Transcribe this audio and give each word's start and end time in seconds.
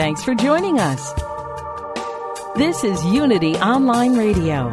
Thanks 0.00 0.24
for 0.24 0.34
joining 0.34 0.80
us. 0.80 1.12
This 2.56 2.84
is 2.84 3.04
Unity 3.04 3.54
Online 3.56 4.16
Radio, 4.16 4.70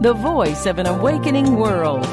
the 0.00 0.14
voice 0.14 0.66
of 0.66 0.80
an 0.80 0.86
awakening 0.86 1.54
world. 1.54 2.04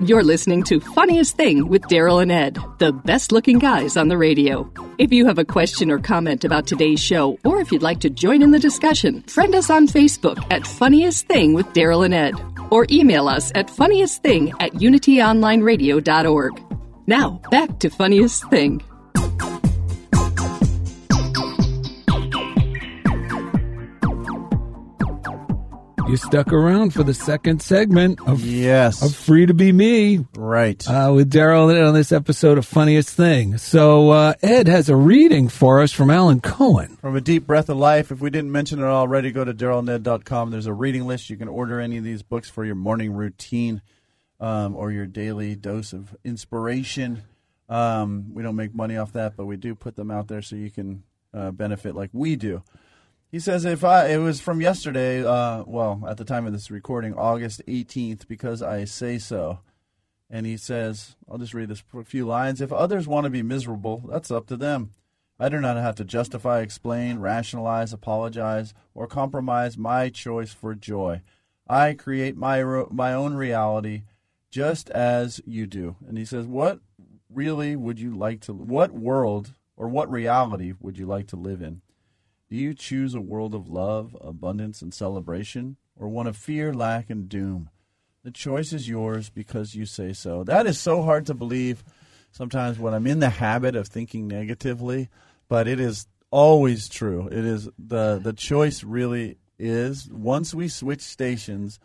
You're 0.00 0.22
listening 0.22 0.62
to 0.62 0.78
Funniest 0.78 1.36
Thing 1.36 1.66
with 1.66 1.82
Daryl 1.82 2.22
and 2.22 2.30
Ed, 2.30 2.56
the 2.78 2.92
best 2.92 3.32
looking 3.32 3.58
guys 3.58 3.96
on 3.96 4.06
the 4.06 4.16
radio. 4.16 4.70
If 4.98 5.12
you 5.12 5.26
have 5.26 5.38
a 5.38 5.44
question 5.44 5.90
or 5.90 5.98
comment 5.98 6.44
about 6.44 6.68
today's 6.68 7.00
show, 7.00 7.36
or 7.44 7.60
if 7.60 7.72
you'd 7.72 7.82
like 7.82 7.98
to 8.02 8.10
join 8.10 8.42
in 8.42 8.52
the 8.52 8.60
discussion, 8.60 9.22
friend 9.24 9.56
us 9.56 9.70
on 9.70 9.88
Facebook 9.88 10.40
at 10.52 10.64
Funniest 10.64 11.26
Thing 11.26 11.52
with 11.52 11.66
Daryl 11.72 12.04
and 12.04 12.14
Ed, 12.14 12.34
or 12.70 12.86
email 12.90 13.28
us 13.28 13.52
at 13.54 13.68
funniestthing 13.68 14.52
at 14.60 14.72
unityonlineradio.org. 14.72 16.62
Now, 17.06 17.40
back 17.50 17.78
to 17.80 17.90
Funniest 17.90 18.50
Thing. 18.50 18.82
You 26.08 26.16
stuck 26.16 26.52
around 26.52 26.94
for 26.94 27.02
the 27.02 27.12
second 27.12 27.60
segment 27.60 28.20
of 28.28 28.40
Yes. 28.44 29.02
of 29.02 29.12
Free 29.16 29.44
to 29.44 29.52
Be 29.54 29.72
Me 29.72 30.24
right. 30.36 30.88
uh, 30.88 31.10
with 31.12 31.32
Daryl 31.32 31.66
Ned 31.72 31.82
on 31.82 31.94
this 31.94 32.12
episode 32.12 32.58
of 32.58 32.64
Funniest 32.64 33.08
Thing. 33.10 33.58
So 33.58 34.10
uh, 34.10 34.34
Ed 34.40 34.68
has 34.68 34.88
a 34.88 34.94
reading 34.94 35.48
for 35.48 35.82
us 35.82 35.90
from 35.90 36.10
Alan 36.10 36.40
Cohen. 36.40 36.96
From 37.00 37.16
A 37.16 37.20
Deep 37.20 37.44
Breath 37.44 37.68
of 37.68 37.78
Life. 37.78 38.12
If 38.12 38.20
we 38.20 38.30
didn't 38.30 38.52
mention 38.52 38.78
it 38.78 38.84
already, 38.84 39.32
go 39.32 39.44
to 39.44 39.52
darylned.com. 39.52 40.52
There's 40.52 40.66
a 40.66 40.72
reading 40.72 41.08
list. 41.08 41.28
You 41.28 41.36
can 41.36 41.48
order 41.48 41.80
any 41.80 41.96
of 41.98 42.04
these 42.04 42.22
books 42.22 42.48
for 42.48 42.64
your 42.64 42.76
morning 42.76 43.12
routine 43.12 43.82
um, 44.38 44.76
or 44.76 44.92
your 44.92 45.06
daily 45.06 45.56
dose 45.56 45.92
of 45.92 46.14
inspiration. 46.24 47.24
Um, 47.68 48.32
we 48.32 48.44
don't 48.44 48.54
make 48.56 48.76
money 48.76 48.96
off 48.96 49.12
that, 49.14 49.36
but 49.36 49.46
we 49.46 49.56
do 49.56 49.74
put 49.74 49.96
them 49.96 50.12
out 50.12 50.28
there 50.28 50.40
so 50.40 50.54
you 50.54 50.70
can 50.70 51.02
uh, 51.34 51.50
benefit 51.50 51.96
like 51.96 52.10
we 52.12 52.36
do. 52.36 52.62
He 53.36 53.40
says 53.40 53.66
if 53.66 53.84
I 53.84 54.06
it 54.06 54.16
was 54.16 54.40
from 54.40 54.62
yesterday, 54.62 55.22
uh, 55.22 55.62
well, 55.66 56.02
at 56.08 56.16
the 56.16 56.24
time 56.24 56.46
of 56.46 56.54
this 56.54 56.70
recording, 56.70 57.12
August 57.12 57.60
18th, 57.68 58.26
because 58.26 58.62
I 58.62 58.86
say 58.86 59.18
so. 59.18 59.58
And 60.30 60.46
he 60.46 60.56
says, 60.56 61.16
I'll 61.30 61.36
just 61.36 61.52
read 61.52 61.68
this 61.68 61.82
few 62.06 62.26
lines. 62.26 62.62
If 62.62 62.72
others 62.72 63.06
want 63.06 63.24
to 63.24 63.30
be 63.30 63.42
miserable, 63.42 64.04
that's 64.08 64.30
up 64.30 64.46
to 64.46 64.56
them. 64.56 64.94
I 65.38 65.50
do 65.50 65.60
not 65.60 65.76
have 65.76 65.96
to 65.96 66.04
justify, 66.06 66.60
explain, 66.60 67.18
rationalize, 67.18 67.92
apologize, 67.92 68.72
or 68.94 69.06
compromise 69.06 69.76
my 69.76 70.08
choice 70.08 70.54
for 70.54 70.74
joy. 70.74 71.20
I 71.68 71.92
create 71.92 72.38
my 72.38 72.64
my 72.90 73.12
own 73.12 73.34
reality, 73.34 74.04
just 74.50 74.88
as 74.88 75.42
you 75.44 75.66
do. 75.66 75.96
And 76.08 76.16
he 76.16 76.24
says, 76.24 76.46
what 76.46 76.80
really 77.28 77.76
would 77.76 78.00
you 78.00 78.16
like 78.16 78.40
to? 78.44 78.54
What 78.54 78.92
world 78.92 79.52
or 79.76 79.88
what 79.88 80.10
reality 80.10 80.72
would 80.80 80.96
you 80.96 81.04
like 81.04 81.26
to 81.26 81.36
live 81.36 81.60
in? 81.60 81.82
Do 82.48 82.56
you 82.56 82.74
choose 82.74 83.14
a 83.14 83.20
world 83.20 83.54
of 83.54 83.68
love, 83.68 84.16
abundance, 84.20 84.80
and 84.80 84.94
celebration, 84.94 85.76
or 85.96 86.08
one 86.08 86.26
of 86.26 86.36
fear, 86.36 86.72
lack, 86.72 87.10
and 87.10 87.28
doom? 87.28 87.70
The 88.22 88.30
choice 88.30 88.72
is 88.72 88.88
yours 88.88 89.30
because 89.30 89.74
you 89.74 89.86
say 89.86 90.12
so. 90.12 90.44
That 90.44 90.66
is 90.66 90.78
so 90.78 91.02
hard 91.02 91.26
to 91.26 91.34
believe 91.34 91.82
sometimes 92.30 92.78
when 92.78 92.94
I'm 92.94 93.06
in 93.06 93.20
the 93.20 93.30
habit 93.30 93.74
of 93.74 93.88
thinking 93.88 94.28
negatively, 94.28 95.08
but 95.48 95.66
it 95.66 95.80
is 95.80 96.06
always 96.30 96.88
true. 96.88 97.28
It 97.28 97.44
is 97.44 97.68
the 97.78 98.18
the 98.22 98.32
choice 98.32 98.84
really 98.84 99.38
is 99.58 100.08
once 100.10 100.54
we 100.54 100.68
switch 100.68 101.02
stations 101.02 101.78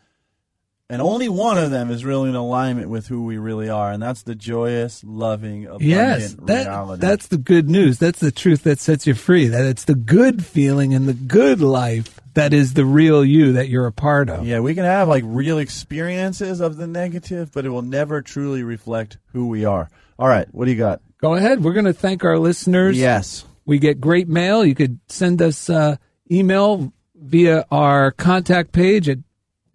and 0.91 1.01
only 1.01 1.29
one 1.29 1.57
of 1.57 1.71
them 1.71 1.89
is 1.89 2.05
really 2.05 2.29
in 2.29 2.35
alignment 2.35 2.89
with 2.89 3.07
who 3.07 3.23
we 3.23 3.37
really 3.37 3.69
are, 3.69 3.91
and 3.91 4.03
that's 4.03 4.23
the 4.23 4.35
joyous, 4.35 5.03
loving, 5.03 5.65
abundant 5.65 5.89
Yes, 5.89 6.35
that, 6.43 6.67
reality. 6.67 7.01
that's 7.01 7.27
the 7.27 7.37
good 7.37 7.69
news. 7.69 7.97
That's 7.97 8.19
the 8.19 8.31
truth 8.31 8.63
that 8.63 8.79
sets 8.79 9.07
you 9.07 9.13
free. 9.15 9.47
That 9.47 9.65
it's 9.65 9.85
the 9.85 9.95
good 9.95 10.45
feeling 10.45 10.93
and 10.93 11.07
the 11.07 11.13
good 11.13 11.61
life 11.61 12.19
that 12.33 12.53
is 12.53 12.73
the 12.73 12.85
real 12.85 13.25
you 13.25 13.53
that 13.53 13.69
you're 13.69 13.87
a 13.87 13.91
part 13.91 14.29
of. 14.29 14.45
Yeah, 14.45 14.59
we 14.59 14.75
can 14.75 14.83
have 14.85 15.07
like 15.07 15.23
real 15.25 15.57
experiences 15.57 16.59
of 16.59 16.77
the 16.77 16.87
negative, 16.87 17.51
but 17.51 17.65
it 17.65 17.69
will 17.69 17.81
never 17.81 18.21
truly 18.21 18.63
reflect 18.63 19.17
who 19.33 19.47
we 19.47 19.65
are. 19.65 19.89
All 20.19 20.27
right, 20.27 20.47
what 20.51 20.65
do 20.65 20.71
you 20.71 20.77
got? 20.77 21.01
Go 21.19 21.35
ahead. 21.35 21.63
We're 21.63 21.73
going 21.73 21.85
to 21.85 21.93
thank 21.93 22.23
our 22.23 22.37
listeners. 22.37 22.97
Yes. 22.97 23.45
We 23.65 23.79
get 23.79 24.01
great 24.01 24.27
mail. 24.27 24.65
You 24.65 24.75
could 24.75 24.99
send 25.07 25.41
us 25.41 25.69
uh, 25.69 25.97
email 26.31 26.91
via 27.15 27.65
our 27.69 28.11
contact 28.11 28.71
page 28.71 29.07
at 29.07 29.19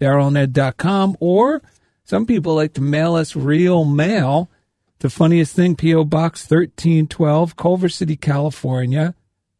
darylned.com, 0.01 1.17
or 1.21 1.62
some 2.05 2.27
people 2.27 2.55
like 2.55 2.75
to 2.75 2.81
mail 2.81 3.15
us 3.15 3.34
real 3.37 3.84
mail. 3.84 4.49
The 5.01 5.11
funniest 5.11 5.55
thing, 5.55 5.77
P.O. 5.77 6.05
Box 6.05 6.43
1312, 6.51 7.55
Culver 7.57 7.89
City, 7.89 8.17
California, 8.17 9.15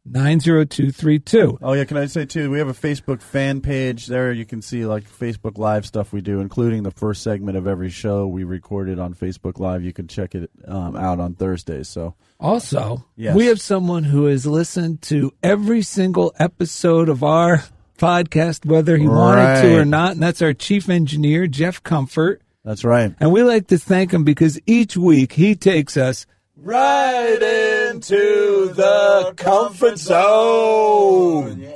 90232. 0.06 1.58
Oh 1.62 1.72
yeah, 1.72 1.84
can 1.84 1.97
I 1.97 2.06
say 2.06 2.24
too? 2.24 2.50
We 2.50 2.58
have 2.58 2.69
a 2.69 2.72
Facebook 2.72 3.20
fan 3.22 3.60
page 3.60 4.06
there. 4.06 4.32
You 4.32 4.44
can 4.44 4.62
see 4.62 4.86
like 4.86 5.04
Facebook 5.04 5.58
Live 5.58 5.84
stuff 5.86 6.12
we 6.12 6.20
do, 6.20 6.41
including 6.41 6.82
the 6.84 6.91
first 6.91 7.22
segment 7.22 7.56
of 7.56 7.66
every 7.66 7.91
show 7.91 8.26
we 8.26 8.44
recorded 8.44 8.98
on 8.98 9.14
Facebook 9.14 9.58
Live. 9.58 9.82
You 9.84 9.92
can 9.92 10.08
check 10.08 10.34
it 10.34 10.50
um, 10.66 10.97
out 10.97 11.20
on 11.20 11.34
Thursdays. 11.34 11.88
So 11.88 12.14
Also, 12.41 13.04
Yes. 13.16 13.34
we 13.36 13.47
have 13.47 13.60
someone 13.60 14.04
who 14.04 14.26
has 14.26 14.47
listened 14.47 15.03
to 15.03 15.32
every 15.42 15.82
single 15.82 16.32
episode 16.38 17.08
of 17.08 17.22
our 17.22 17.62
podcast, 17.96 18.64
whether 18.66 18.96
he 18.96 19.06
wanted 19.08 19.62
to 19.62 19.78
or 19.78 19.84
not, 19.84 20.12
and 20.12 20.22
that's 20.22 20.42
our 20.42 20.52
chief 20.54 20.88
engineer, 20.88 21.46
Jeff 21.46 21.82
Comfort. 21.82 22.42
that's 22.64 22.84
right. 22.84 23.14
And 23.20 23.32
we 23.32 23.42
like 23.42 23.66
to 23.68 23.78
thank 23.78 24.12
him 24.12 24.24
because 24.24 24.60
each 24.66 24.96
week 24.96 25.32
he 25.32 25.54
takes 25.54 25.96
us 25.96 26.26
right 26.56 27.88
into 27.90 28.72
the 28.74 29.32
comfort 29.36 29.98
zone. 29.98 31.66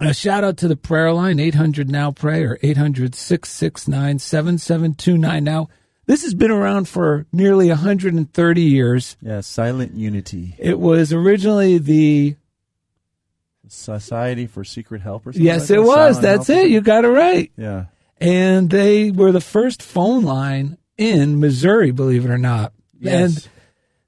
A 0.00 0.12
shout 0.12 0.42
out 0.42 0.56
to 0.58 0.66
the 0.68 0.76
prayer 0.76 1.12
line, 1.12 1.38
800 1.38 1.88
Now 1.88 2.10
Pray 2.10 2.42
or 2.42 2.58
800 2.60 3.14
669 3.14 4.18
7729. 4.18 5.44
Now, 5.44 5.68
this 6.12 6.24
has 6.24 6.34
been 6.34 6.50
around 6.50 6.88
for 6.88 7.24
nearly 7.32 7.68
130 7.68 8.60
years. 8.60 9.16
Yeah, 9.22 9.40
Silent 9.40 9.94
Unity 9.94 10.54
It 10.58 10.78
was 10.78 11.10
originally 11.10 11.78
the. 11.78 12.36
Society 13.68 14.46
for 14.46 14.62
Secret 14.64 15.00
Help 15.00 15.26
or 15.26 15.32
something. 15.32 15.46
Yes, 15.46 15.70
like 15.70 15.78
it 15.78 15.82
was. 15.82 16.16
Silent 16.16 16.22
That's 16.22 16.50
it. 16.50 16.68
You 16.68 16.82
got 16.82 17.06
it 17.06 17.08
right. 17.08 17.50
Yeah. 17.56 17.86
and 18.18 18.68
they 18.68 19.10
were 19.10 19.32
the 19.32 19.40
first 19.40 19.82
phone 19.82 20.22
line 20.24 20.76
in 20.98 21.40
Missouri, 21.40 21.90
believe 21.90 22.26
it 22.26 22.30
or 22.30 22.36
not. 22.36 22.74
Yes. 23.00 23.34
And 23.36 23.48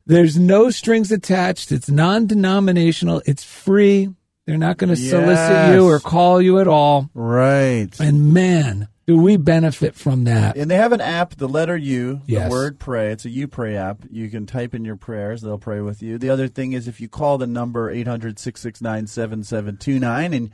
there's 0.05 0.39
no 0.39 0.69
strings 0.69 1.11
attached. 1.11 1.73
It's 1.73 1.89
non-denominational. 1.89 3.23
It's 3.25 3.43
free. 3.43 4.11
They're 4.47 4.59
not 4.59 4.77
going 4.77 4.91
to 4.91 4.97
solicit 4.97 5.75
you 5.75 5.89
or 5.89 5.99
call 6.00 6.43
you 6.43 6.59
at 6.59 6.69
all. 6.69 7.09
Right. 7.15 7.89
And 7.99 8.35
man, 8.35 8.89
do 9.06 9.19
we 9.19 9.37
benefit 9.37 9.95
from 9.95 10.25
that. 10.25 10.56
And 10.56 10.71
they 10.71 10.77
have 10.77 10.93
an 10.93 11.01
app, 11.01 11.35
the 11.37 11.49
letter 11.49 11.77
U, 11.77 12.23
Yes. 12.27 12.45
the 12.45 12.51
word 12.51 12.79
pray. 12.79 13.12
It's 13.12 13.25
a 13.25 13.29
a 13.29 13.31
U 13.33 13.49
pray 13.49 13.77
app. 13.77 13.99
You 14.11 14.31
can 14.31 14.47
type 14.47 14.75
in 14.75 14.85
your 14.85 14.97
prayers, 14.97 15.43
they'll 15.43 15.59
pray 15.59 15.81
with 15.81 16.03
you. 16.03 16.17
The 16.19 16.31
other 16.31 16.49
thing 16.49 16.73
is 16.73 16.89
if 16.89 17.01
you 17.01 17.09
call 17.09 17.37
the 17.39 17.47
number 17.47 17.91
800 17.91 18.39
669 18.39 19.06
7729 19.06 20.33
and 20.33 20.51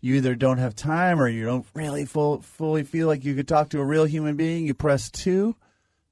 you 0.00 0.16
either 0.16 0.34
don't 0.34 0.58
have 0.58 0.74
time 0.74 1.20
or 1.20 1.28
you 1.28 1.44
don't 1.44 1.66
really 1.74 2.04
full, 2.04 2.40
fully 2.42 2.82
feel 2.82 3.06
like 3.06 3.24
you 3.24 3.34
could 3.34 3.48
talk 3.48 3.70
to 3.70 3.80
a 3.80 3.84
real 3.84 4.04
human 4.04 4.36
being, 4.36 4.66
you 4.66 4.74
press 4.74 5.10
2. 5.10 5.54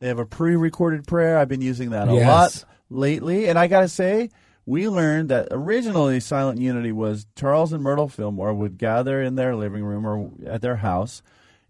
They 0.01 0.09
have 0.09 0.19
a 0.19 0.27
pre 0.27 0.57
recorded 0.57 1.07
prayer. 1.07 1.39
I've 1.39 1.49
been 1.49 1.61
using 1.61 1.91
that 1.91 2.09
a 2.09 2.15
Yes. 2.15 2.27
lot 2.27 2.65
lately. 2.91 3.49
And 3.49 3.59
I 3.59 3.67
got 3.67 3.81
to 3.83 3.89
say, 3.89 4.31
we 4.65 4.89
learned 4.89 5.29
that 5.31 5.49
originally 5.51 6.21
Silent 6.21 6.61
Unity 6.61 6.93
was 6.93 7.27
Charles 7.37 7.73
and 7.73 7.83
Myrtle 7.83 8.09
Fillmore 8.09 8.55
would 8.55 8.79
gather 8.79 9.21
in 9.21 9.35
their 9.35 9.55
living 9.57 9.83
room 9.85 10.07
or 10.07 10.31
at 10.47 10.63
their 10.63 10.77
house 10.77 11.23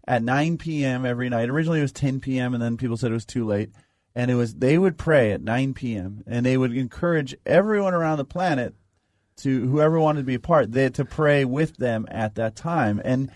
at 0.07 0.23
9 0.23 0.57
p.m. 0.57 1.05
every 1.05 1.29
night. 1.29 1.49
Originally 1.49 1.79
it 1.79 1.83
was 1.83 1.91
10 1.91 2.19
p.m. 2.19 2.53
and 2.53 2.61
then 2.61 2.77
people 2.77 2.97
said 2.97 3.11
it 3.11 3.15
was 3.15 3.25
too 3.25 3.45
late. 3.45 3.69
And 4.15 4.29
it 4.29 4.35
was 4.35 4.55
they 4.55 4.77
would 4.77 4.97
pray 4.97 5.31
at 5.31 5.41
9 5.41 5.73
p.m. 5.73 6.23
and 6.27 6.45
they 6.45 6.57
would 6.57 6.75
encourage 6.75 7.35
everyone 7.45 7.93
around 7.93 8.17
the 8.17 8.25
planet 8.25 8.75
to 9.37 9.67
whoever 9.67 9.99
wanted 9.99 10.21
to 10.21 10.25
be 10.25 10.35
a 10.35 10.39
part, 10.39 10.71
they 10.71 10.89
to 10.89 11.05
pray 11.05 11.43
with 11.45 11.77
them 11.77 12.05
at 12.11 12.35
that 12.35 12.55
time. 12.55 13.01
And 13.03 13.31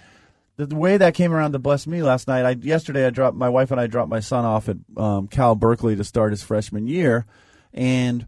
the, 0.55 0.67
the 0.67 0.75
way 0.75 0.97
that 0.97 1.13
came 1.13 1.33
around 1.33 1.53
to 1.53 1.59
bless 1.59 1.87
me 1.87 2.03
last 2.03 2.27
night, 2.27 2.45
I 2.45 2.51
yesterday 2.51 3.05
I 3.05 3.09
dropped 3.09 3.37
my 3.37 3.49
wife 3.49 3.71
and 3.71 3.79
I 3.79 3.87
dropped 3.87 4.09
my 4.09 4.19
son 4.19 4.45
off 4.45 4.69
at 4.69 4.77
um, 4.95 5.27
Cal 5.27 5.55
Berkeley 5.55 5.95
to 5.95 6.03
start 6.03 6.31
his 6.31 6.43
freshman 6.43 6.87
year, 6.87 7.25
and 7.73 8.27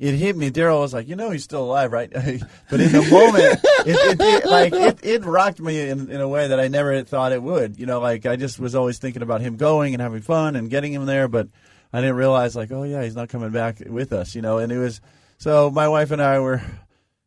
it 0.00 0.14
hit 0.14 0.34
me. 0.34 0.50
Daryl 0.50 0.80
was 0.80 0.94
like, 0.94 1.08
"You 1.08 1.14
know, 1.14 1.30
he's 1.30 1.44
still 1.44 1.62
alive, 1.62 1.92
right?" 1.92 2.10
but 2.70 2.80
in 2.80 2.90
the 2.90 3.06
moment, 3.10 3.60
it, 3.86 4.18
it, 4.18 4.20
it, 4.20 4.44
like 4.46 4.72
it, 4.72 4.98
it 5.04 5.24
rocked 5.26 5.60
me 5.60 5.88
in, 5.88 6.10
in 6.10 6.20
a 6.22 6.28
way 6.28 6.48
that 6.48 6.58
I 6.58 6.68
never 6.68 7.04
thought 7.04 7.32
it 7.32 7.42
would. 7.42 7.78
You 7.78 7.84
know, 7.84 8.00
like 8.00 8.24
I 8.24 8.36
just 8.36 8.58
was 8.58 8.74
always 8.74 8.98
thinking 8.98 9.20
about 9.20 9.42
him 9.42 9.56
going 9.56 9.92
and 9.94 10.00
having 10.02 10.22
fun 10.22 10.56
and 10.56 10.70
getting 10.70 10.94
him 10.94 11.04
there, 11.04 11.28
but 11.28 11.48
I 11.92 12.00
didn't 12.00 12.16
realize 12.16 12.56
like, 12.56 12.72
oh 12.72 12.84
yeah, 12.84 13.02
he's 13.02 13.14
not 13.14 13.28
coming 13.28 13.50
back 13.50 13.82
with 13.86 14.14
us. 14.14 14.34
You 14.34 14.40
know, 14.40 14.56
and 14.56 14.72
it 14.72 14.78
was 14.78 15.02
so 15.36 15.70
my 15.70 15.86
wife 15.86 16.10
and 16.12 16.22
I 16.22 16.40
were 16.40 16.62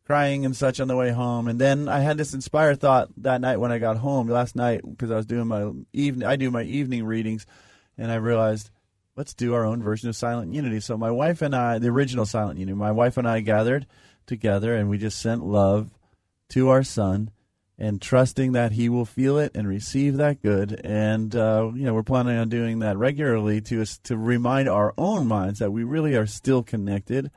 crying 0.04 0.44
and 0.44 0.56
such 0.56 0.80
on 0.80 0.88
the 0.88 0.96
way 0.96 1.10
home. 1.10 1.46
And 1.46 1.60
then 1.60 1.88
I 1.88 2.00
had 2.00 2.18
this 2.18 2.34
inspired 2.34 2.80
thought 2.80 3.08
that 3.18 3.40
night 3.40 3.58
when 3.58 3.70
I 3.72 3.78
got 3.78 3.98
home 3.98 4.28
last 4.28 4.56
night 4.56 4.82
because 4.84 5.12
I 5.12 5.16
was 5.16 5.26
doing 5.26 5.46
my 5.46 5.70
evening. 5.92 6.26
I 6.26 6.34
do 6.34 6.50
my 6.50 6.62
evening 6.62 7.04
readings, 7.04 7.46
and 7.96 8.10
I 8.10 8.16
realized 8.16 8.70
let's 9.16 9.34
do 9.34 9.54
our 9.54 9.64
own 9.64 9.82
version 9.82 10.08
of 10.08 10.16
Silent 10.16 10.52
Unity. 10.52 10.80
So 10.80 10.96
my 10.96 11.10
wife 11.10 11.42
and 11.42 11.54
I, 11.54 11.78
the 11.78 11.88
original 11.88 12.26
Silent 12.26 12.58
Unity, 12.58 12.76
my 12.76 12.92
wife 12.92 13.16
and 13.16 13.28
I 13.28 13.40
gathered 13.40 13.86
together 14.26 14.74
and 14.74 14.88
we 14.88 14.98
just 14.98 15.20
sent 15.20 15.44
love 15.44 15.90
to 16.50 16.68
our 16.68 16.82
son. 16.82 17.30
And 17.76 18.00
trusting 18.00 18.52
that 18.52 18.70
he 18.70 18.88
will 18.88 19.04
feel 19.04 19.36
it 19.36 19.50
and 19.52 19.66
receive 19.66 20.18
that 20.18 20.40
good, 20.40 20.80
and 20.84 21.34
uh, 21.34 21.72
you 21.74 21.82
know 21.82 21.92
we're 21.92 22.04
planning 22.04 22.38
on 22.38 22.48
doing 22.48 22.78
that 22.78 22.96
regularly 22.96 23.60
to 23.62 23.84
to 24.04 24.16
remind 24.16 24.68
our 24.68 24.94
own 24.96 25.26
minds 25.26 25.58
that 25.58 25.72
we 25.72 25.82
really 25.82 26.14
are 26.14 26.24
still 26.24 26.62
connected, 26.62 27.32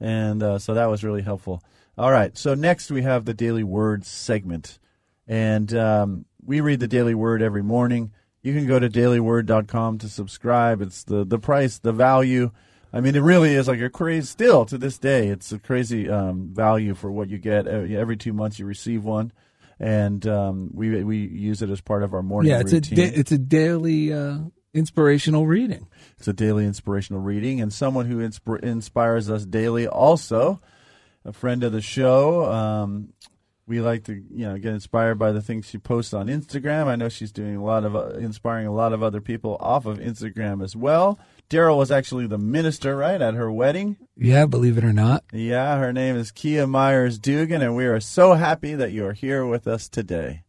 and 0.00 0.42
uh, 0.42 0.58
so 0.58 0.74
that 0.74 0.86
was 0.86 1.04
really 1.04 1.22
helpful. 1.22 1.62
All 1.98 2.10
right. 2.10 2.36
So 2.36 2.54
next 2.54 2.90
we 2.90 3.02
have 3.02 3.24
the 3.24 3.32
Daily 3.32 3.64
Word 3.64 4.04
segment. 4.04 4.78
And 5.26 5.72
um, 5.74 6.26
we 6.44 6.60
read 6.60 6.80
the 6.80 6.88
Daily 6.88 7.14
Word 7.14 7.40
every 7.40 7.62
morning. 7.62 8.12
You 8.46 8.54
can 8.54 8.68
go 8.68 8.78
to 8.78 8.88
dailyword.com 8.88 9.98
to 9.98 10.08
subscribe. 10.08 10.80
It's 10.80 11.02
the, 11.02 11.24
the 11.24 11.36
price, 11.36 11.78
the 11.78 11.92
value. 11.92 12.52
I 12.92 13.00
mean, 13.00 13.16
it 13.16 13.20
really 13.20 13.52
is 13.54 13.66
like 13.66 13.80
a 13.80 13.90
crazy, 13.90 14.24
still 14.24 14.64
to 14.66 14.78
this 14.78 14.98
day, 14.98 15.26
it's 15.26 15.50
a 15.50 15.58
crazy 15.58 16.08
um, 16.08 16.50
value 16.52 16.94
for 16.94 17.10
what 17.10 17.28
you 17.28 17.38
get. 17.38 17.66
Every 17.66 18.16
two 18.16 18.32
months 18.32 18.60
you 18.60 18.66
receive 18.66 19.02
one. 19.02 19.32
And 19.80 20.24
um, 20.28 20.70
we 20.72 21.02
we 21.02 21.16
use 21.18 21.60
it 21.60 21.70
as 21.70 21.80
part 21.80 22.04
of 22.04 22.14
our 22.14 22.22
morning 22.22 22.52
yeah, 22.52 22.60
it's 22.60 22.72
routine. 22.72 23.00
A 23.00 23.10
da- 23.10 23.16
it's 23.16 23.32
a 23.32 23.38
daily 23.38 24.12
uh, 24.12 24.38
inspirational 24.72 25.44
reading. 25.48 25.88
It's 26.16 26.28
a 26.28 26.32
daily 26.32 26.66
inspirational 26.66 27.22
reading. 27.22 27.60
And 27.60 27.72
someone 27.72 28.06
who 28.06 28.18
insp- 28.18 28.62
inspires 28.62 29.28
us 29.28 29.44
daily 29.44 29.88
also 29.88 30.60
a 31.24 31.32
friend 31.32 31.64
of 31.64 31.72
the 31.72 31.82
show. 31.82 32.44
Um, 32.50 33.12
we 33.66 33.80
like 33.80 34.04
to 34.04 34.14
you 34.14 34.46
know 34.46 34.56
get 34.58 34.72
inspired 34.72 35.18
by 35.18 35.32
the 35.32 35.42
things 35.42 35.66
she 35.66 35.78
posts 35.78 36.14
on 36.14 36.28
Instagram. 36.28 36.86
I 36.86 36.96
know 36.96 37.08
she's 37.08 37.32
doing 37.32 37.56
a 37.56 37.64
lot 37.64 37.84
of 37.84 37.96
uh, 37.96 38.10
inspiring 38.10 38.66
a 38.66 38.72
lot 38.72 38.92
of 38.92 39.02
other 39.02 39.20
people 39.20 39.56
off 39.60 39.86
of 39.86 39.98
Instagram 39.98 40.62
as 40.62 40.76
well. 40.76 41.18
Daryl 41.48 41.76
was 41.76 41.90
actually 41.90 42.26
the 42.26 42.38
minister, 42.38 42.96
right, 42.96 43.20
at 43.20 43.34
her 43.34 43.50
wedding. 43.50 43.96
Yeah, 44.16 44.46
believe 44.46 44.78
it 44.78 44.84
or 44.84 44.92
not. 44.92 45.24
Yeah, 45.32 45.78
her 45.78 45.92
name 45.92 46.16
is 46.16 46.32
Kia 46.32 46.66
Myers 46.66 47.18
Dugan, 47.18 47.62
and 47.62 47.76
we 47.76 47.86
are 47.86 48.00
so 48.00 48.34
happy 48.34 48.74
that 48.74 48.92
you 48.92 49.06
are 49.06 49.12
here 49.12 49.46
with 49.46 49.66
us 49.66 49.88
today. 49.88 50.42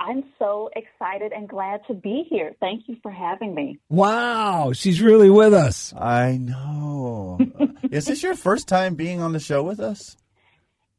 I'm 0.00 0.24
so 0.38 0.68
excited 0.76 1.32
and 1.32 1.48
glad 1.48 1.80
to 1.86 1.94
be 1.94 2.26
here. 2.28 2.54
Thank 2.60 2.88
you 2.88 2.96
for 3.02 3.10
having 3.10 3.54
me. 3.54 3.78
Wow, 3.88 4.72
she's 4.74 5.00
really 5.00 5.30
with 5.30 5.54
us. 5.54 5.94
I 5.94 6.36
know. 6.36 7.38
is 7.90 8.06
this 8.06 8.22
your 8.22 8.34
first 8.34 8.68
time 8.68 8.96
being 8.96 9.22
on 9.22 9.32
the 9.32 9.40
show 9.40 9.62
with 9.62 9.80
us? 9.80 10.16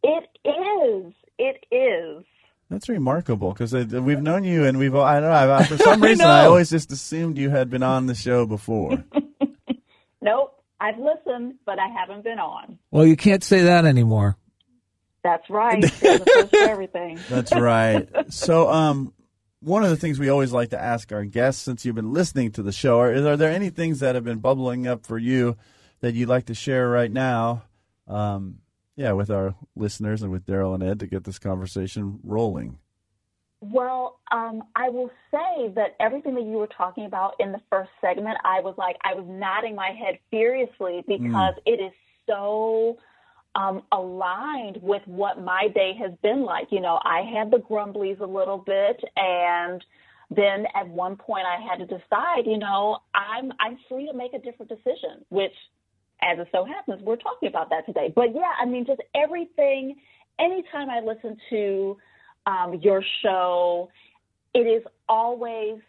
It 0.04 0.28
is. 0.44 0.54
It 1.38 1.66
is. 1.72 2.26
That's 2.70 2.90
remarkable 2.90 3.54
because 3.54 3.74
we've 3.74 4.22
known 4.22 4.44
you 4.44 4.66
and 4.66 4.78
we've 4.80 4.96
I 4.96 5.20
don't 5.20 5.30
know 5.30 5.64
for 5.66 5.78
some 5.78 6.02
reason 6.02 6.26
I, 6.26 6.42
I 6.42 6.46
always 6.46 6.70
just 6.70 6.92
assumed 6.92 7.38
you 7.38 7.50
had 7.50 7.70
been 7.70 7.84
on 7.84 8.08
the 8.08 8.16
show 8.16 8.46
before. 8.46 9.04
nope, 10.22 10.64
I've 10.80 10.98
listened, 10.98 11.56
but 11.66 11.78
I 11.78 11.88
haven't 11.88 12.24
been 12.24 12.40
on. 12.40 12.80
Well, 12.90 13.06
you 13.06 13.16
can't 13.16 13.44
say 13.44 13.64
that 13.64 13.86
anymore. 13.86 14.38
That's 15.24 15.48
right. 15.50 15.84
first 15.92 16.54
everything. 16.54 17.20
That's 17.30 17.54
right. 17.54 18.08
So, 18.32 18.70
um, 18.70 19.14
one 19.60 19.84
of 19.84 19.90
the 19.90 19.96
things 19.96 20.20
we 20.20 20.30
always 20.30 20.52
like 20.52 20.70
to 20.70 20.82
ask 20.82 21.12
our 21.12 21.26
guests, 21.26 21.64
since 21.64 21.86
you've 21.86 21.96
been 21.96 22.14
listening 22.14 22.52
to 22.52 22.64
the 22.64 22.72
show, 22.72 23.00
are, 23.00 23.12
are 23.12 23.38
there 23.38 23.52
any 23.52 23.70
things 23.70 24.02
that 24.02 24.14
have 24.14 24.24
been 24.24 24.38
bubbling 24.38 24.86
up 24.86 25.06
for 25.06 25.18
you 25.18 25.58
that 26.02 26.14
you'd 26.14 26.30
like 26.30 26.46
to 26.46 26.54
share 26.54 26.88
right 26.88 27.12
now? 27.12 27.64
Um, 28.08 28.60
yeah, 28.96 29.12
with 29.12 29.30
our 29.30 29.56
listeners 29.76 30.22
and 30.22 30.32
with 30.32 30.46
Daryl 30.46 30.74
and 30.74 30.84
Ed 30.84 31.00
to 31.02 31.08
get 31.08 31.24
this 31.24 31.40
conversation 31.40 32.20
rolling. 32.24 32.80
Well, 33.62 34.20
um, 34.32 34.64
I 34.76 34.90
will 34.90 35.10
say 35.32 35.70
that 35.76 35.96
everything 36.00 36.36
that 36.36 36.44
you 36.44 36.58
were 36.58 36.68
talking 36.68 37.06
about 37.06 37.34
in 37.40 37.52
the 37.52 37.62
first 37.70 37.90
segment, 38.02 38.38
I 38.44 38.60
was 38.60 38.76
like, 38.78 38.98
I 39.04 39.16
was 39.16 39.26
nodding 39.28 39.76
my 39.76 39.92
head 39.92 40.20
furiously 40.30 41.04
because 41.08 41.56
mm. 41.56 41.62
it 41.66 41.82
is 41.82 41.92
so 42.28 42.98
um, 43.56 43.84
aligned 43.92 44.80
with 44.82 45.02
what 45.06 45.42
my 45.42 45.68
day 45.74 45.94
has 46.00 46.12
been 46.22 46.44
like. 46.44 46.68
You 46.72 46.82
know, 46.82 47.00
I 47.04 47.22
had 47.22 47.52
the 47.52 47.58
grumblies 47.58 48.20
a 48.20 48.26
little 48.26 48.58
bit, 48.58 49.02
and 49.16 49.84
then 50.30 50.66
at 50.76 50.88
one 50.88 51.16
point 51.16 51.46
I 51.46 51.62
had 51.62 51.80
to 51.80 51.86
decide. 51.86 52.46
You 52.46 52.58
know, 52.58 53.00
I'm 53.14 53.52
I'm 53.60 53.80
free 53.90 54.08
to 54.08 54.14
make 54.14 54.34
a 54.34 54.40
different 54.40 54.70
decision, 54.70 55.26
which, 55.30 55.54
as 56.22 56.40
it 56.40 56.48
so 56.52 56.66
happens, 56.66 57.02
we're 57.04 57.18
talking 57.18 57.50
about 57.50 57.70
that 57.70 57.86
today. 57.86 58.12
But 58.16 58.34
yeah, 58.34 58.52
I 58.60 58.66
mean, 58.66 58.86
just 58.86 59.02
everything. 59.14 59.96
Anytime 60.40 60.90
I 60.90 61.00
listen 61.00 61.38
to 61.50 61.98
um, 62.46 62.80
your 62.82 63.04
show, 63.22 63.90
it 64.54 64.60
is 64.60 64.84
always 65.08 65.80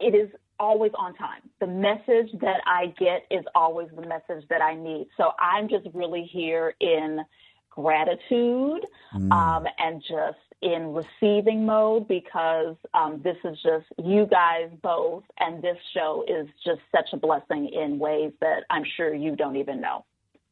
it 0.00 0.14
is 0.14 0.30
always 0.58 0.92
on 0.96 1.14
time. 1.14 1.42
The 1.60 1.66
message 1.66 2.30
that 2.40 2.60
I 2.66 2.94
get 2.98 3.26
is 3.30 3.44
always 3.54 3.88
the 3.94 4.02
message 4.02 4.48
that 4.48 4.62
I 4.62 4.74
need. 4.74 5.08
So 5.16 5.32
I'm 5.38 5.68
just 5.68 5.86
really 5.92 6.28
here 6.32 6.74
in 6.80 7.20
gratitude 7.70 8.86
mm. 9.14 9.32
um, 9.32 9.66
and 9.78 10.00
just 10.02 10.38
in 10.62 10.94
receiving 10.94 11.66
mode 11.66 12.06
because 12.06 12.76
um, 12.94 13.20
this 13.22 13.36
is 13.44 13.58
just 13.62 13.86
you 14.02 14.26
guys 14.26 14.70
both, 14.82 15.24
and 15.38 15.60
this 15.60 15.76
show 15.92 16.24
is 16.28 16.46
just 16.64 16.80
such 16.94 17.08
a 17.12 17.16
blessing 17.16 17.68
in 17.68 17.98
ways 17.98 18.32
that 18.40 18.62
I'm 18.70 18.84
sure 18.96 19.12
you 19.12 19.36
don't 19.36 19.56
even 19.56 19.80
know. 19.80 20.04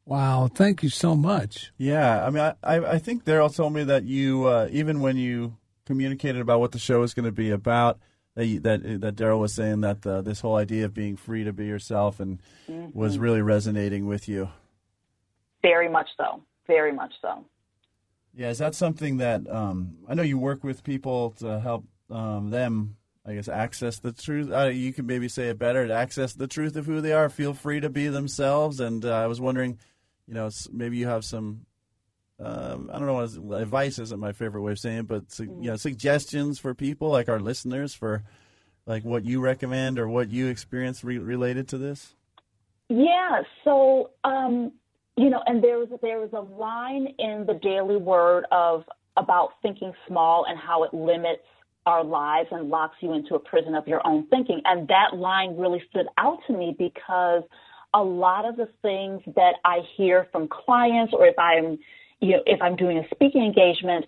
Wow, 0.05 0.49
thank 0.53 0.83
you 0.83 0.89
so 0.89 1.15
much. 1.15 1.71
Yeah, 1.77 2.25
I 2.25 2.29
mean, 2.29 2.53
I, 2.63 2.75
I 2.95 2.97
think 2.99 3.23
Daryl 3.23 3.55
told 3.55 3.73
me 3.73 3.83
that 3.85 4.03
you, 4.03 4.45
uh, 4.45 4.67
even 4.71 4.99
when 4.99 5.15
you 5.15 5.55
communicated 5.85 6.41
about 6.41 6.59
what 6.59 6.73
the 6.73 6.79
show 6.79 7.03
is 7.03 7.13
going 7.13 7.25
to 7.25 7.31
be 7.31 7.51
about, 7.51 7.99
that 8.35 8.63
that 8.63 9.01
that 9.01 9.15
Daryl 9.15 9.39
was 9.39 9.53
saying 9.53 9.81
that 9.81 10.05
uh, 10.05 10.21
this 10.21 10.41
whole 10.41 10.55
idea 10.55 10.85
of 10.85 10.93
being 10.93 11.15
free 11.15 11.43
to 11.43 11.53
be 11.53 11.65
yourself 11.65 12.19
and 12.19 12.41
mm-hmm. 12.69 12.97
was 12.97 13.17
really 13.17 13.41
resonating 13.41 14.07
with 14.07 14.27
you. 14.27 14.49
Very 15.61 15.89
much 15.89 16.09
so. 16.17 16.41
Very 16.67 16.91
much 16.91 17.13
so. 17.21 17.45
Yeah, 18.33 18.49
is 18.49 18.59
that 18.59 18.75
something 18.75 19.17
that 19.17 19.49
um, 19.49 19.97
I 20.07 20.13
know 20.13 20.23
you 20.23 20.37
work 20.37 20.63
with 20.63 20.83
people 20.83 21.31
to 21.39 21.59
help 21.59 21.85
um, 22.09 22.49
them, 22.49 22.95
I 23.25 23.33
guess, 23.33 23.49
access 23.49 23.99
the 23.99 24.13
truth? 24.13 24.51
Uh, 24.51 24.67
you 24.67 24.93
can 24.93 25.05
maybe 25.05 25.27
say 25.27 25.49
it 25.49 25.59
better 25.59 25.87
to 25.87 25.93
access 25.93 26.33
the 26.33 26.47
truth 26.47 26.75
of 26.75 26.85
who 26.85 27.01
they 27.01 27.13
are. 27.13 27.29
Feel 27.29 27.53
free 27.53 27.81
to 27.81 27.89
be 27.89 28.07
themselves. 28.07 28.79
And 28.79 29.03
uh, 29.03 29.13
I 29.13 29.27
was 29.27 29.41
wondering, 29.41 29.79
you 30.27 30.33
know, 30.33 30.49
maybe 30.71 30.97
you 30.97 31.07
have 31.07 31.25
some 31.25 31.65
um, 32.43 32.89
I 32.91 32.97
don't 32.97 33.07
know 33.07 33.27
what 33.41 33.61
advice 33.61 33.99
isn't 33.99 34.19
my 34.19 34.31
favorite 34.31 34.61
way 34.61 34.71
of 34.71 34.79
saying 34.79 34.99
it, 34.99 35.07
but 35.07 35.31
su- 35.31 35.57
you 35.61 35.69
know, 35.69 35.75
suggestions 35.75 36.57
for 36.57 36.73
people 36.73 37.09
like 37.09 37.29
our 37.29 37.39
listeners 37.39 37.93
for 37.93 38.23
like 38.87 39.03
what 39.03 39.25
you 39.25 39.39
recommend 39.41 39.99
or 39.99 40.07
what 40.07 40.31
you 40.31 40.47
experience 40.47 41.03
re- 41.03 41.19
related 41.19 41.67
to 41.69 41.77
this. 41.77 42.15
Yeah. 42.89 43.43
So, 43.63 44.09
um, 44.23 44.71
you 45.17 45.29
know, 45.29 45.41
and 45.45 45.63
there 45.63 45.77
was 45.77 45.89
there 46.01 46.19
was 46.19 46.31
a 46.33 46.39
line 46.39 47.07
in 47.19 47.45
the 47.45 47.53
Daily 47.61 47.97
Word 47.97 48.45
of 48.51 48.83
about 49.17 49.49
thinking 49.61 49.93
small 50.07 50.45
and 50.47 50.57
how 50.57 50.83
it 50.83 50.93
limits 50.93 51.43
our 51.85 52.03
lives 52.03 52.49
and 52.51 52.69
locks 52.69 52.95
you 53.01 53.13
into 53.13 53.35
a 53.35 53.39
prison 53.39 53.75
of 53.75 53.87
your 53.87 54.05
own 54.05 54.27
thinking. 54.27 54.61
And 54.65 54.87
that 54.87 55.15
line 55.15 55.57
really 55.57 55.81
stood 55.89 56.05
out 56.17 56.39
to 56.47 56.53
me 56.53 56.75
because 56.77 57.43
a 57.93 58.01
lot 58.01 58.45
of 58.45 58.55
the 58.55 58.69
things 58.81 59.21
that 59.35 59.55
I 59.65 59.79
hear 59.97 60.27
from 60.31 60.47
clients 60.47 61.13
or 61.13 61.25
if 61.27 61.37
I'm 61.37 61.79
you 62.21 62.33
know, 62.33 62.43
if 62.45 62.61
I'm 62.61 62.75
doing 62.75 62.99
a 62.99 63.15
speaking 63.15 63.43
engagement, 63.43 64.05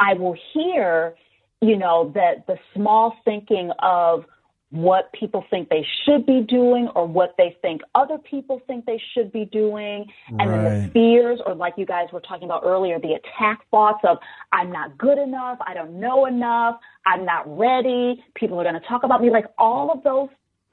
I 0.00 0.14
will 0.14 0.34
hear, 0.54 1.14
you 1.60 1.76
know, 1.76 2.10
that 2.14 2.46
the 2.46 2.56
small 2.74 3.14
thinking 3.24 3.70
of 3.80 4.24
what 4.70 5.12
people 5.12 5.44
think 5.50 5.68
they 5.68 5.84
should 6.04 6.24
be 6.24 6.42
doing 6.42 6.88
or 6.94 7.06
what 7.06 7.34
they 7.36 7.56
think 7.60 7.82
other 7.94 8.18
people 8.18 8.60
think 8.68 8.86
they 8.86 9.02
should 9.14 9.32
be 9.32 9.44
doing. 9.44 10.06
And 10.28 10.38
right. 10.38 10.62
then 10.62 10.82
the 10.82 10.90
fears, 10.92 11.40
or 11.44 11.54
like 11.54 11.74
you 11.76 11.86
guys 11.86 12.06
were 12.12 12.20
talking 12.20 12.44
about 12.44 12.62
earlier, 12.64 13.00
the 13.00 13.14
attack 13.14 13.68
thoughts 13.70 13.98
of, 14.04 14.18
I'm 14.52 14.70
not 14.70 14.96
good 14.96 15.18
enough, 15.18 15.58
I 15.66 15.74
don't 15.74 15.98
know 15.98 16.26
enough, 16.26 16.76
I'm 17.04 17.24
not 17.24 17.44
ready, 17.58 18.22
people 18.34 18.60
are 18.60 18.64
going 18.64 18.80
to 18.80 18.88
talk 18.88 19.02
about 19.02 19.20
me. 19.20 19.30
Like 19.30 19.46
all 19.58 19.90
of 19.90 20.04
those 20.04 20.28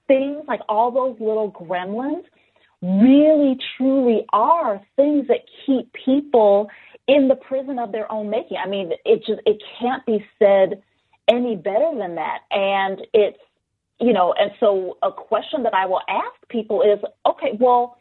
things, 0.07 0.43
like 0.47 0.61
all 0.69 0.91
those 0.91 1.19
little 1.19 1.51
gremlins 1.51 2.23
really 2.81 3.57
truly 3.77 4.25
are 4.31 4.79
things 4.95 5.27
that 5.27 5.39
keep 5.65 5.91
people 6.05 6.69
in 7.07 7.27
the 7.27 7.35
prison 7.35 7.79
of 7.79 7.91
their 7.91 8.11
own 8.11 8.29
making. 8.29 8.57
I 8.63 8.67
mean, 8.67 8.91
it 9.05 9.23
just 9.25 9.41
it 9.45 9.61
can't 9.79 10.05
be 10.05 10.23
said 10.37 10.83
any 11.27 11.55
better 11.55 11.91
than 11.97 12.15
that. 12.15 12.39
And 12.51 13.01
it's 13.13 13.39
you 13.99 14.13
know, 14.13 14.33
and 14.37 14.51
so 14.59 14.97
a 15.01 15.11
question 15.11 15.63
that 15.63 15.73
I 15.73 15.85
will 15.85 16.01
ask 16.07 16.35
people 16.49 16.81
is, 16.81 16.99
okay, 17.25 17.57
well, 17.59 17.97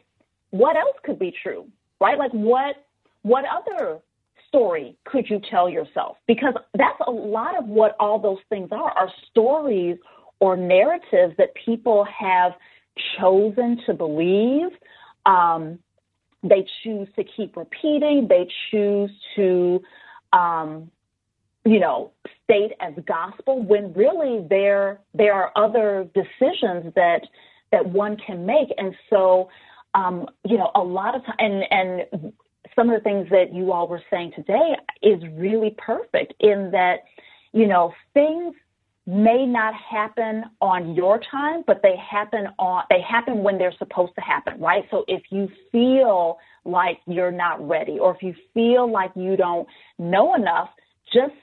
what 0.51 0.75
else 0.75 0.95
could 1.03 1.19
be 1.19 1.33
true, 1.43 1.67
right? 1.99 2.17
Like 2.17 2.31
what 2.31 2.75
what 3.23 3.43
other 3.45 3.99
story 4.47 4.95
could 5.05 5.29
you 5.29 5.41
tell 5.49 5.69
yourself? 5.69 6.17
Because 6.27 6.53
that's 6.73 6.99
a 7.05 7.11
lot 7.11 7.57
of 7.57 7.67
what 7.67 7.95
all 7.99 8.19
those 8.19 8.37
things 8.49 8.69
are, 8.71 8.91
are 8.91 9.09
stories 9.29 9.97
or 10.39 10.55
narratives 10.55 11.35
that 11.37 11.49
people 11.65 12.05
have 12.05 12.53
chosen 13.19 13.81
to 13.85 13.93
believe. 13.93 14.69
Um, 15.25 15.79
they 16.43 16.65
choose 16.83 17.07
to 17.17 17.23
keep 17.23 17.57
repeating. 17.57 18.27
They 18.29 18.47
choose 18.71 19.11
to, 19.35 19.81
um, 20.31 20.91
you 21.67 21.79
know, 21.79 22.11
state 22.43 22.71
as 22.79 22.93
gospel 23.05 23.61
when 23.61 23.93
really 23.93 24.45
there 24.49 24.99
there 25.13 25.33
are 25.33 25.51
other 25.55 26.07
decisions 26.13 26.93
that 26.95 27.21
that 27.71 27.85
one 27.85 28.17
can 28.25 28.45
make. 28.45 28.69
And 28.77 28.95
so, 29.09 29.49
um, 29.93 30.27
you 30.45 30.57
know, 30.57 30.71
a 30.75 30.81
lot 30.81 31.15
of 31.15 31.25
time, 31.25 31.35
and 31.39 31.63
and 31.71 32.33
some 32.75 32.89
of 32.89 32.97
the 32.97 33.03
things 33.03 33.27
that 33.31 33.53
you 33.53 33.73
all 33.73 33.87
were 33.87 34.01
saying 34.09 34.31
today 34.35 34.75
is 35.01 35.21
really 35.33 35.75
perfect 35.77 36.33
in 36.39 36.71
that, 36.71 37.03
you 37.51 37.67
know, 37.67 37.93
things 38.13 38.55
may 39.05 39.45
not 39.45 39.73
happen 39.73 40.43
on 40.61 40.93
your 40.93 41.19
time, 41.19 41.63
but 41.65 41.81
they 41.81 41.95
happen 41.97 42.47
on 42.59 42.83
they 42.89 43.01
happen 43.01 43.43
when 43.43 43.57
they're 43.57 43.75
supposed 43.77 44.13
to 44.15 44.21
happen, 44.21 44.59
right? 44.59 44.85
So 44.91 45.03
if 45.07 45.23
you 45.31 45.49
feel 45.71 46.37
like 46.65 46.99
you're 47.07 47.31
not 47.31 47.65
ready 47.65 47.99
or 47.99 48.15
if 48.15 48.21
you 48.21 48.35
feel 48.53 48.89
like 48.91 49.11
you 49.15 49.37
don't 49.37 49.67
know 49.97 50.35
enough, 50.35 50.69
just 51.13 51.33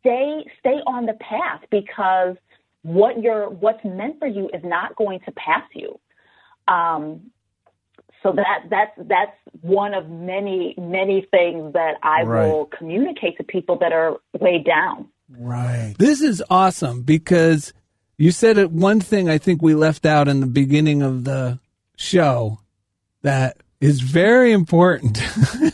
stay 0.00 0.44
stay 0.60 0.78
on 0.86 1.06
the 1.06 1.14
path 1.14 1.62
because 1.70 2.36
what 2.82 3.20
you're 3.22 3.48
what's 3.48 3.84
meant 3.84 4.18
for 4.18 4.28
you 4.28 4.48
is 4.52 4.62
not 4.62 4.94
going 4.96 5.20
to 5.20 5.32
pass 5.32 5.62
you. 5.74 5.98
Um, 6.68 7.30
so 8.22 8.32
that 8.32 8.68
that's 8.70 9.08
that's 9.08 9.36
one 9.60 9.94
of 9.94 10.08
many 10.08 10.74
many 10.78 11.26
things 11.30 11.72
that 11.74 11.94
I 12.02 12.22
Right. 12.22 12.46
will 12.46 12.66
communicate 12.66 13.36
to 13.38 13.44
people 13.44 13.78
that 13.78 13.92
are 13.92 14.16
way 14.38 14.62
down. 14.62 15.08
Right. 15.30 15.94
This 15.98 16.20
is 16.20 16.42
awesome 16.50 17.02
because 17.02 17.72
you 18.16 18.30
said 18.30 18.58
it 18.58 18.70
one 18.70 19.00
thing 19.00 19.28
I 19.28 19.38
think 19.38 19.62
we 19.62 19.74
left 19.74 20.06
out 20.06 20.28
in 20.28 20.40
the 20.40 20.46
beginning 20.46 21.02
of 21.02 21.24
the 21.24 21.58
show 21.96 22.60
that 23.22 23.56
is 23.80 24.00
very 24.00 24.52
important. 24.52 25.18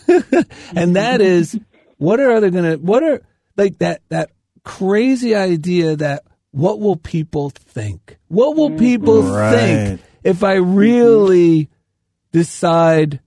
and 0.74 0.96
that 0.96 1.20
is 1.20 1.58
what 1.98 2.18
are 2.20 2.40
they 2.40 2.50
going 2.50 2.64
to 2.64 2.76
what 2.76 3.02
are 3.02 3.20
like 3.60 3.78
that 3.78 4.02
that 4.08 4.30
crazy 4.64 5.34
idea 5.34 5.96
that 5.96 6.24
what 6.50 6.80
will 6.80 6.96
people 6.96 7.50
think? 7.50 8.18
What 8.28 8.56
will 8.56 8.70
mm-hmm. 8.70 8.78
people 8.78 9.22
Right. 9.22 9.54
think 9.56 10.00
if 10.24 10.42
I 10.42 10.54
really 10.54 11.68
decide 12.32 13.20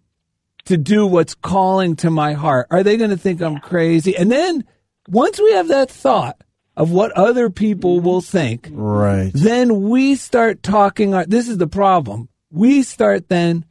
to 0.65 0.77
do 0.77 1.05
what's 1.05 1.35
calling 1.35 1.95
to 1.97 2.09
my 2.09 2.33
heart? 2.33 2.67
Are 2.71 2.83
they 2.83 2.97
going 2.97 3.09
to 3.09 3.17
think 3.17 3.41
I'm 3.41 3.59
crazy? 3.59 4.15
And 4.15 4.31
then 4.31 4.63
once 5.07 5.39
we 5.39 5.53
have 5.53 5.67
that 5.69 5.89
thought 5.89 6.41
of 6.75 6.91
what 6.91 7.11
other 7.11 7.49
people 7.49 7.97
mm-hmm. 7.97 8.05
will 8.07 8.21
think, 8.21 8.69
Right. 8.71 9.31
then 9.33 9.83
we 9.89 10.15
start 10.15 10.63
talking. 10.63 11.13
Our, 11.13 11.25
this 11.25 11.47
is 11.47 11.57
the 11.57 11.67
problem. 11.67 12.29
We 12.49 12.83
start 12.83 13.29
then 13.29 13.65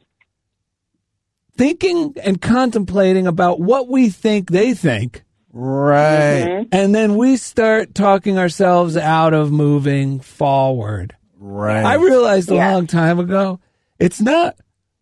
thinking 1.57 2.15
and 2.23 2.41
contemplating 2.41 3.27
about 3.27 3.59
what 3.59 3.87
we 3.87 4.09
think 4.09 4.49
they 4.49 4.73
think. 4.73 5.23
Right. 5.53 6.67
And 6.71 6.93
then 6.95 7.15
we 7.15 7.37
start 7.37 7.93
talking 7.93 8.37
ourselves 8.37 8.97
out 8.97 9.33
of 9.33 9.51
moving 9.51 10.19
forward. 10.19 11.15
Right. 11.39 11.83
I 11.85 11.95
realized 11.95 12.51
a 12.51 12.55
Yeah. 12.55 12.73
long 12.73 12.87
time 12.87 13.19
ago, 13.19 13.59
it's 13.99 14.19
not 14.19 14.55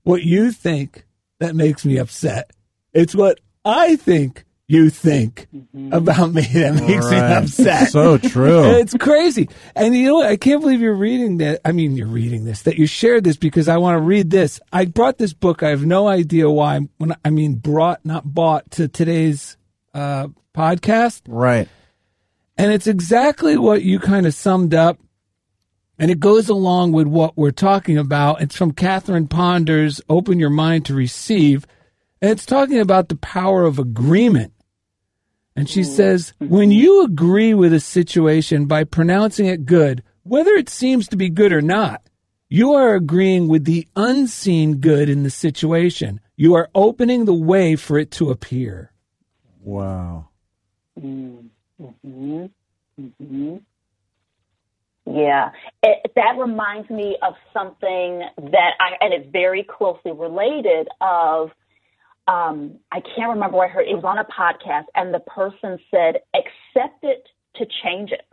what 0.03 0.23
you 0.23 0.51
think 0.51 1.05
that 1.39 1.55
makes 1.55 1.85
me 1.85 1.97
upset. 1.97 2.51
It's 2.93 3.15
what 3.15 3.39
I 3.63 3.95
think 3.95 4.43
you 4.67 4.89
think 4.89 5.47
about 5.91 6.31
me 6.33 6.41
that 6.41 6.75
makes 6.75 7.09
me 7.11 7.17
upset. 7.17 7.89
So 7.89 8.17
true. 8.17 8.63
It's 8.79 8.93
crazy. 8.95 9.49
And 9.75 9.95
you 9.95 10.05
know 10.07 10.15
what? 10.15 10.27
I 10.27 10.35
can't 10.37 10.61
believe 10.61 10.81
you're 10.81 10.93
reading 10.93 11.37
that. 11.37 11.61
I 11.65 11.71
mean, 11.71 11.95
you're 11.95 12.07
reading 12.07 12.45
this, 12.45 12.61
that 12.63 12.77
you 12.77 12.85
shared 12.87 13.23
this 13.23 13.37
because 13.37 13.67
I 13.67 13.77
want 13.77 13.95
to 13.95 14.01
read 14.01 14.29
this. 14.29 14.59
I 14.71 14.85
brought 14.85 15.17
this 15.17 15.33
book. 15.33 15.61
I 15.63 15.69
have 15.69 15.85
no 15.85 16.07
idea 16.07 16.49
why. 16.49 16.79
When 16.97 17.15
I 17.23 17.29
mean, 17.29 17.55
brought, 17.55 18.05
not 18.05 18.33
bought 18.33 18.69
to 18.71 18.87
today's 18.87 19.57
uh, 19.93 20.27
podcast. 20.53 21.21
right. 21.27 21.67
And 22.57 22.71
it's 22.71 22.87
exactly 22.87 23.57
what 23.57 23.81
you 23.81 23.99
kind 23.99 24.25
of 24.27 24.33
summed 24.33 24.73
up. 24.73 24.99
And 25.97 26.11
it 26.11 26.19
goes 26.19 26.49
along 26.49 26.91
with 26.91 27.07
what 27.07 27.37
we're 27.37 27.51
talking 27.51 27.97
about. 27.97 28.41
It's 28.41 28.55
from 28.55 28.73
Catherine 28.73 29.27
Ponder's 29.27 30.01
Open 30.09 30.39
Your 30.39 30.49
Mind 30.49 30.85
to 30.85 30.93
Receive. 30.93 31.65
And 32.21 32.31
it's 32.31 32.45
talking 32.45 32.79
about 32.79 33.09
the 33.09 33.15
power 33.15 33.65
of 33.65 33.79
agreement. 33.79 34.53
And 35.55 35.69
she 35.69 35.81
mm. 35.81 35.85
says, 35.85 36.33
when 36.39 36.71
you 36.71 37.03
agree 37.03 37.53
with 37.53 37.73
a 37.73 37.79
situation 37.79 38.65
by 38.65 38.83
pronouncing 38.83 39.47
it 39.47 39.65
good, 39.65 40.03
whether 40.23 40.51
it 40.51 40.69
seems 40.69 41.07
to 41.09 41.17
be 41.17 41.29
good 41.29 41.53
or 41.53 41.61
not, 41.61 42.01
you 42.47 42.73
are 42.73 42.95
agreeing 42.95 43.47
with 43.47 43.65
the 43.65 43.87
unseen 43.95 44.77
good 44.77 45.09
in 45.09 45.23
the 45.23 45.29
situation. 45.29 46.19
You 46.35 46.55
are 46.55 46.69
opening 46.75 47.25
the 47.25 47.33
way 47.33 47.75
for 47.75 47.97
it 47.97 48.11
to 48.11 48.29
appear. 48.29 48.91
Wow. 49.61 50.29
Mm-hmm. 50.99 51.85
Mm-hmm. 51.85 52.45
Mm-hmm. 52.99 53.57
Yeah, 55.05 55.49
it, 55.81 56.11
that 56.15 56.37
reminds 56.37 56.89
me 56.89 57.17
of 57.23 57.33
something 57.53 58.21
that 58.37 58.71
I, 58.79 59.03
and 59.03 59.13
it's 59.13 59.31
very 59.31 59.63
closely 59.63 60.11
related. 60.11 60.87
Of, 61.01 61.49
um, 62.27 62.77
I 62.91 63.01
can't 63.01 63.33
remember 63.33 63.57
where 63.57 63.67
I 63.67 63.71
heard 63.71 63.87
it 63.87 63.95
was 63.95 64.03
on 64.03 64.19
a 64.19 64.25
podcast, 64.25 64.85
and 64.93 65.13
the 65.13 65.19
person 65.19 65.79
said, 65.89 66.21
"Accept 66.35 67.03
it 67.03 67.27
to 67.55 67.65
change 67.83 68.11
it." 68.11 68.31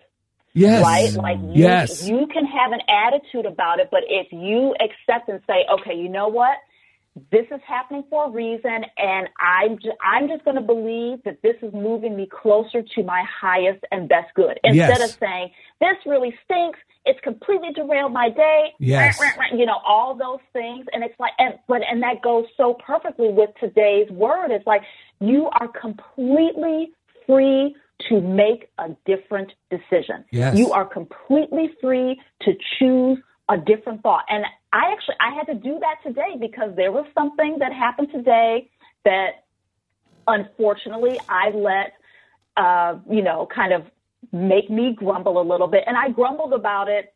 Yes. 0.58 0.82
right? 0.82 1.12
Like 1.14 1.38
you, 1.38 1.62
Yes. 1.64 2.08
you 2.08 2.26
can 2.26 2.44
have 2.44 2.72
an 2.72 2.80
attitude 2.88 3.46
about 3.46 3.80
it, 3.80 3.88
but 3.90 4.00
if 4.08 4.32
you 4.32 4.74
accept 4.74 5.28
and 5.28 5.40
say, 5.46 5.64
okay, 5.70 5.94
you 5.94 6.08
know 6.08 6.28
what? 6.28 6.56
This 7.30 7.46
is 7.50 7.60
happening 7.66 8.04
for 8.10 8.26
a 8.26 8.30
reason, 8.30 8.84
and 8.96 9.28
I'm 9.40 9.78
ju- 9.78 9.92
I'm 10.02 10.28
just 10.28 10.44
going 10.44 10.56
to 10.56 10.62
believe 10.62 11.22
that 11.24 11.42
this 11.42 11.56
is 11.62 11.72
moving 11.72 12.16
me 12.16 12.26
closer 12.30 12.82
to 12.82 13.02
my 13.02 13.22
highest 13.40 13.84
and 13.90 14.08
best 14.08 14.32
good. 14.34 14.58
Instead 14.64 14.98
Yes. 15.00 15.12
of 15.12 15.18
saying 15.18 15.50
this 15.80 15.96
really 16.06 16.36
stinks, 16.44 16.78
it's 17.04 17.20
completely 17.20 17.72
derailed 17.74 18.12
my 18.12 18.28
day. 18.30 18.74
Yes. 18.78 19.18
rah, 19.20 19.26
rah, 19.26 19.34
rah, 19.50 19.56
You 19.56 19.66
know 19.66 19.78
all 19.86 20.14
those 20.14 20.40
things, 20.52 20.86
and 20.92 21.02
it's 21.02 21.18
like, 21.18 21.32
and 21.38 21.54
but 21.66 21.82
and 21.90 22.02
that 22.02 22.22
goes 22.22 22.46
so 22.56 22.74
perfectly 22.74 23.30
with 23.30 23.50
today's 23.60 24.10
word. 24.10 24.50
It's 24.50 24.66
like 24.66 24.82
you 25.20 25.48
are 25.60 25.68
completely 25.68 26.92
free 27.26 27.74
to 28.08 28.20
make 28.20 28.70
a 28.78 28.90
different 29.06 29.52
decision. 29.70 30.24
Yes. 30.30 30.56
You 30.56 30.72
are 30.72 30.84
completely 30.84 31.70
free 31.80 32.20
to 32.42 32.52
choose 32.78 33.18
a 33.48 33.56
different 33.56 34.02
thought. 34.02 34.24
And 34.28 34.44
I 34.72 34.92
actually 34.92 35.16
I 35.20 35.34
had 35.34 35.46
to 35.46 35.54
do 35.54 35.78
that 35.80 35.96
today 36.04 36.36
because 36.38 36.74
there 36.76 36.92
was 36.92 37.06
something 37.14 37.58
that 37.60 37.72
happened 37.72 38.08
today 38.12 38.70
that 39.04 39.44
unfortunately 40.26 41.18
I 41.28 41.50
let 41.50 41.94
uh, 42.58 42.98
you 43.08 43.22
know, 43.22 43.48
kind 43.54 43.72
of 43.72 43.82
make 44.32 44.68
me 44.68 44.92
grumble 44.92 45.40
a 45.40 45.46
little 45.48 45.68
bit. 45.68 45.84
And 45.86 45.96
I 45.96 46.08
grumbled 46.10 46.52
about 46.52 46.88
it 46.88 47.14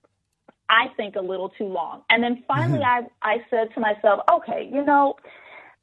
I 0.69 0.89
think 0.97 1.17
a 1.17 1.21
little 1.21 1.51
too 1.51 1.67
long. 1.67 2.03
And 2.09 2.23
then 2.23 2.45
finally 2.49 2.83
I 2.83 3.03
I 3.21 3.45
said 3.51 3.75
to 3.75 3.81
myself, 3.81 4.21
okay, 4.33 4.71
you 4.73 4.85
know, 4.85 5.17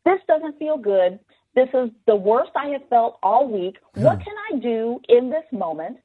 this 0.04 0.20
doesn't 0.28 0.58
feel 0.58 0.78
good. 0.78 1.20
This 1.54 1.70
is 1.74 1.90
the 2.08 2.16
worst 2.16 2.52
I 2.56 2.70
have 2.70 2.88
felt 2.90 3.20
all 3.22 3.48
week. 3.48 3.78
What 3.94 4.20
can 4.24 4.34
I 4.52 4.58
do 4.60 5.00
in 5.08 5.30
this 5.30 5.44
moment 5.52 5.98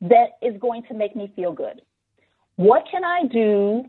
that 0.00 0.30
is 0.42 0.58
going 0.58 0.82
to 0.84 0.94
make 0.94 1.14
me 1.14 1.32
feel 1.36 1.52
good? 1.52 1.82
What 2.56 2.84
can 2.90 3.04
I 3.04 3.24
do 3.30 3.88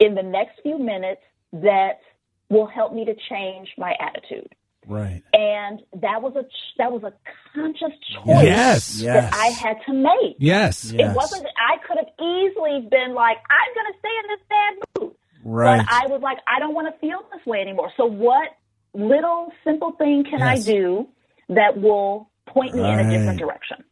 in 0.00 0.14
the 0.14 0.22
next 0.22 0.60
few 0.62 0.78
minutes 0.78 1.20
that 1.52 2.00
will 2.48 2.66
help 2.66 2.92
me 2.92 3.04
to 3.04 3.14
change 3.28 3.68
my 3.78 3.94
attitude? 4.00 4.54
Right. 4.86 5.22
And 5.34 5.80
that 6.00 6.22
was 6.22 6.34
a 6.36 6.44
that 6.78 6.90
was 6.90 7.02
a 7.04 7.12
conscious 7.54 7.92
choice 8.12 8.42
Yes. 8.44 9.00
Yes. 9.00 9.30
that 9.30 9.34
I 9.38 9.46
had 9.48 9.76
to 9.86 9.92
make. 9.92 10.36
Yes. 10.38 10.90
Yes. 10.92 11.10
It 11.12 11.14
wasn't 11.14 11.46
I 11.46 11.76
could 11.86 11.98
have 11.98 12.08
easily 12.18 12.88
been 12.90 13.14
like, 13.14 13.36
I'm 13.50 13.74
going 13.74 13.92
to 13.92 13.98
stay 13.98 14.08
in 14.22 14.26
this 14.28 14.40
bad 14.48 15.02
mood. 15.02 15.14
Right. 15.44 15.78
But 15.78 15.86
I 15.92 16.06
was 16.08 16.22
like, 16.22 16.38
I 16.46 16.58
don't 16.58 16.74
want 16.74 16.92
to 16.92 16.98
feel 16.98 17.18
this 17.32 17.44
way 17.46 17.60
anymore. 17.60 17.92
So 17.96 18.06
what 18.06 18.48
little 18.94 19.52
simple 19.64 19.92
thing 19.92 20.24
can 20.24 20.40
Yes. 20.40 20.66
I 20.66 20.72
do 20.72 21.08
that 21.50 21.78
will 21.80 22.30
point 22.46 22.74
me 22.74 22.80
in 22.80 22.98
a 23.00 23.10
different 23.10 23.38
direction? 23.38 23.84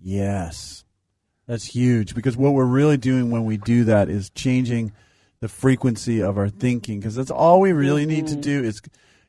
Yes. 0.00 0.84
That's 1.46 1.64
huge 1.64 2.14
because 2.14 2.36
what 2.36 2.54
we're 2.54 2.64
really 2.64 2.96
doing 2.96 3.30
when 3.30 3.44
we 3.44 3.58
do 3.58 3.84
that 3.84 4.08
is 4.08 4.30
changing 4.30 4.92
the 5.44 5.48
frequency 5.48 6.22
of 6.22 6.38
our 6.38 6.48
thinking 6.48 6.98
because 6.98 7.14
that's 7.14 7.30
all 7.30 7.60
we 7.60 7.70
really 7.70 8.06
need 8.06 8.26
to 8.26 8.32
mm-hmm. 8.32 8.40
do 8.40 8.64
is 8.64 8.80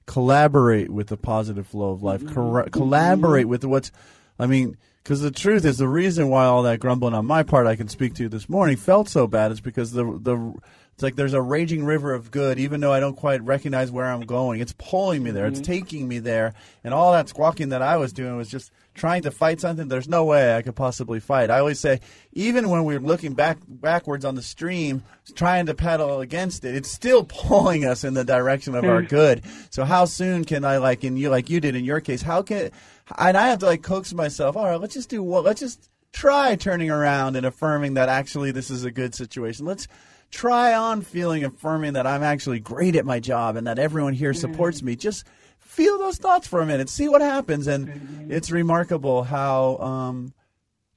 collaborate 0.06 0.90
with 0.90 1.08
the 1.08 1.18
positive 1.18 1.68
flow 1.68 1.90
of 1.90 2.04
life, 2.04 2.22
mm-hmm. 2.22 2.34
Cor- 2.34 2.70
collaborate 2.70 3.50
with 3.50 3.66
what's, 3.66 3.92
I 4.40 4.46
mean, 4.48 4.78
because 5.04 5.20
the 5.20 5.30
truth 5.30 5.66
is 5.66 5.78
the 5.78 5.90
reason 5.90 6.30
why 6.30 6.46
all 6.46 6.64
that 6.64 6.80
grumbling 6.80 7.14
on 7.14 7.26
my 7.26 7.44
part 7.44 7.68
I 7.68 7.76
can 7.76 7.90
speak 7.90 8.14
to 8.14 8.24
you 8.24 8.30
this 8.30 8.48
morning 8.48 8.78
felt 8.78 9.10
so 9.10 9.28
bad 9.28 9.52
is 9.52 9.60
because 9.60 9.92
the 9.92 10.06
the 10.06 10.54
it's 10.96 11.04
like 11.04 11.18
there's 11.18 11.34
a 11.34 11.42
raging 11.42 11.84
river 11.84 12.14
of 12.14 12.32
good, 12.32 12.58
even 12.58 12.80
though 12.80 12.94
I 12.94 13.02
don't 13.02 13.18
quite 13.18 13.44
recognize 13.44 13.92
where 13.92 14.06
I'm 14.06 14.22
going. 14.22 14.62
It's 14.62 14.74
pulling 14.78 15.24
me 15.24 15.32
there. 15.32 15.46
It's 15.46 15.60
mm-hmm. 15.60 15.70
taking 15.74 16.08
me 16.08 16.20
there, 16.20 16.54
and 16.86 16.94
all 16.94 17.12
that 17.12 17.28
squawking 17.28 17.70
that 17.70 17.82
I 17.82 17.98
was 17.98 18.14
doing 18.14 18.38
was 18.38 18.48
just 18.48 18.72
trying 18.94 19.24
to 19.24 19.32
fight 19.32 19.60
something. 19.60 19.90
There's 19.90 20.08
no 20.08 20.24
way 20.24 20.56
I 20.56 20.62
could 20.62 20.78
possibly 20.78 21.20
fight. 21.20 21.52
I 21.52 21.60
always 21.60 21.82
say, 21.82 22.00
even 22.32 22.70
when 22.70 22.86
we're 22.86 23.02
looking 23.02 23.34
back 23.34 23.58
backwards 23.68 24.24
on 24.24 24.36
the 24.36 24.42
stream, 24.42 25.04
trying 25.36 25.66
to 25.66 25.74
pedal 25.74 26.22
against 26.22 26.64
it, 26.64 26.76
it's 26.76 26.90
still 26.90 27.24
pulling 27.28 27.84
us 27.84 28.06
in 28.06 28.14
the 28.14 28.24
direction 28.24 28.74
of 28.74 28.86
our 28.86 29.02
hmm. 29.02 29.08
good. 29.08 29.44
So 29.72 29.84
how 29.84 30.06
soon 30.06 30.46
can 30.46 30.64
I, 30.64 30.78
like 30.78 31.04
in 31.04 31.18
you, 31.18 31.30
like 31.30 31.50
you 31.50 31.60
did 31.60 31.76
in 31.76 31.84
your 31.84 32.00
case, 32.00 32.22
how 32.22 32.42
can, 32.42 32.72
and 33.18 33.36
I 33.36 33.48
have 33.50 33.60
to 33.60 33.66
like 33.66 33.84
coax 33.84 34.14
myself. 34.14 34.56
All 34.56 34.64
right, 34.64 34.80
let's 34.80 34.94
just 34.94 35.10
do 35.10 35.22
what? 35.22 35.44
Let's 35.44 35.60
just 35.60 35.90
try 36.14 36.56
turning 36.56 36.90
around 36.90 37.36
and 37.36 37.46
affirming 37.46 37.96
that 37.96 38.08
actually 38.08 38.52
this 38.52 38.72
is 38.72 38.86
a 38.86 38.92
good 38.92 39.14
situation. 39.14 39.66
Let's 39.66 39.90
try 40.36 40.74
on 40.74 41.02
feeling 41.02 41.46
affirming 41.46 41.94
that 41.94 42.06
I'm 42.06 42.22
actually 42.22 42.60
great 42.60 42.96
at 42.98 43.06
my 43.06 43.20
job 43.20 43.56
and 43.56 43.66
that 43.68 43.80
everyone 43.80 44.14
here 44.14 44.34
supports 44.34 44.84
me. 44.84 44.96
Just 44.98 45.26
feel 45.60 45.98
those 45.98 46.18
thoughts 46.18 46.46
for 46.46 46.62
a 46.62 46.66
minute, 46.66 46.90
see 46.90 47.08
what 47.08 47.22
happens, 47.22 47.68
and 47.68 48.32
it's 48.32 48.52
remarkable 48.52 49.24
how 49.24 49.78
um, 49.78 50.34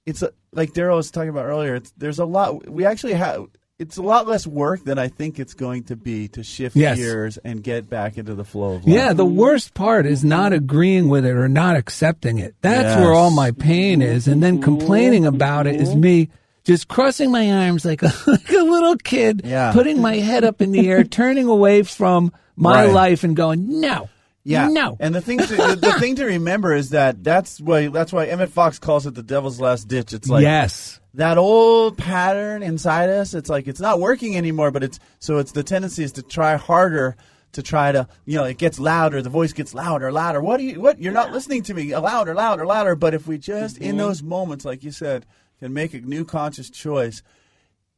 it's 0.05 0.23
a, 0.23 0.33
like 0.53 0.73
Daryl 0.73 0.97
was 0.97 1.11
talking 1.11 1.31
about 1.31 1.47
earlier. 1.47 1.77
It's, 1.77 1.93
there's 1.97 2.19
a 2.19 2.25
lot 2.25 2.69
we 2.69 2.85
actually 2.85 3.15
have. 3.15 3.47
It's 3.79 3.97
a 3.97 4.03
lot 4.03 4.27
less 4.27 4.45
work 4.45 4.83
than 4.83 4.99
I 4.99 5.07
think 5.07 5.39
it's 5.39 5.55
going 5.55 5.85
to 5.85 5.95
be 5.95 6.27
to 6.31 6.43
shift 6.43 6.75
Yes. 6.75 6.97
gears 6.99 7.37
and 7.39 7.63
get 7.63 7.89
back 7.89 8.19
into 8.19 8.35
the 8.35 8.45
flow 8.45 8.75
of 8.75 8.85
life. 8.85 8.93
Yeah, 8.93 9.13
the 9.13 9.25
worst 9.25 9.73
part 9.73 10.05
is 10.05 10.25
not 10.25 10.53
agreeing 10.53 11.09
with 11.09 11.25
it 11.25 11.37
or 11.37 11.49
not 11.49 11.77
accepting 11.77 12.41
it. 12.41 12.57
That's 12.61 12.83
Yes. 12.83 12.99
where 13.01 13.13
all 13.13 13.31
my 13.31 13.53
pain 13.53 14.03
is. 14.03 14.27
And 14.27 14.43
then 14.43 14.61
complaining 14.61 15.27
about 15.27 15.69
it 15.69 15.81
is 15.81 15.95
me 15.95 16.29
just 16.69 16.87
crossing 16.87 17.31
my 17.31 17.51
arms 17.51 17.87
like 17.87 18.03
a, 18.03 18.13
like 18.27 18.51
a 18.51 18.63
little 18.63 18.97
kid, 18.97 19.41
Yeah. 19.45 19.73
putting 19.73 20.03
my 20.03 20.17
head 20.17 20.45
up 20.45 20.61
in 20.61 20.71
the 20.71 20.87
air, 20.89 21.03
turning 21.21 21.49
away 21.49 21.83
from 21.83 22.31
my 22.57 22.85
Right. 22.85 22.93
life 22.93 23.25
and 23.25 23.35
going, 23.35 23.81
no, 23.81 24.11
Yeah. 24.45 24.69
no. 24.69 24.99
And 25.01 25.15
the 25.15 25.23
thing 25.23 25.39
to, 25.39 25.47
the, 25.47 25.79
the 25.81 25.93
thing 25.99 26.17
to 26.17 26.27
remember 26.27 26.75
is 26.75 26.91
that 26.91 27.25
that's 27.25 27.59
why 27.59 27.89
that's 27.89 28.13
why 28.13 28.27
Emmett 28.27 28.51
Fox 28.51 28.79
calls 28.79 29.07
it 29.07 29.15
the 29.15 29.23
devil's 29.23 29.59
last 29.59 29.89
ditch. 29.89 30.13
It's 30.13 30.29
like 30.29 30.43
yes. 30.43 31.01
that 31.15 31.39
old 31.39 31.97
pattern 31.97 32.63
inside 32.63 33.09
us. 33.09 33.33
It's 33.33 33.49
like 33.49 33.67
it's 33.67 33.81
not 33.81 33.99
working 33.99 34.37
anymore, 34.37 34.71
but 34.71 34.85
it's 34.85 35.01
so 35.21 35.39
it's 35.39 35.53
the 35.53 35.63
tendency 35.63 36.05
is 36.05 36.13
to 36.13 36.23
try 36.23 36.57
harder 36.57 37.17
to 37.53 37.63
try 37.63 37.93
to 37.93 38.07
you 38.27 38.37
know 38.37 38.45
it 38.45 38.59
gets 38.59 38.79
louder. 38.79 39.23
The 39.23 39.31
voice 39.31 39.55
gets 39.55 39.73
louder, 39.73 40.13
louder. 40.13 40.43
What 40.43 40.59
do 40.59 40.65
you 40.65 40.83
what? 40.83 41.01
You're 41.01 41.15
not 41.15 41.33
listening 41.33 41.63
to 41.63 41.73
me. 41.73 41.97
Louder, 41.97 42.35
louder, 42.35 42.67
louder. 42.67 42.95
But 42.95 43.15
if 43.15 43.27
we 43.27 43.39
just 43.39 43.79
in 43.79 43.91
mm-hmm. 43.91 43.99
those 43.99 44.23
moments, 44.23 44.67
like 44.67 44.85
you 44.85 44.91
said, 44.91 45.25
can 45.61 45.73
make 45.73 45.95
a 45.95 46.01
new 46.01 46.25
conscious 46.25 46.71
choice, 46.71 47.23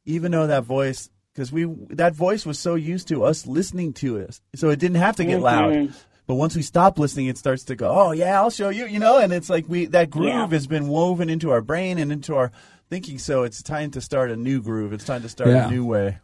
even 0.05 0.31
though 0.31 0.47
that 0.47 0.63
voice 0.63 1.09
because 1.33 1.51
we 1.51 1.65
that 1.91 2.13
voice 2.13 2.45
was 2.45 2.59
so 2.59 2.75
used 2.75 3.07
to 3.07 3.23
us 3.23 3.47
listening 3.47 3.93
to 3.93 4.17
it, 4.17 4.39
so 4.55 4.69
it 4.69 4.79
didn't 4.79 4.97
have 4.97 5.15
to 5.17 5.25
get 5.25 5.39
loud. 5.39 5.73
Mm-hmm. 5.73 5.93
But 6.27 6.35
once 6.35 6.55
we 6.55 6.61
stop 6.61 6.99
listening, 6.99 7.27
it 7.27 7.37
starts 7.37 7.63
to 7.65 7.75
go, 7.75 7.89
"Oh 7.89 8.11
yeah, 8.11 8.39
I'll 8.39 8.49
show 8.49 8.69
you," 8.69 8.85
you 8.85 8.99
know. 8.99 9.17
And 9.17 9.31
it's 9.33 9.49
like 9.49 9.67
we 9.67 9.85
that 9.87 10.09
groove 10.09 10.27
Yeah. 10.27 10.47
has 10.47 10.67
been 10.67 10.87
woven 10.87 11.29
into 11.29 11.51
our 11.51 11.61
brain 11.61 11.97
and 11.97 12.11
into 12.11 12.35
our 12.35 12.51
thinking. 12.89 13.17
So 13.17 13.43
it's 13.43 13.61
time 13.63 13.91
to 13.91 14.01
start 14.01 14.31
a 14.31 14.35
new 14.35 14.61
groove. 14.61 14.93
It's 14.93 15.05
time 15.05 15.21
to 15.23 15.29
start 15.29 15.49
Yeah. 15.49 15.67
a 15.67 15.71
new 15.71 15.85
way. 15.85 16.19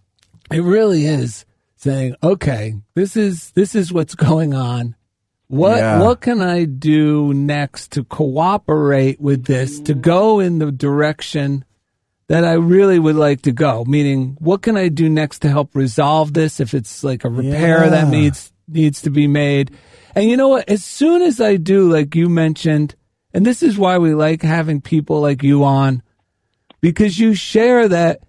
It 0.51 0.62
really 0.62 1.06
is 1.06 1.46
saying, 1.75 2.15
okay, 2.24 2.75
this 2.96 3.17
is 3.17 3.51
this 3.51 3.75
is 3.75 3.91
what's 3.91 4.15
going 4.29 4.53
on. 4.53 4.96
What 5.49 5.77
Yeah. 5.77 6.01
what 6.01 6.19
can 6.21 6.41
I 6.41 6.65
do 6.65 7.33
next 7.33 7.91
to 7.93 8.03
cooperate 8.03 9.21
with 9.21 9.45
this 9.45 9.79
to 9.81 9.93
go 9.93 10.39
in 10.39 10.59
the 10.59 10.71
direction 10.71 11.63
that 12.27 12.43
I 12.43 12.53
really 12.53 12.99
would 12.99 13.15
like 13.15 13.43
to 13.43 13.53
go? 13.53 13.86
Meaning, 13.86 14.36
what 14.39 14.62
can 14.62 14.75
I 14.75 14.89
do 14.89 15.07
next 15.10 15.39
to 15.39 15.49
help 15.49 15.73
resolve 15.73 16.33
this 16.33 16.60
if 16.60 16.73
it's 16.73 17.03
like 17.03 17.23
a 17.23 17.29
repair 17.29 17.89
that 17.89 18.10
needs 18.10 18.51
needs 18.67 19.01
to 19.03 19.10
be 19.10 19.27
made? 19.27 19.71
And 20.15 20.29
you 20.29 20.36
know 20.36 20.49
what? 20.49 20.67
As 20.67 20.83
soon 20.83 21.21
as 21.21 21.39
I 21.39 21.55
do, 21.55 21.89
like 21.89 22.13
you 22.15 22.27
mentioned, 22.27 22.95
and 23.33 23.45
this 23.45 23.63
is 23.63 23.77
why 23.77 23.97
we 23.99 24.13
like 24.13 24.41
having 24.41 24.81
people 24.81 25.21
like 25.21 25.43
you 25.43 25.63
on, 25.63 26.01
because 26.81 27.17
you 27.19 27.33
share 27.33 27.88
that 27.88 28.19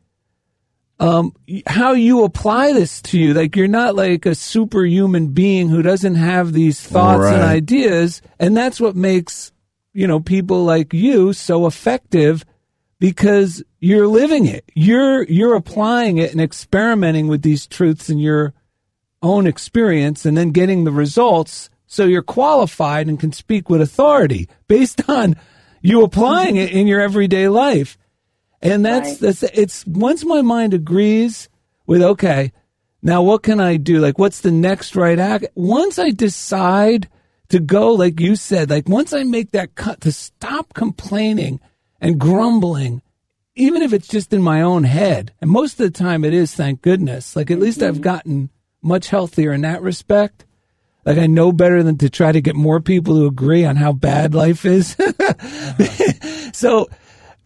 um, 1.01 1.33
how 1.67 1.93
you 1.93 2.25
apply 2.25 2.73
this 2.73 3.01
to 3.03 3.19
you. 3.19 3.35
Like 3.35 3.55
you're 3.57 3.69
not 3.69 3.95
like 3.95 4.27
a 4.27 4.35
superhuman 4.35 5.29
being 5.29 5.69
who 5.69 5.83
doesn't 5.83 6.17
have 6.17 6.53
these 6.53 6.81
thoughts 6.81 7.27
and 7.27 7.43
ideas, 7.43 8.21
and 8.39 8.57
that's 8.57 8.81
what 8.81 8.97
makes 8.97 9.53
you 9.93 10.07
know 10.07 10.21
people 10.21 10.65
like 10.65 10.93
you 10.93 11.33
so 11.33 11.67
effective 11.67 12.45
because 12.99 13.63
you're 13.79 14.09
living 14.09 14.47
it. 14.47 14.65
You're 14.75 15.23
you're 15.25 15.55
applying 15.55 16.19
it 16.19 16.33
and 16.33 16.41
experimenting 16.41 17.29
with 17.29 17.43
these 17.43 17.67
truths 17.67 18.11
in 18.11 18.19
your 18.19 18.55
own 19.23 19.47
experience, 19.47 20.25
and 20.25 20.37
then 20.37 20.51
getting 20.51 20.85
the 20.85 20.93
results. 20.93 21.71
So 21.87 22.05
you're 22.05 22.23
qualified 22.23 23.09
and 23.09 23.19
can 23.19 23.33
speak 23.33 23.71
with 23.71 23.81
authority 23.81 24.49
based 24.67 25.09
on 25.09 25.37
you 25.81 26.03
applying 26.03 26.57
it 26.57 26.73
in 26.73 26.87
your 26.89 27.01
everyday 27.01 27.49
life. 27.49 27.97
And 28.61 28.85
that's 28.85 29.11
Right. 29.11 29.21
that's 29.21 29.43
it's 29.43 29.87
once 29.87 30.25
my 30.25 30.43
mind 30.43 30.75
agrees 30.75 31.49
with 31.87 32.03
okay, 32.03 32.53
now 33.03 33.23
what 33.23 33.43
can 33.43 33.61
I 33.61 33.77
do? 33.77 33.99
Like 34.01 34.19
what's 34.19 34.41
the 34.41 34.51
next 34.51 34.97
right 34.97 35.19
act? 35.19 35.47
Once 35.55 35.99
I 35.99 36.11
decide 36.11 37.09
to 37.51 37.61
go 37.61 37.93
like 37.93 38.21
you 38.21 38.37
said, 38.37 38.71
like 38.71 38.89
once 38.89 39.13
I 39.13 39.23
make 39.23 39.53
that 39.53 39.75
cut 39.75 40.01
to 40.03 40.13
stop 40.13 40.75
complaining 40.75 41.61
and 42.01 42.19
grumbling, 42.19 43.03
even 43.55 43.83
if 43.83 43.93
it's 43.93 44.09
just 44.09 44.33
in 44.33 44.43
my 44.43 44.63
own 44.63 44.85
head, 44.85 45.33
and 45.41 45.51
most 45.51 45.81
of 45.81 45.93
the 45.93 45.99
time 45.99 46.25
it 46.25 46.35
is, 46.35 46.55
thank 46.55 46.83
goodness. 46.83 47.37
Like 47.37 47.51
at 47.51 47.59
least 47.59 47.83
I've 47.83 47.95
mm-hmm. 47.95 48.03
gotten 48.03 48.51
much 48.83 49.09
healthier 49.09 49.53
in 49.53 49.63
that 49.63 49.83
respect. 49.83 50.45
Like 51.05 51.19
I 51.19 51.27
know 51.27 51.53
better 51.53 51.83
than 51.83 51.97
to 51.99 52.11
try 52.11 52.33
to 52.33 52.41
get 52.41 52.55
more 52.55 52.81
people 52.81 53.17
to 53.17 53.27
agree 53.27 53.65
on 53.65 53.77
how 53.77 53.93
bad 53.93 54.35
life 54.35 54.65
is. 54.65 54.97
Uh-huh. 55.21 56.53
so, 56.53 56.89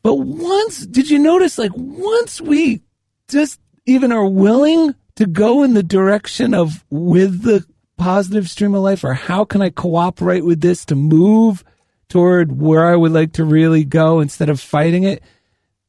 but 0.02 0.14
once, 0.14 0.86
did 0.86 1.10
you 1.10 1.18
notice 1.18 1.58
like 1.58 1.72
once 1.74 2.40
we 2.40 2.82
just 3.28 3.60
even 3.86 4.12
are 4.12 4.26
willing 4.26 4.94
to 5.16 5.26
go 5.26 5.62
in 5.62 5.74
the 5.74 5.82
direction 5.82 6.54
of 6.54 6.84
with 6.90 7.42
the 7.42 7.64
positive 7.96 8.50
stream 8.50 8.74
of 8.74 8.82
life 8.82 9.04
or 9.04 9.14
how 9.14 9.44
can 9.44 9.62
I 9.62 9.70
cooperate 9.70 10.44
with 10.44 10.60
this 10.60 10.84
to 10.86 10.96
move 10.96 11.62
toward 12.08 12.60
where 12.60 12.86
I 12.86 12.96
would 12.96 13.12
like 13.12 13.34
to 13.34 13.44
really 13.44 13.84
go 13.84 14.20
instead 14.20 14.48
of 14.48 14.60
fighting 14.60 15.04
it? 15.04 15.22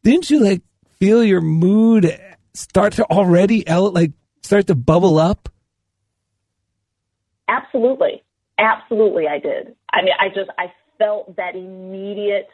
Didn't 0.04 0.30
you 0.30 0.40
like 0.40 0.62
feel 1.00 1.24
your 1.24 1.42
mood 1.42 2.20
start 2.54 2.94
to 2.94 3.06
already 3.06 3.64
like 3.68 4.12
start 4.42 4.68
to 4.68 4.76
bubble 4.76 5.18
up? 5.18 5.50
Absolutely. 7.48 8.24
Absolutely, 8.60 9.28
I 9.28 9.40
did. 9.40 9.76
I 9.92 10.02
mean, 10.02 10.14
I 10.20 10.30
just, 10.30 10.50
I 10.58 10.72
felt 10.98 11.36
that 11.36 11.56
immediate 11.56 12.48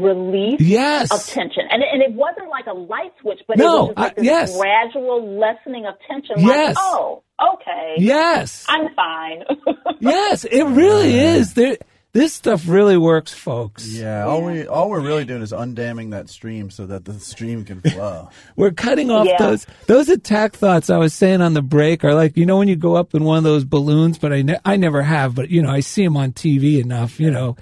relief 0.00 0.60
Yes. 0.60 1.10
of 1.12 1.24
tension. 1.26 1.64
And, 1.70 1.82
it- 1.82 1.88
and 1.92 2.02
it 2.02 2.12
wasn't 2.12 2.48
like 2.50 2.66
a 2.66 2.72
light 2.74 3.12
switch, 3.20 3.40
but 3.48 3.56
No, 3.58 3.64
it 3.64 3.78
was 3.80 3.88
just 3.88 3.98
like 3.98 4.12
I- 4.12 4.14
this 4.16 4.24
yes. 4.24 4.56
gradual 4.58 5.38
lessening 5.38 5.86
of 5.86 5.94
tension. 6.08 6.36
Yes. 6.38 6.76
Like, 6.76 6.84
oh, 6.84 7.22
okay. 7.54 7.94
Yes. 7.98 8.64
I'm 8.68 8.94
fine. 8.94 9.44
yes, 10.00 10.44
it 10.44 10.62
really 10.64 11.18
is. 11.18 11.54
There, 11.54 11.76
this 12.12 12.32
stuff 12.32 12.68
really 12.68 12.96
works, 12.96 13.32
folks. 13.32 13.88
Yeah, 13.92 14.24
all 14.24 14.42
we 14.44 14.68
all 14.68 14.88
we're 14.88 15.00
really 15.00 15.24
doing 15.24 15.42
is 15.42 15.50
undamming 15.52 16.12
that 16.12 16.28
stream 16.28 16.70
so 16.70 16.86
that 16.86 17.04
the 17.04 17.14
stream 17.18 17.64
can 17.64 17.80
flow. 17.80 18.28
We're 18.56 18.70
cutting 18.70 19.10
off 19.10 19.26
Yeah. 19.26 19.36
those 19.38 19.66
those 19.88 20.08
attack 20.08 20.52
thoughts 20.54 20.90
I 20.90 20.98
was 20.98 21.12
saying 21.12 21.40
on 21.40 21.54
the 21.54 21.62
break 21.62 22.04
are 22.04 22.14
like 22.14 22.36
you 22.36 22.46
know 22.46 22.58
when 22.58 22.68
you 22.68 22.76
go 22.76 22.94
up 22.94 23.16
in 23.16 23.24
one 23.24 23.38
of 23.38 23.42
those 23.42 23.64
balloons, 23.64 24.18
but 24.18 24.32
I 24.32 24.42
ne- 24.42 24.60
I 24.64 24.76
never 24.76 25.02
have, 25.02 25.34
but 25.34 25.50
you 25.50 25.60
know 25.60 25.70
I 25.70 25.80
see 25.80 26.04
them 26.04 26.16
on 26.16 26.30
TV 26.30 26.80
enough. 26.80 27.18
You 27.18 27.32
know 27.32 27.56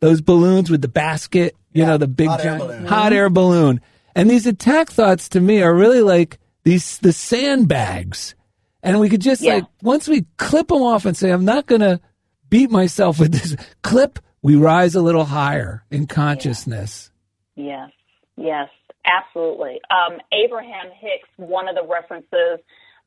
those 0.00 0.20
balloons 0.20 0.70
with 0.70 0.82
the 0.82 0.88
basket, 0.88 1.54
you 1.72 1.84
know 1.86 1.96
the 1.98 2.08
big 2.08 2.28
hot 2.28 2.40
air 2.40 2.44
giant 2.44 2.62
balloon. 2.62 2.86
hot 2.86 3.12
air 3.12 3.30
balloon, 3.30 3.80
and 4.16 4.28
these 4.30 4.46
attack 4.46 4.90
thoughts 4.90 5.28
to 5.30 5.40
me 5.40 5.62
are 5.62 5.74
really 5.74 6.00
like 6.02 6.38
these 6.64 6.98
the 6.98 7.12
sandbags, 7.12 8.34
and 8.82 8.98
we 9.00 9.08
could 9.08 9.20
just 9.20 9.42
Yeah. 9.42 9.54
like 9.54 9.64
once 9.82 10.08
we 10.08 10.26
clip 10.36 10.68
them 10.68 10.82
off 10.82 11.04
and 11.06 11.16
say 11.16 11.30
I'm 11.30 11.44
not 11.44 11.66
gonna 11.66 12.00
beat 12.48 12.70
myself 12.70 13.18
with 13.20 13.32
this 13.32 13.54
clip, 13.82 14.18
we 14.42 14.56
rise 14.56 14.94
a 14.94 15.02
little 15.02 15.24
higher 15.24 15.84
in 15.90 16.06
consciousness. 16.06 17.10
Yes, 17.56 17.90
yes, 18.36 18.68
absolutely. 19.04 19.80
Um, 19.90 20.18
Abraham 20.32 20.90
Hicks, 20.98 21.28
one 21.36 21.68
of 21.68 21.74
the 21.76 21.86
references 21.86 22.58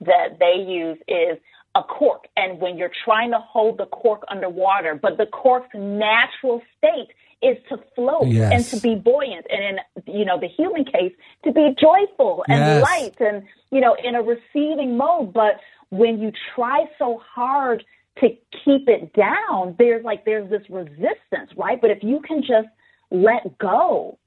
that 0.01 0.37
they 0.39 0.61
use 0.63 0.97
is 1.07 1.37
a 1.75 1.83
cork. 1.83 2.25
And 2.37 2.59
when 2.59 2.77
you're 2.77 2.91
trying 3.05 3.31
to 3.31 3.39
hold 3.39 3.77
the 3.77 3.85
cork 3.87 4.23
underwater, 4.29 4.95
but 4.95 5.17
the 5.17 5.25
cork's 5.25 5.73
natural 5.73 6.61
state 6.77 7.09
is 7.41 7.57
to 7.69 7.77
float 7.95 8.27
Yes. 8.27 8.51
and 8.53 8.81
to 8.81 8.87
be 8.87 8.95
buoyant. 8.95 9.45
And 9.49 9.79
in, 9.79 10.13
you 10.13 10.23
know, 10.25 10.39
the 10.39 10.47
human 10.47 10.85
case, 10.85 11.13
to 11.43 11.51
be 11.51 11.75
joyful 11.79 12.45
and 12.49 12.65
Yes. 12.65 12.81
light 12.81 13.15
and, 13.19 13.43
you 13.71 13.81
know, 13.81 13.95
in 14.03 14.15
a 14.15 14.21
receiving 14.21 14.95
mode. 14.97 15.33
But 15.33 15.59
when 15.89 16.19
you 16.21 16.31
try 16.55 16.85
so 16.97 17.17
hard 17.19 17.83
to 18.19 18.29
keep 18.63 18.87
it 18.87 19.11
down, 19.13 19.75
there's 19.77 20.05
like 20.05 20.23
there's 20.25 20.49
this 20.49 20.63
resistance, 20.69 21.51
right? 21.57 21.81
But 21.81 21.91
if 21.91 22.03
you 22.03 22.21
can 22.21 22.41
just 22.41 22.69
let 23.11 23.57
go, 23.57 24.17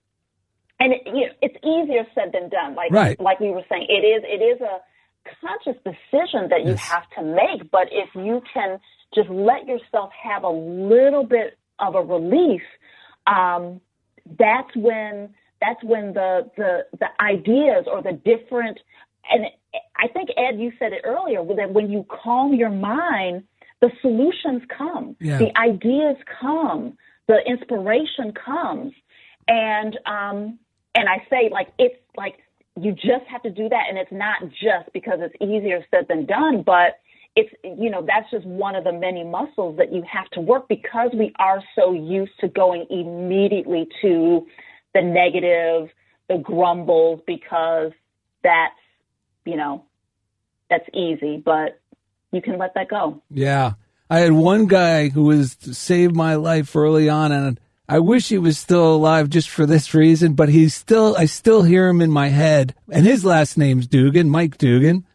and 0.78 0.92
it, 0.92 1.02
you 1.06 1.26
know, 1.26 1.32
it's 1.40 1.56
easier 1.64 2.06
said 2.14 2.32
than 2.32 2.48
done. 2.50 2.74
Like 2.74 2.90
Right. 2.92 3.18
like 3.20 3.40
we 3.40 3.50
were 3.50 3.64
saying, 3.68 3.87
it 3.88 4.04
is 4.04 4.22
it 4.26 4.42
is 4.42 4.61
a 4.61 4.80
conscious 5.40 5.80
decision 5.84 6.48
that 6.50 6.62
you 6.64 6.70
Yes. 6.72 6.88
have 6.90 7.08
to 7.10 7.22
make. 7.22 7.70
But 7.70 7.88
if 7.92 8.14
you 8.14 8.42
can 8.52 8.80
just 9.14 9.28
let 9.30 9.66
yourself 9.66 10.10
have 10.12 10.44
a 10.44 10.50
little 10.50 11.24
bit 11.24 11.58
of 11.78 11.94
a 11.94 12.02
release, 12.02 12.62
um, 13.26 13.80
that's 14.38 14.74
when 14.76 15.34
that's 15.60 15.82
when 15.84 16.12
the 16.12 16.50
the 16.56 16.86
the 16.98 17.08
ideas 17.22 17.86
or 17.90 18.02
the 18.02 18.12
different 18.12 18.78
and 19.30 19.46
I 19.96 20.08
think 20.08 20.30
Ed, 20.36 20.58
you 20.60 20.72
said 20.78 20.92
it 20.92 21.02
earlier 21.04 21.44
that 21.56 21.72
when 21.72 21.90
you 21.90 22.06
calm 22.08 22.54
your 22.54 22.70
mind, 22.70 23.42
the 23.80 23.90
solutions 24.00 24.62
come, 24.76 25.16
Yeah. 25.20 25.38
the 25.38 25.56
ideas 25.58 26.16
come, 26.40 26.96
the 27.26 27.38
inspiration 27.46 28.32
comes, 28.32 28.92
and 29.48 29.98
um, 30.06 30.58
and 30.94 31.08
I 31.08 31.26
say 31.28 31.48
like 31.50 31.68
it's 31.78 31.96
like 32.16 32.38
you 32.80 32.92
just 32.92 33.24
have 33.28 33.42
to 33.42 33.50
do 33.50 33.68
that, 33.68 33.84
and 33.88 33.98
it's 33.98 34.12
not 34.12 34.42
just 34.48 34.92
because 34.92 35.18
it's 35.20 35.34
easier 35.40 35.84
said 35.90 36.06
than 36.08 36.26
done, 36.26 36.62
but 36.62 37.00
it's 37.34 37.52
you 37.62 37.90
know 37.90 38.04
that's 38.06 38.30
just 38.30 38.46
one 38.46 38.74
of 38.74 38.84
the 38.84 38.92
many 38.92 39.24
muscles 39.24 39.76
that 39.78 39.92
you 39.92 40.02
have 40.10 40.28
to 40.30 40.40
work 40.40 40.68
because 40.68 41.10
we 41.14 41.32
are 41.38 41.62
so 41.74 41.92
used 41.92 42.32
to 42.40 42.48
going 42.48 42.86
immediately 42.90 43.86
to 44.02 44.46
the 44.94 45.02
negative, 45.02 45.90
the 46.28 46.38
grumbles, 46.38 47.20
because 47.26 47.92
that's 48.42 48.74
you 49.44 49.56
know 49.56 49.84
that's 50.68 50.88
easy, 50.92 51.42
but 51.44 51.80
you 52.32 52.42
can 52.42 52.58
let 52.58 52.74
that 52.74 52.88
go. 52.88 53.22
Yeah. 53.30 53.74
I 54.08 54.20
had 54.20 54.32
one 54.32 54.66
guy 54.66 55.08
who 55.08 55.24
was 55.24 55.56
saved 55.60 56.14
my 56.14 56.36
life 56.36 56.74
early 56.76 57.08
on 57.08 57.32
and 57.32 57.58
I 57.88 58.01
wish 58.01 58.29
he 58.29 58.38
was 58.38 58.59
still 58.59 58.94
alive 58.94 59.31
just 59.31 59.49
for 59.49 59.64
this 59.64 59.94
reason, 59.94 60.35
but 60.35 60.49
he's 60.49 60.75
still 60.75 61.16
I 61.16 61.27
still 61.27 61.62
hear 61.62 61.88
him 61.88 62.01
in 62.01 62.11
my 62.11 62.29
head. 62.29 62.75
And 62.90 63.07
his 63.07 63.25
last 63.25 63.57
name's 63.57 63.87
Dugan, 63.87 64.29
Mike 64.29 64.59
Dugan. 64.59 65.07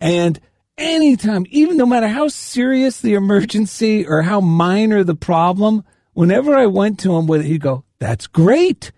And 0.00 0.40
anytime, 0.76 1.44
even 1.50 1.76
no 1.76 1.86
matter 1.86 2.08
how 2.08 2.28
serious 2.28 3.00
the 3.00 3.14
emergency 3.14 4.06
or 4.06 4.22
how 4.22 4.40
minor 4.40 5.04
the 5.04 5.14
problem, 5.14 5.84
whenever 6.14 6.56
I 6.56 6.66
went 6.66 7.00
to 7.00 7.16
him 7.16 7.26
with 7.26 7.42
it, 7.42 7.46
he'd 7.46 7.60
go, 7.60 7.84
That's 7.98 8.26
great. 8.26 8.92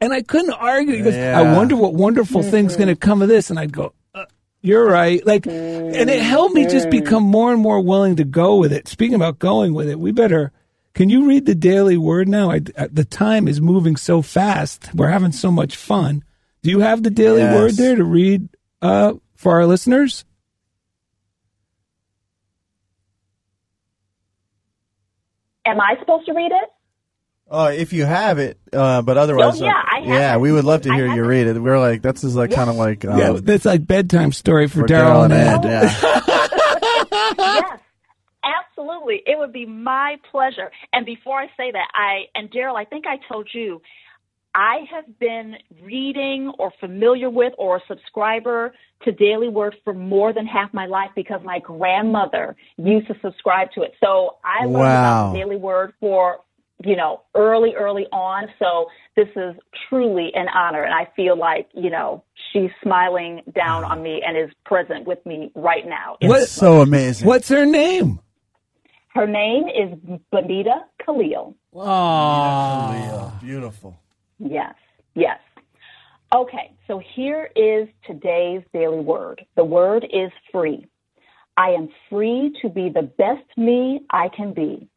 And 0.00 0.12
I 0.12 0.22
couldn't 0.22 0.52
argue. 0.52 0.96
He 0.96 1.02
goes, 1.02 1.14
Yeah. 1.14 1.38
I 1.38 1.56
wonder 1.56 1.76
what 1.76 1.94
wonderful 1.94 2.42
thing's 2.42 2.76
going 2.76 2.88
to 2.88 2.96
come 2.96 3.22
of 3.22 3.28
this. 3.28 3.50
And 3.50 3.58
I'd 3.58 3.72
go, 3.72 3.94
uh, 4.14 4.26
You're 4.60 4.86
right. 4.86 5.24
Like, 5.26 5.46
and 5.46 6.10
it 6.10 6.20
helped 6.22 6.54
me 6.54 6.66
just 6.66 6.90
become 6.90 7.22
more 7.22 7.52
and 7.52 7.62
more 7.62 7.80
willing 7.80 8.16
to 8.16 8.24
go 8.24 8.56
with 8.56 8.72
it. 8.72 8.88
Speaking 8.88 9.14
about 9.14 9.38
going 9.38 9.72
with 9.72 9.88
it, 9.88 9.98
we 9.98 10.12
better. 10.12 10.52
Can 10.94 11.08
you 11.08 11.26
read 11.26 11.46
the 11.46 11.54
daily 11.54 11.96
word 11.96 12.28
now? 12.28 12.50
I, 12.50 12.60
uh, 12.76 12.88
the 12.92 13.04
time 13.04 13.48
is 13.48 13.60
moving 13.60 13.96
so 13.96 14.20
fast. 14.22 14.94
We're 14.94 15.08
having 15.08 15.32
so 15.32 15.50
much 15.50 15.76
fun. 15.76 16.22
Do 16.62 16.70
you 16.70 16.80
have 16.80 17.02
the 17.02 17.10
daily 17.10 17.40
Yes. 17.40 17.54
word 17.54 17.72
there 17.72 17.96
to 17.96 18.04
read 18.04 18.48
uh, 18.82 19.14
for 19.34 19.52
our 19.52 19.66
listeners? 19.66 20.24
Am 25.64 25.80
I 25.80 25.94
supposed 26.00 26.26
to 26.26 26.32
read 26.32 26.50
it? 26.52 26.68
Oh, 27.48 27.66
if 27.66 27.92
you 27.92 28.04
have 28.06 28.38
it, 28.38 28.58
uh, 28.72 29.02
but 29.02 29.18
otherwise, 29.18 29.60
Oh, 29.60 29.64
yeah, 29.66 29.72
uh, 29.72 29.96
I 29.96 29.98
yeah, 30.04 30.34
it. 30.34 30.40
we 30.40 30.50
would 30.52 30.64
love 30.64 30.82
to 30.82 30.92
hear 30.94 31.06
you 31.06 31.22
read 31.24 31.46
it. 31.46 31.60
We're 31.60 31.78
like, 31.78 32.00
that's 32.00 32.22
just 32.22 32.34
like 32.34 32.50
kind 32.50 32.70
of 32.70 32.76
like 32.76 33.04
um, 33.04 33.18
yeah, 33.18 33.32
that's 33.42 33.66
like 33.66 33.86
bedtime 33.86 34.32
story 34.32 34.68
for, 34.68 34.80
for 34.80 34.86
Daryl 34.88 35.24
and 35.24 35.32
Ed. 35.34 35.64
Yeah. 35.64 36.20
yes, 39.12 39.20
absolutely. 39.20 39.32
It 39.32 39.38
would 39.38 39.52
be 39.52 39.66
my 39.66 40.16
pleasure. 40.30 40.70
And 40.92 41.04
before 41.06 41.40
I 41.40 41.46
say 41.56 41.70
that, 41.72 41.88
I 41.94 42.24
and 42.34 42.50
Daryl, 42.50 42.76
I 42.76 42.84
think 42.84 43.06
I 43.06 43.18
told 43.32 43.48
you, 43.52 43.80
I 44.54 44.80
have 44.94 45.18
been 45.18 45.56
reading 45.82 46.52
or 46.58 46.72
familiar 46.78 47.30
with 47.30 47.54
or 47.56 47.76
a 47.76 47.80
subscriber 47.88 48.74
to 49.04 49.12
Daily 49.12 49.48
Word 49.48 49.76
for 49.82 49.94
more 49.94 50.32
than 50.32 50.46
half 50.46 50.72
my 50.74 50.86
life 50.86 51.10
because 51.16 51.40
my 51.42 51.58
grandmother 51.58 52.54
used 52.76 53.06
to 53.08 53.14
subscribe 53.22 53.70
to 53.72 53.82
it. 53.82 53.94
So 54.00 54.36
I 54.44 54.66
learned 54.66 54.74
Wow. 54.74 55.30
about 55.30 55.34
Daily 55.34 55.56
Word 55.56 55.94
for 56.00 56.40
you 56.84 56.96
know 56.96 57.22
early, 57.34 57.74
early 57.76 58.06
on. 58.12 58.48
So 58.58 58.90
this 59.16 59.28
is 59.36 59.54
truly 59.88 60.34
an 60.34 60.48
honor, 60.48 60.82
and 60.82 60.92
I 60.92 61.06
feel 61.16 61.36
like 61.36 61.68
you 61.74 61.90
know 61.90 62.24
she's 62.52 62.70
smiling 62.82 63.42
down 63.54 63.84
on 63.84 64.02
me 64.02 64.22
and 64.26 64.36
is 64.36 64.50
present 64.64 65.06
with 65.06 65.24
me 65.24 65.50
right 65.54 65.86
now. 65.86 66.16
What- 66.20 66.48
so 66.48 66.80
amazing. 66.82 67.26
What's 67.26 67.48
her 67.48 67.64
name? 67.64 68.20
Her 69.14 69.26
name 69.26 69.64
is 69.68 70.18
Bonita 70.30 70.84
Khalil. 71.04 71.54
Oh, 71.74 72.90
Leo, 72.92 73.32
beautiful. 73.42 73.98
Yes, 74.38 74.74
yes. 75.14 75.38
Okay, 76.34 76.72
so 76.86 77.00
here 77.14 77.50
is 77.54 77.88
today's 78.06 78.62
daily 78.72 79.00
word. 79.00 79.44
The 79.54 79.64
word 79.64 80.04
is 80.04 80.30
free. 80.50 80.86
I 81.58 81.70
am 81.70 81.90
free 82.08 82.56
to 82.62 82.70
be 82.70 82.88
the 82.88 83.02
best 83.02 83.46
me 83.58 84.00
I 84.10 84.30
can 84.34 84.54
be. 84.54 84.88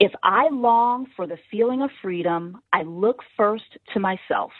If 0.00 0.10
I 0.24 0.48
long 0.50 1.06
for 1.14 1.28
the 1.28 1.38
feeling 1.52 1.82
of 1.82 1.90
freedom, 2.02 2.60
I 2.72 2.82
look 2.82 3.22
first 3.36 3.78
to 3.94 4.00
myself. 4.00 4.50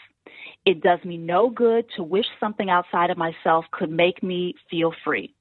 It 0.65 0.81
does 0.81 1.03
me 1.03 1.17
no 1.17 1.49
good 1.49 1.85
to 1.97 2.03
wish 2.03 2.27
something 2.39 2.69
outside 2.69 3.09
of 3.09 3.17
myself 3.17 3.65
could 3.71 3.91
make 3.91 4.23
me 4.23 4.55
feel 4.69 4.93
free. 5.03 5.33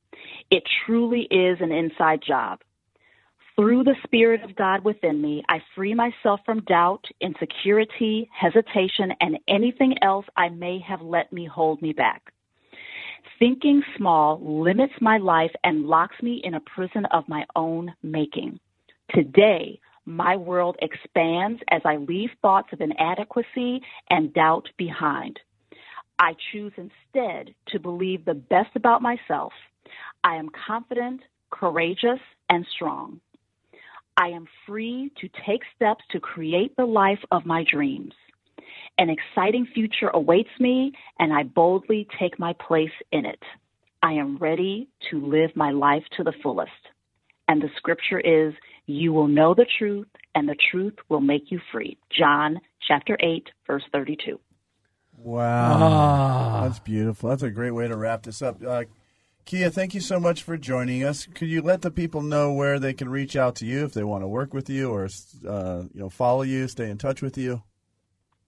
It 0.50 0.64
truly 0.84 1.28
is 1.30 1.58
an 1.60 1.70
inside 1.70 2.22
job. 2.26 2.60
Through 3.60 3.84
the 3.84 3.96
Spirit 4.04 4.42
of 4.42 4.56
God 4.56 4.84
within 4.84 5.20
me, 5.20 5.42
I 5.50 5.58
free 5.74 5.92
myself 5.92 6.40
from 6.46 6.62
doubt, 6.62 7.04
insecurity, 7.20 8.26
hesitation, 8.32 9.12
and 9.20 9.38
anything 9.48 9.96
else 10.00 10.24
I 10.34 10.48
may 10.48 10.78
have 10.78 11.02
let 11.02 11.30
me 11.30 11.44
hold 11.44 11.82
me 11.82 11.92
back. 11.92 12.32
Thinking 13.38 13.82
small 13.98 14.40
limits 14.42 14.94
my 15.02 15.18
life 15.18 15.50
and 15.62 15.84
locks 15.84 16.16
me 16.22 16.40
in 16.42 16.54
a 16.54 16.60
prison 16.74 17.04
of 17.12 17.28
my 17.28 17.44
own 17.54 17.92
making. 18.02 18.58
Today, 19.14 19.78
my 20.06 20.36
world 20.36 20.76
expands 20.80 21.60
as 21.70 21.82
I 21.84 21.96
leave 21.96 22.30
thoughts 22.40 22.72
of 22.72 22.80
inadequacy 22.80 23.82
and 24.08 24.32
doubt 24.32 24.70
behind. 24.78 25.38
I 26.18 26.34
choose 26.50 26.72
instead 26.78 27.54
to 27.68 27.78
believe 27.78 28.24
the 28.24 28.32
best 28.32 28.74
about 28.74 29.02
myself. 29.02 29.52
I 30.24 30.36
am 30.36 30.48
confident, 30.66 31.20
courageous, 31.50 32.20
and 32.48 32.64
strong. 32.74 33.20
I 34.20 34.28
am 34.28 34.44
free 34.66 35.10
to 35.18 35.28
take 35.46 35.62
steps 35.74 36.04
to 36.10 36.20
create 36.20 36.76
the 36.76 36.84
life 36.84 37.20
of 37.30 37.46
my 37.46 37.64
dreams. 37.72 38.12
An 38.98 39.08
exciting 39.08 39.66
future 39.72 40.10
awaits 40.12 40.50
me, 40.58 40.92
and 41.18 41.32
I 41.32 41.44
boldly 41.44 42.06
take 42.20 42.38
my 42.38 42.52
place 42.68 42.92
in 43.12 43.24
it. 43.24 43.42
I 44.02 44.12
am 44.12 44.36
ready 44.36 44.90
to 45.10 45.26
live 45.26 45.56
my 45.56 45.70
life 45.70 46.02
to 46.18 46.22
the 46.22 46.34
fullest. 46.42 46.70
And 47.48 47.62
the 47.62 47.70
scripture 47.78 48.20
is, 48.20 48.52
You 48.84 49.14
will 49.14 49.26
know 49.26 49.54
the 49.54 49.66
truth, 49.78 50.08
and 50.34 50.46
the 50.46 50.56
truth 50.70 50.96
will 51.08 51.22
make 51.22 51.50
you 51.50 51.58
free. 51.72 51.96
John 52.10 52.60
chapter 52.86 53.16
8, 53.20 53.48
verse 53.66 53.84
32. 53.90 54.38
Wow. 55.16 55.78
Ah. 55.80 56.60
That's 56.64 56.78
beautiful. 56.78 57.30
That's 57.30 57.42
a 57.42 57.50
great 57.50 57.70
way 57.70 57.88
to 57.88 57.96
wrap 57.96 58.24
this 58.24 58.42
up. 58.42 58.62
Uh, 58.62 58.84
Kia, 59.44 59.70
thank 59.70 59.94
you 59.94 60.00
so 60.00 60.20
much 60.20 60.42
for 60.42 60.56
joining 60.56 61.02
us. 61.02 61.26
Could 61.26 61.48
you 61.48 61.62
let 61.62 61.82
the 61.82 61.90
people 61.90 62.22
know 62.22 62.52
where 62.52 62.78
they 62.78 62.92
can 62.92 63.08
reach 63.08 63.36
out 63.36 63.56
to 63.56 63.66
you 63.66 63.84
if 63.84 63.92
they 63.92 64.04
want 64.04 64.22
to 64.22 64.28
work 64.28 64.54
with 64.54 64.70
you 64.70 64.90
or 64.90 65.08
uh, 65.48 65.82
you 65.92 66.00
know 66.00 66.08
follow 66.08 66.42
you, 66.42 66.68
stay 66.68 66.90
in 66.90 66.98
touch 66.98 67.20
with 67.22 67.36
you? 67.36 67.62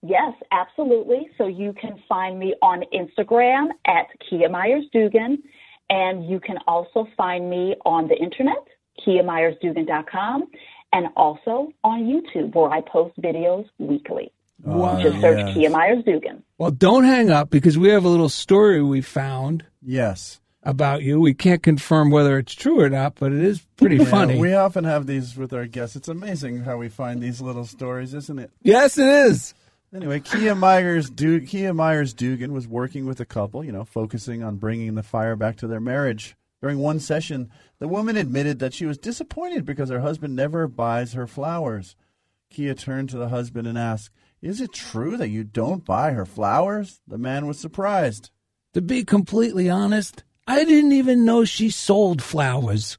Yes, 0.01 0.33
absolutely. 0.51 1.29
So 1.37 1.47
you 1.47 1.73
can 1.73 2.01
find 2.09 2.37
me 2.37 2.55
on 2.61 2.83
Instagram 2.93 3.67
at 3.87 4.07
Kia 4.29 4.49
Myers 4.49 4.83
Dugan, 4.91 5.41
and 5.89 6.29
you 6.29 6.39
can 6.39 6.57
also 6.67 7.07
find 7.15 7.49
me 7.49 7.75
on 7.85 8.07
the 8.07 8.15
internet, 8.15 8.67
KiaMyersDugan.com, 9.05 10.47
and 10.91 11.07
also 11.15 11.69
on 11.83 12.03
YouTube 12.03 12.53
where 12.53 12.69
I 12.69 12.81
post 12.81 13.19
videos 13.21 13.65
weekly. 13.77 14.31
Wow. 14.61 15.01
Just 15.01 15.21
search 15.21 15.39
yes. 15.39 15.53
Kia 15.53 15.69
Myers 15.69 16.03
Dugan. 16.05 16.43
Well, 16.57 16.71
don't 16.71 17.05
hang 17.05 17.29
up 17.29 17.49
because 17.49 17.77
we 17.77 17.89
have 17.89 18.05
a 18.05 18.09
little 18.09 18.29
story 18.29 18.83
we 18.83 19.01
found 19.01 19.65
Yes. 19.85 20.39
About 20.63 21.03
you. 21.03 21.19
We 21.19 21.33
can't 21.33 21.61
confirm 21.61 22.09
whether 22.09 22.37
it's 22.37 22.53
true 22.53 22.79
or 22.79 22.89
not, 22.89 23.15
but 23.15 23.31
it 23.31 23.43
is 23.43 23.61
pretty 23.77 23.97
Yeah, 23.97 24.05
funny. 24.05 24.39
we 24.39 24.53
often 24.53 24.83
have 24.85 25.05
these 25.07 25.35
with 25.37 25.53
our 25.53 25.65
guests. 25.67 25.95
It's 25.95 26.07
amazing 26.07 26.61
how 26.61 26.77
we 26.77 26.89
find 26.89 27.21
these 27.21 27.41
little 27.41 27.65
stories, 27.65 28.13
isn't 28.13 28.39
it? 28.39 28.51
yes, 28.61 28.97
it 28.97 29.07
is. 29.07 29.53
Anyway, 29.93 30.19
Kia 30.21 30.55
Myers, 30.55 31.09
du- 31.09 31.41
Kia 31.41 31.71
Myers 31.73 32.13
Dugan 32.15 32.51
was 32.51 32.67
working 32.67 33.05
with 33.05 33.19
a 33.19 33.25
couple, 33.25 33.63
you 33.63 33.71
know, 33.71 33.83
focusing 33.83 34.41
on 34.43 34.55
bringing 34.55 34.95
the 34.95 35.03
fire 35.03 35.35
back 35.35 35.55
to 35.57 35.67
their 35.67 35.79
marriage. 35.81 36.35
During 36.63 36.79
one 36.79 36.99
session, 36.99 37.51
the 37.79 37.87
woman 37.87 38.15
admitted 38.17 38.57
that 38.59 38.73
she 38.73 38.85
was 38.87 38.97
disappointed 38.97 39.65
because 39.65 39.89
her 39.89 39.99
husband 39.99 40.35
never 40.35 40.67
buys 40.67 41.13
her 41.13 41.27
flowers. 41.27 41.95
Kia 42.49 42.73
turned 42.73 43.09
to 43.09 43.17
the 43.17 43.29
husband 43.29 43.67
and 43.67 43.77
asked, 43.77 44.09
Is 44.41 44.61
it 44.61 44.71
true 44.73 45.15
that 45.17 45.29
you 45.29 45.43
don't 45.43 45.85
buy 45.85 46.11
her 46.13 46.25
flowers? 46.25 47.01
The 47.07 47.17
man 47.19 47.45
was 47.45 47.59
surprised. 47.59 48.31
To 48.73 48.81
be 48.81 49.03
completely 49.03 49.69
honest, 49.69 50.23
I 50.47 50.65
didn't 50.65 50.91
even 50.91 51.25
know 51.25 51.45
she 51.45 51.69
sold 51.69 52.21
flowers. 52.21 52.97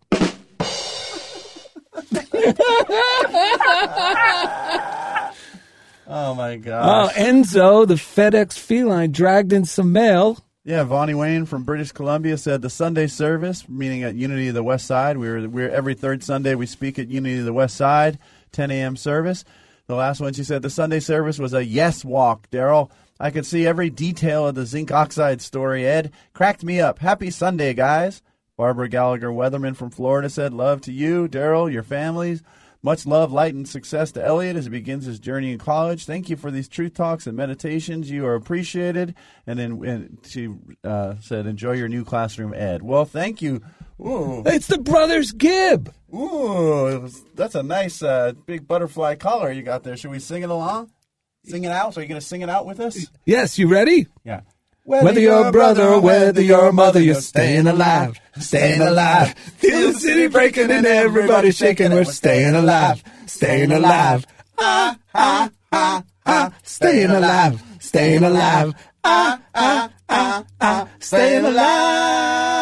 oh 6.06 6.34
my 6.34 6.56
god! 6.56 7.10
Oh. 7.10 7.12
Enzo, 7.14 7.86
the 7.86 7.94
FedEx 7.94 8.58
feline, 8.58 9.12
dragged 9.12 9.52
in 9.52 9.64
some 9.64 9.92
mail. 9.92 10.38
Yeah, 10.64 10.84
Vonnie 10.84 11.14
Wayne 11.14 11.44
from 11.44 11.64
British 11.64 11.92
Columbia 11.92 12.38
said 12.38 12.62
the 12.62 12.70
Sunday 12.70 13.06
service, 13.06 13.68
meaning 13.68 14.02
at 14.02 14.14
Unity 14.14 14.48
of 14.48 14.54
the 14.54 14.62
West 14.62 14.86
Side. 14.86 15.18
We're 15.18 15.46
we're 15.46 15.68
every 15.68 15.94
third 15.94 16.22
Sunday 16.22 16.54
we 16.54 16.64
speak 16.64 16.98
at 16.98 17.08
Unity 17.08 17.40
of 17.40 17.44
the 17.44 17.52
West 17.52 17.76
Side, 17.76 18.18
10 18.52 18.70
a.m. 18.70 18.96
service. 18.96 19.44
The 19.86 19.94
last 19.94 20.20
one, 20.20 20.32
she 20.32 20.44
said 20.44 20.62
the 20.62 20.70
Sunday 20.70 21.00
service 21.00 21.38
was 21.38 21.52
a 21.52 21.62
yes 21.62 22.06
walk. 22.06 22.48
Daryl, 22.50 22.90
I 23.24 23.30
could 23.30 23.46
see 23.46 23.66
every 23.66 23.88
detail 23.88 24.46
of 24.46 24.54
the 24.54 24.66
zinc 24.66 24.92
oxide 24.92 25.40
story. 25.40 25.86
Ed 25.86 26.12
cracked 26.34 26.62
me 26.62 26.78
up. 26.78 26.98
Happy 26.98 27.30
Sunday, 27.30 27.72
guys. 27.72 28.20
Barbara 28.58 28.86
Gallagher 28.86 29.30
Weatherman 29.30 29.74
from 29.74 29.88
Florida 29.88 30.28
said, 30.28 30.52
"Love 30.52 30.82
to 30.82 30.92
you, 30.92 31.26
Daryl, 31.26 31.72
your 31.72 31.82
families." 31.82 32.42
Much 32.82 33.06
love, 33.06 33.32
light, 33.32 33.54
and 33.54 33.66
success 33.66 34.12
to 34.12 34.22
Elliot 34.22 34.56
as 34.56 34.64
he 34.66 34.70
begins 34.70 35.06
his 35.06 35.18
journey 35.18 35.52
in 35.52 35.58
college. 35.58 36.04
Thank 36.04 36.28
you 36.28 36.36
for 36.36 36.50
these 36.50 36.68
truth 36.68 36.92
talks 36.92 37.26
and 37.26 37.34
meditations. 37.34 38.10
You 38.10 38.26
are 38.26 38.34
appreciated. 38.34 39.14
And 39.46 39.58
then 39.58 39.82
and 39.86 40.18
she 40.28 40.50
uh, 40.84 41.14
said, 41.18 41.46
"Enjoy 41.46 41.72
your 41.72 41.88
new 41.88 42.04
classroom, 42.04 42.52
Ed." 42.52 42.82
Well, 42.82 43.06
thank 43.06 43.40
you. 43.40 43.62
Ooh, 43.98 44.42
It's 44.44 44.66
the 44.66 44.76
brothers 44.76 45.32
Gibb. 45.32 45.94
ooh, 46.12 47.00
was, 47.00 47.24
that's 47.34 47.54
a 47.54 47.62
nice 47.62 48.02
uh, 48.02 48.34
big 48.44 48.68
butterfly 48.68 49.14
collar 49.14 49.50
you 49.50 49.62
got 49.62 49.82
there. 49.82 49.96
Should 49.96 50.10
we 50.10 50.18
sing 50.18 50.42
it 50.42 50.50
along? 50.50 50.90
Sing 51.44 51.64
it 51.64 51.72
out. 51.72 51.94
So 51.94 52.00
are 52.00 52.02
you 52.02 52.08
going 52.08 52.20
to 52.20 52.26
sing 52.26 52.42
it 52.42 52.48
out 52.48 52.66
with 52.66 52.80
us? 52.80 53.06
Yes, 53.24 53.58
you 53.58 53.68
ready? 53.68 54.06
Yeah. 54.24 54.40
Whether 54.84 55.20
you're 55.20 55.46
a 55.48 55.52
brother 55.52 55.88
or 55.88 56.00
whether 56.00 56.42
you're 56.42 56.66
a 56.68 56.72
mother, 56.72 57.00
you're 57.00 57.14
staying 57.14 57.66
alive, 57.66 58.20
staying 58.38 58.82
alive. 58.82 59.32
Feel 59.32 59.92
the 59.92 59.98
city 59.98 60.26
breaking 60.26 60.70
and 60.70 60.84
everybody 60.84 61.52
shaking. 61.52 61.90
We're 61.90 62.04
staying 62.04 62.54
alive, 62.54 63.02
staying 63.24 63.72
alive. 63.72 64.26
Ah, 64.58 64.98
ah, 65.14 65.50
ah, 65.72 66.04
ah. 66.26 66.52
Staying 66.62 67.10
alive, 67.10 67.62
staying 67.80 68.24
alive. 68.24 68.74
Ah, 69.02 69.40
ah, 69.54 69.90
ah, 70.10 70.44
ah. 70.60 70.88
Staying 70.98 71.46
alive. 71.46 72.54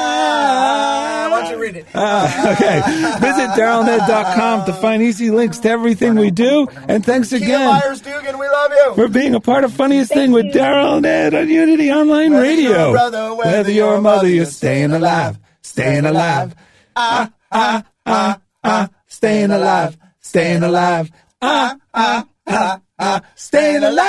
Why 1.42 1.50
don't 1.50 1.58
you 1.58 1.62
read 1.62 1.76
it? 1.76 1.86
Ah, 1.94 2.52
okay. 2.52 2.80
Visit 3.20 3.50
darylned.com 3.50 4.66
to 4.66 4.72
find 4.74 5.02
easy 5.02 5.30
links 5.30 5.58
to 5.60 5.68
everything 5.70 6.14
we 6.14 6.30
do. 6.30 6.66
And 6.88 7.04
thanks 7.04 7.28
Kia 7.30 7.38
again 7.38 7.66
Myers 7.68 8.00
Dugan, 8.00 8.38
we 8.38 8.48
love 8.48 8.70
you. 8.70 8.94
for 8.94 9.08
being 9.08 9.34
a 9.34 9.40
part 9.40 9.64
of 9.64 9.72
Funniest 9.72 10.12
Thing 10.12 10.32
with 10.32 10.46
Daryl 10.46 10.96
and 10.98 11.06
Ed 11.06 11.34
on 11.34 11.48
Unity 11.48 11.90
Online 11.90 12.32
Whether 12.32 12.50
you're 12.54 12.68
Radio. 12.72 12.92
brother, 12.92 13.34
Whether 13.34 13.70
you're 13.72 13.94
a 13.96 14.00
mother, 14.00 14.28
you're 14.28 14.44
staying 14.46 14.92
alive, 14.92 15.38
staying 15.62 16.04
alive. 16.06 16.54
Ah, 16.96 17.32
ah, 17.50 17.82
ah, 18.06 18.40
ah, 18.64 18.88
staying 19.06 19.50
alive, 19.50 19.96
staying 20.20 20.62
alive. 20.62 21.10
Ah, 21.40 21.76
ah, 21.94 22.26
ah, 22.46 22.80
ah, 22.98 23.20
staying 23.34 23.82
alive. 23.82 24.08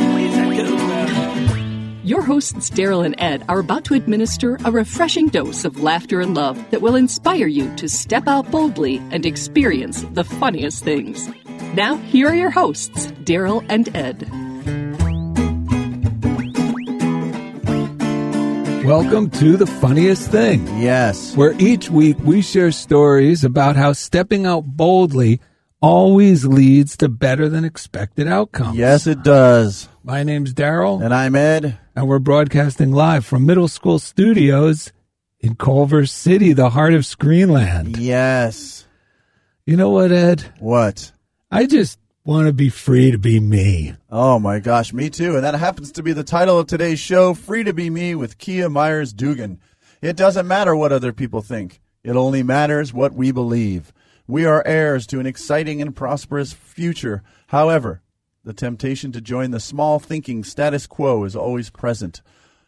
Your 2.03 2.23
hosts, 2.23 2.69
Daryl 2.71 3.05
and 3.05 3.13
Ed, 3.19 3.43
are 3.47 3.59
about 3.59 3.85
to 3.85 3.93
administer 3.93 4.57
a 4.65 4.71
refreshing 4.71 5.27
dose 5.27 5.65
of 5.65 5.81
laughter 5.81 6.19
and 6.19 6.33
love 6.33 6.57
that 6.71 6.81
will 6.81 6.95
inspire 6.95 7.45
you 7.45 7.73
to 7.75 7.87
step 7.87 8.27
out 8.27 8.49
boldly 8.49 8.97
and 9.11 9.23
experience 9.25 10.01
the 10.13 10.23
funniest 10.23 10.83
things. 10.83 11.29
Now, 11.75 11.97
here 11.97 12.27
are 12.29 12.35
your 12.35 12.49
hosts, 12.49 13.07
Daryl 13.23 13.63
and 13.69 13.95
Ed. 13.95 14.27
Welcome 18.83 19.29
to 19.31 19.55
The 19.55 19.67
Funniest 19.67 20.31
Thing, 20.31 20.65
Yes. 20.79 21.37
where 21.37 21.53
each 21.59 21.91
week 21.91 22.17
we 22.23 22.41
share 22.41 22.71
stories 22.71 23.43
about 23.43 23.75
how 23.75 23.93
stepping 23.93 24.47
out 24.47 24.63
boldly 24.65 25.39
always 25.81 26.45
leads 26.45 26.97
to 26.97 27.09
better 27.09 27.47
than 27.47 27.63
expected 27.63 28.27
outcomes. 28.27 28.75
Yes, 28.77 29.05
it 29.05 29.23
does. 29.23 29.87
My 30.03 30.23
name's 30.23 30.53
Daryl, 30.55 30.99
And 31.03 31.13
I'm 31.13 31.35
Ed. 31.35 31.77
And 31.95 32.07
we're 32.07 32.19
broadcasting 32.19 32.91
live 32.91 33.25
from 33.25 33.45
Middle 33.45 33.67
School 33.67 33.99
Studios 33.99 34.91
in 35.39 35.55
Culver 35.55 36.05
City, 36.05 36.53
the 36.53 36.69
heart 36.69 36.93
of 36.93 37.01
Screenland. 37.01 37.97
Yes. 37.99 38.85
You 39.65 39.77
know 39.77 39.89
what, 39.89 40.11
Ed? 40.11 40.53
What? 40.59 41.11
I 41.51 41.65
just 41.65 41.99
want 42.23 42.47
to 42.47 42.53
be 42.53 42.69
free 42.69 43.11
to 43.11 43.17
be 43.17 43.39
me. 43.39 43.95
Oh 44.09 44.39
my 44.39 44.59
gosh, 44.59 44.93
me 44.93 45.09
too. 45.09 45.35
And 45.35 45.43
that 45.43 45.55
happens 45.55 45.91
to 45.93 46.03
be 46.03 46.13
the 46.13 46.23
title 46.23 46.59
of 46.59 46.67
today's 46.67 46.99
show, 46.99 47.33
Free 47.33 47.63
to 47.63 47.73
Be 47.73 47.89
Me 47.89 48.15
with 48.15 48.37
Kia 48.37 48.69
Myers 48.69 49.11
Dugan. 49.13 49.59
It 50.01 50.15
doesn't 50.15 50.47
matter 50.47 50.75
what 50.75 50.91
other 50.91 51.11
people 51.11 51.41
think. 51.41 51.81
It 52.03 52.15
only 52.15 52.41
matters 52.41 52.93
what 52.93 53.13
we 53.13 53.31
believe. 53.31 53.91
We 54.27 54.45
are 54.45 54.65
heirs 54.65 55.05
to 55.07 55.19
an 55.19 55.25
exciting 55.25 55.81
and 55.81 55.95
prosperous 55.95 56.53
future. 56.53 57.21
However, 57.47 58.00
the 58.43 58.53
temptation 58.53 59.11
to 59.11 59.21
join 59.21 59.51
the 59.51 59.59
small 59.59 59.99
thinking 59.99 60.43
status 60.43 60.87
quo 60.87 61.23
is 61.23 61.35
always 61.35 61.69
present. 61.69 62.21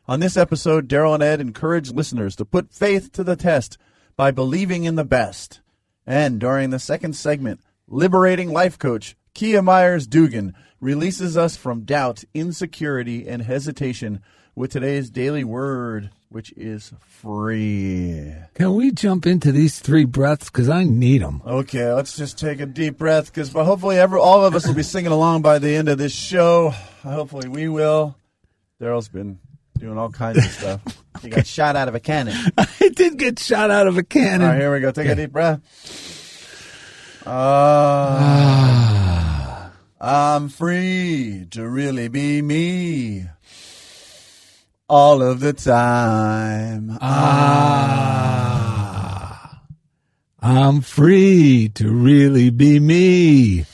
On 0.07 0.19
this 0.19 0.37
episode, 0.37 0.87
Daryl 0.87 1.13
and 1.13 1.23
Ed 1.23 1.41
encourage 1.41 1.91
listeners 1.91 2.35
to 2.35 2.45
put 2.45 2.73
faith 2.73 3.11
to 3.13 3.23
the 3.23 3.35
test 3.35 3.77
by 4.15 4.31
believing 4.31 4.83
in 4.83 4.95
the 4.95 5.05
best. 5.05 5.61
And 6.05 6.39
during 6.39 6.69
the 6.69 6.79
second 6.79 7.15
segment, 7.15 7.61
liberating 7.87 8.51
life 8.51 8.77
coach 8.77 9.15
Kia 9.33 9.61
Myers 9.61 10.05
Dugan 10.05 10.53
releases 10.79 11.37
us 11.37 11.55
from 11.55 11.85
doubt, 11.85 12.23
insecurity, 12.33 13.27
and 13.27 13.41
hesitation 13.41 14.21
with 14.55 14.71
today's 14.71 15.09
daily 15.09 15.43
word, 15.43 16.11
which 16.33 16.51
is 16.57 16.91
free. 16.99 18.33
Can 18.55 18.73
we 18.73 18.91
jump 18.91 19.27
into 19.27 19.51
these 19.51 19.77
three 19.79 20.05
breaths? 20.05 20.49
Because 20.49 20.67
I 20.67 20.83
need 20.83 21.21
them. 21.21 21.43
Okay, 21.45 21.93
let's 21.93 22.17
just 22.17 22.39
take 22.39 22.59
a 22.59 22.65
deep 22.65 22.97
breath 22.97 23.27
because 23.27 23.51
hopefully 23.51 23.99
every, 23.99 24.19
all 24.19 24.43
of 24.43 24.55
us 24.55 24.65
will 24.65 24.73
be 24.73 24.81
singing 24.81 25.11
along 25.11 25.43
by 25.43 25.59
the 25.59 25.75
end 25.75 25.89
of 25.89 25.99
this 25.99 26.11
show. 26.11 26.71
Hopefully 27.03 27.47
we 27.47 27.69
will. 27.69 28.15
Daryl's 28.81 29.09
been 29.09 29.37
doing 29.77 29.99
all 29.99 30.09
kinds 30.09 30.39
of 30.39 30.45
stuff. 30.45 30.81
He 31.21 31.29
got 31.29 31.45
shot 31.45 31.75
out 31.75 31.87
of 31.87 31.93
a 31.93 31.99
cannon. 31.99 32.35
I 32.57 32.89
did 32.95 33.19
get 33.19 33.37
shot 33.37 33.69
out 33.69 33.85
of 33.87 33.99
a 33.99 34.03
cannon. 34.03 34.41
All 34.41 34.47
right, 34.47 34.59
here 34.59 34.73
we 34.73 34.79
go. 34.79 34.91
Take 34.91 35.07
a 35.07 35.15
deep 35.15 35.31
breath. 35.31 35.61
Ah, 37.25 38.51
I'm 40.01 40.49
free 40.49 41.45
to 41.51 41.69
really 41.69 42.07
be 42.07 42.41
me 42.41 43.27
all 44.93 45.21
of 45.23 45.39
the 45.39 45.53
time. 45.53 46.99
Ah, 47.01 48.29
I'm 50.39 50.81
free 50.81 51.71
to 51.73 51.89
really 51.89 52.51
be 52.51 52.79
me 52.79 53.65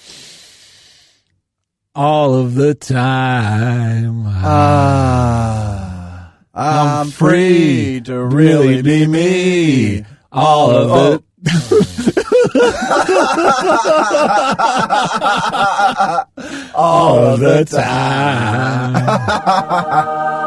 all 1.93 2.35
of 2.35 2.55
the 2.55 2.73
time. 2.73 4.23
Ah, 4.27 6.35
I'm 6.53 7.11
free 7.11 7.99
to 8.05 8.17
really 8.17 8.81
be 8.81 9.05
me 9.05 10.05
all 10.31 10.71
of 10.71 10.87
the. 10.87 11.21
all 16.75 17.17
of 17.17 17.39
the 17.41 17.65
time. 17.65 18.95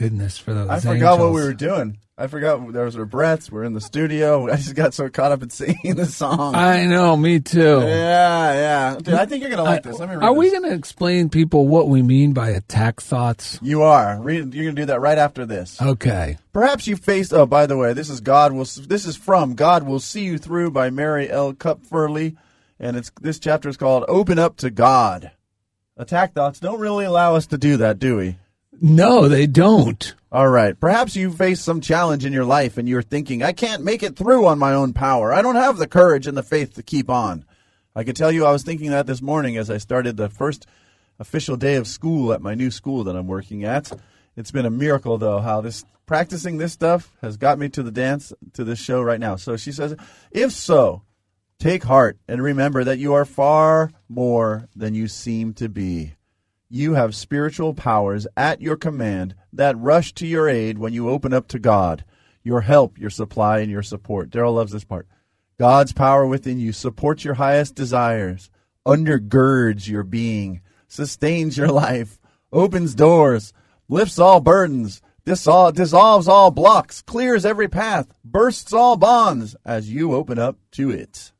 goodness 0.00 0.38
for 0.38 0.54
those. 0.54 0.70
I 0.70 0.80
forgot 0.80 1.18
what 1.18 1.32
we 1.34 1.42
were 1.42 1.52
doing. 1.52 1.98
I 2.16 2.26
forgot 2.26 2.72
there 2.72 2.86
was 2.86 2.96
our 2.96 3.04
breaths. 3.04 3.52
We're 3.52 3.64
in 3.64 3.74
the 3.74 3.82
studio. 3.82 4.50
I 4.50 4.56
just 4.56 4.74
got 4.74 4.94
so 4.94 5.10
caught 5.10 5.30
up 5.30 5.42
in 5.42 5.50
singing 5.60 5.94
the 5.94 6.06
song. 6.06 6.54
I 6.54 6.86
know, 6.86 7.14
me 7.18 7.40
too. 7.40 7.80
yeah, 7.82 8.52
yeah. 8.54 8.96
Dude, 8.96 9.14
I 9.14 9.26
think 9.26 9.42
you're 9.42 9.50
gonna 9.50 9.62
like 9.62 9.82
this. 9.82 9.98
Let 9.98 10.08
me 10.08 10.14
read 10.14 10.24
Are 10.24 10.32
we 10.32 10.50
going 10.50 10.62
to 10.62 10.72
explain 10.72 11.28
people 11.28 11.68
what 11.68 11.88
we 11.88 12.02
mean 12.02 12.32
by 12.32 12.48
attack 12.48 13.02
thoughts? 13.02 13.58
You 13.60 13.82
are. 13.82 14.18
Read, 14.20 14.54
you're 14.54 14.64
gonna 14.64 14.76
do 14.76 14.86
that 14.86 15.02
right 15.02 15.18
after 15.18 15.44
this. 15.44 15.80
Okay. 15.82 16.38
Perhaps 16.54 16.86
you 16.86 16.96
faced. 16.96 17.34
Oh, 17.34 17.44
by 17.44 17.66
the 17.66 17.76
way, 17.76 17.92
this 17.92 18.08
is 18.08 18.22
God 18.22 18.52
will. 18.52 18.64
This 18.64 19.04
is 19.04 19.16
from 19.16 19.54
God 19.54 19.82
will 19.82 20.00
see 20.00 20.24
you 20.24 20.38
through 20.38 20.70
by 20.70 20.88
Mary 20.88 21.30
L. 21.30 21.52
Kupferle, 21.52 22.36
and 22.78 22.96
it's 22.96 23.10
this 23.20 23.38
chapter 23.38 23.68
is 23.68 23.76
called 23.76 24.04
"Open 24.08 24.38
Up 24.38 24.56
to 24.58 24.70
God." 24.70 25.30
Attack 25.96 26.32
thoughts 26.32 26.60
don't 26.60 26.80
really 26.80 27.04
allow 27.04 27.34
us 27.34 27.46
to 27.48 27.58
do 27.58 27.76
that, 27.76 27.98
do 27.98 28.16
we? 28.16 28.36
No, 28.80 29.28
they 29.28 29.46
don't. 29.46 30.14
All 30.32 30.48
right. 30.48 30.78
Perhaps 30.78 31.14
you 31.14 31.32
face 31.32 31.60
some 31.60 31.80
challenge 31.80 32.24
in 32.24 32.32
your 32.32 32.44
life 32.44 32.78
and 32.78 32.88
you're 32.88 33.02
thinking, 33.02 33.42
I 33.42 33.52
can't 33.52 33.84
make 33.84 34.02
it 34.02 34.16
through 34.16 34.46
on 34.46 34.58
my 34.58 34.72
own 34.72 34.94
power. 34.94 35.32
I 35.32 35.42
don't 35.42 35.56
have 35.56 35.76
the 35.76 35.86
courage 35.86 36.26
and 36.26 36.36
the 36.36 36.42
faith 36.42 36.74
to 36.74 36.82
keep 36.82 37.10
on. 37.10 37.44
I 37.94 38.04
can 38.04 38.14
tell 38.14 38.32
you 38.32 38.46
I 38.46 38.52
was 38.52 38.62
thinking 38.62 38.90
that 38.90 39.06
this 39.06 39.20
morning 39.20 39.58
as 39.58 39.70
I 39.70 39.76
started 39.78 40.16
the 40.16 40.30
first 40.30 40.66
official 41.18 41.56
day 41.56 41.74
of 41.76 41.86
school 41.86 42.32
at 42.32 42.40
my 42.40 42.54
new 42.54 42.70
school 42.70 43.04
that 43.04 43.16
I'm 43.16 43.26
working 43.26 43.64
at. 43.64 43.92
It's 44.36 44.50
been 44.50 44.64
a 44.64 44.70
miracle 44.70 45.18
though 45.18 45.40
how 45.40 45.60
this 45.60 45.84
practicing 46.06 46.56
this 46.56 46.72
stuff 46.72 47.12
has 47.20 47.36
got 47.36 47.58
me 47.58 47.68
to 47.68 47.82
the 47.82 47.90
dance 47.90 48.32
to 48.54 48.64
this 48.64 48.78
show 48.78 49.02
right 49.02 49.20
now. 49.20 49.36
So 49.36 49.56
she 49.56 49.72
says, 49.72 49.94
if 50.30 50.52
so, 50.52 51.02
take 51.58 51.84
heart 51.84 52.18
and 52.26 52.42
remember 52.42 52.84
that 52.84 52.98
you 52.98 53.12
are 53.12 53.26
far 53.26 53.90
more 54.08 54.68
than 54.74 54.94
you 54.94 55.06
seem 55.06 55.52
to 55.54 55.68
be. 55.68 56.14
You 56.72 56.94
have 56.94 57.16
spiritual 57.16 57.74
powers 57.74 58.28
at 58.36 58.60
your 58.60 58.76
command 58.76 59.34
that 59.52 59.76
rush 59.76 60.14
to 60.14 60.24
your 60.24 60.48
aid 60.48 60.78
when 60.78 60.92
you 60.92 61.08
open 61.10 61.34
up 61.34 61.48
to 61.48 61.58
God, 61.58 62.04
your 62.44 62.60
help, 62.60 62.96
your 62.96 63.10
supply, 63.10 63.58
and 63.58 63.68
your 63.68 63.82
support. 63.82 64.30
Daryl 64.30 64.54
loves 64.54 64.70
this 64.70 64.84
part. 64.84 65.08
God's 65.58 65.92
power 65.92 66.24
within 66.24 66.60
you 66.60 66.72
supports 66.72 67.24
your 67.24 67.34
highest 67.34 67.74
desires, 67.74 68.52
undergirds 68.86 69.88
your 69.88 70.04
being, 70.04 70.60
sustains 70.86 71.58
your 71.58 71.66
life, 71.72 72.20
opens 72.52 72.94
doors, 72.94 73.52
lifts 73.88 74.20
all 74.20 74.40
burdens, 74.40 75.02
dissol- 75.26 75.74
dissolves 75.74 76.28
all 76.28 76.52
blocks, 76.52 77.02
clears 77.02 77.44
every 77.44 77.66
path, 77.66 78.14
bursts 78.24 78.72
all 78.72 78.96
bonds 78.96 79.56
as 79.64 79.90
you 79.90 80.14
open 80.14 80.38
up 80.38 80.56
to 80.70 80.88
it. 80.88 81.32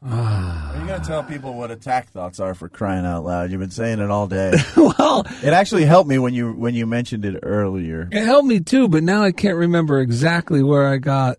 Are 0.00 0.76
you 0.80 0.86
going 0.86 1.00
to 1.00 1.06
tell 1.06 1.24
people 1.24 1.54
what 1.54 1.70
attack 1.70 2.10
thoughts 2.10 2.38
are 2.38 2.54
for 2.54 2.68
crying 2.68 3.04
out 3.04 3.24
loud? 3.24 3.50
You've 3.50 3.60
been 3.60 3.70
saying 3.70 3.98
it 3.98 4.10
all 4.10 4.28
day. 4.28 4.52
well, 4.76 5.26
it 5.42 5.52
actually 5.52 5.84
helped 5.84 6.08
me 6.08 6.18
when 6.18 6.34
you 6.34 6.52
when 6.52 6.74
you 6.74 6.86
mentioned 6.86 7.24
it 7.24 7.40
earlier. 7.42 8.08
it 8.12 8.24
helped 8.24 8.46
me 8.46 8.60
too, 8.60 8.88
but 8.88 9.02
now 9.02 9.22
I 9.22 9.32
can't 9.32 9.56
remember 9.56 10.00
exactly 10.00 10.62
where 10.62 10.86
I 10.86 10.98
got 10.98 11.38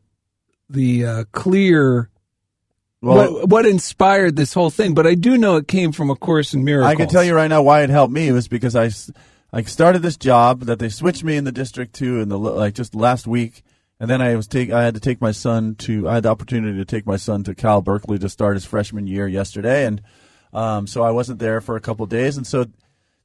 the 0.70 1.06
uh, 1.06 1.24
clear 1.32 2.10
Well, 3.02 3.34
what, 3.34 3.50
what 3.50 3.66
inspired 3.66 4.36
this 4.36 4.54
whole 4.54 4.70
thing. 4.70 4.94
But 4.94 5.08
I 5.08 5.16
do 5.16 5.38
know 5.38 5.56
it 5.56 5.68
came 5.68 5.94
from 5.94 6.10
a 6.10 6.16
course 6.16 6.54
in 6.54 6.66
miracles. 6.66 6.92
I 6.92 6.96
can 6.96 7.08
tell 7.08 7.24
you 7.24 7.34
right 7.34 7.48
now 7.48 7.62
why 7.62 7.84
it 7.84 7.90
helped 7.90 8.14
me. 8.14 8.28
It 8.28 8.34
was 8.34 8.50
because 8.50 8.76
I, 8.76 8.90
I 9.54 9.62
started 9.64 10.02
this 10.02 10.18
job 10.18 10.62
that 10.62 10.80
they 10.80 10.90
switched 10.90 11.24
me 11.24 11.38
in 11.38 11.46
the 11.46 11.52
district 11.54 11.96
to 11.96 12.20
in 12.20 12.28
the 12.28 12.38
like 12.38 12.74
just 12.76 12.94
last 12.94 13.26
week, 13.26 13.64
and 14.00 14.10
then 14.10 14.22
I 14.22 14.36
was 14.36 14.48
take 14.48 14.72
I 14.72 14.84
had 14.84 14.94
to 14.94 15.00
take 15.00 15.22
my 15.22 15.32
son 15.32 15.76
to 15.80 16.08
I 16.08 16.16
had 16.16 16.24
the 16.24 16.30
opportunity 16.30 16.78
to 16.78 16.86
take 16.86 17.06
my 17.06 17.18
son 17.18 17.44
to 17.44 17.56
Cal 17.56 17.82
Berkeley 17.82 18.20
to 18.20 18.30
start 18.30 18.56
his 18.56 18.66
freshman 18.66 19.08
year 19.08 19.28
yesterday, 19.28 19.86
and 19.86 20.02
um, 20.54 20.88
so 20.88 21.04
I 21.04 21.12
wasn't 21.12 21.40
there 21.40 21.62
for 21.62 21.76
a 21.76 21.82
couple 21.82 22.06
days, 22.06 22.38
and 22.38 22.48
so 22.48 22.66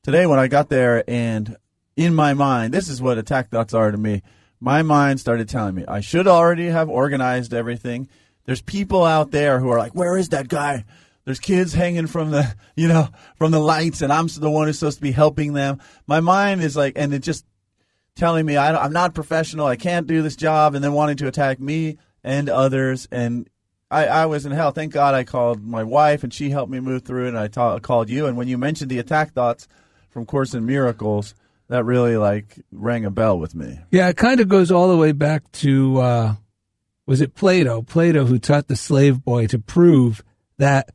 today 0.02 0.26
when 0.26 0.38
I 0.38 0.48
got 0.48 0.68
there 0.68 1.08
and 1.08 1.56
in 1.96 2.14
my 2.14 2.34
mind, 2.34 2.74
this 2.74 2.88
is 2.88 3.00
what 3.00 3.18
attack 3.18 3.50
thoughts 3.50 3.72
are 3.72 3.90
to 3.92 3.96
me. 3.96 4.22
My 4.58 4.82
mind 4.82 5.20
started 5.20 5.48
telling 5.48 5.76
me 5.76 5.84
I 5.86 6.00
should 6.00 6.26
already 6.26 6.66
have 6.66 6.88
organized 6.88 7.54
everything. 7.54 8.08
There's 8.46 8.62
people 8.62 9.04
out 9.04 9.30
there 9.30 9.60
who 9.60 9.70
are 9.70 9.78
like, 9.78 9.94
"Where 9.94 10.16
is 10.16 10.30
that 10.30 10.48
guy?" 10.48 10.84
There's 11.24 11.40
kids 11.40 11.72
hanging 11.72 12.06
from 12.06 12.30
the, 12.32 12.54
you 12.76 12.88
know, 12.88 13.08
from 13.36 13.50
the 13.50 13.60
lights, 13.60 14.02
and 14.02 14.12
I'm 14.12 14.26
the 14.26 14.50
one 14.50 14.66
who's 14.66 14.78
supposed 14.78 14.98
to 14.98 15.02
be 15.02 15.12
helping 15.12 15.54
them. 15.54 15.80
My 16.06 16.20
mind 16.20 16.62
is 16.62 16.76
like, 16.76 16.94
and 16.96 17.14
it 17.14 17.20
just 17.20 17.46
telling 18.16 18.46
me 18.46 18.56
I, 18.56 18.76
I'm 18.76 18.92
not 18.92 19.14
professional. 19.14 19.66
I 19.66 19.76
can't 19.76 20.06
do 20.06 20.22
this 20.22 20.36
job, 20.36 20.74
and 20.74 20.84
then 20.84 20.92
wanting 20.92 21.16
to 21.18 21.28
attack 21.28 21.60
me 21.60 21.98
and 22.22 22.48
others. 22.48 23.08
And 23.10 23.48
I, 23.90 24.06
I 24.06 24.26
was 24.26 24.46
in 24.46 24.52
hell. 24.52 24.70
Thank 24.70 24.92
God 24.92 25.14
I 25.14 25.24
called 25.24 25.64
my 25.64 25.82
wife, 25.82 26.24
and 26.24 26.32
she 26.32 26.50
helped 26.50 26.72
me 26.72 26.80
move 26.80 27.02
through. 27.02 27.28
And 27.28 27.38
I 27.38 27.48
ta- 27.48 27.78
called 27.78 28.10
you. 28.10 28.26
And 28.26 28.36
when 28.36 28.48
you 28.48 28.58
mentioned 28.58 28.90
the 28.90 28.98
attack 28.98 29.32
thoughts 29.32 29.68
from 30.10 30.26
Course 30.26 30.54
in 30.54 30.66
Miracles, 30.66 31.34
that 31.68 31.84
really 31.84 32.16
like 32.16 32.58
rang 32.72 33.04
a 33.04 33.10
bell 33.10 33.38
with 33.38 33.54
me. 33.54 33.78
Yeah, 33.90 34.08
it 34.08 34.16
kind 34.16 34.40
of 34.40 34.48
goes 34.48 34.70
all 34.70 34.88
the 34.88 34.96
way 34.96 35.12
back 35.12 35.50
to 35.52 36.00
uh, 36.00 36.34
was 37.06 37.20
it 37.20 37.34
Plato? 37.34 37.82
Plato 37.82 38.24
who 38.24 38.38
taught 38.38 38.68
the 38.68 38.76
slave 38.76 39.24
boy 39.24 39.46
to 39.48 39.58
prove 39.58 40.22
that 40.58 40.90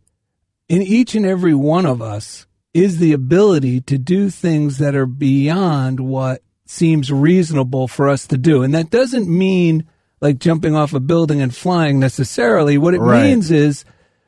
in 0.67 0.81
each 0.81 1.15
and 1.15 1.25
every 1.25 1.53
one 1.53 1.85
of 1.85 2.01
us 2.01 2.47
is 2.73 2.99
the 2.99 3.13
ability 3.13 3.81
to 3.81 3.97
do 3.97 4.29
things 4.29 4.77
that 4.77 4.95
are 4.95 5.07
beyond 5.07 5.99
what 5.99 6.41
seems 6.71 7.11
reasonable 7.11 7.87
for 7.87 8.07
us 8.07 8.27
to 8.27 8.37
do. 8.37 8.61
And 8.61 8.75
that 8.75 8.91
doesn't 8.91 9.27
mean 9.27 9.85
like 10.21 10.37
jumping 10.37 10.75
off 10.75 10.93
a 10.93 10.99
building 10.99 11.41
and 11.41 11.53
flying 11.55 11.99
necessarily. 11.99 12.77
What 12.77 12.93
it 12.93 12.99
Right. 12.99 13.23
means 13.23 13.49
is 13.49 13.85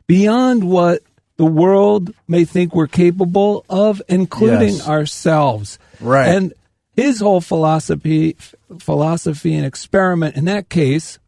beyond 0.08 0.64
what 0.64 1.04
the 1.38 1.46
world 1.46 2.12
may 2.28 2.44
think 2.44 2.74
we're 2.74 2.88
capable 2.88 3.64
of, 3.70 4.02
including 4.08 4.74
Yes. 4.76 4.88
ourselves. 4.88 5.78
Right. 6.00 6.30
And 6.30 6.54
his 6.96 7.20
whole 7.20 7.42
philosophy, 7.42 8.36
philosophy 8.80 9.54
and 9.54 9.64
experiment 9.66 10.36
in 10.36 10.46
that 10.46 10.68
case 10.68 11.20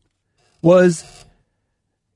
was 0.64 1.04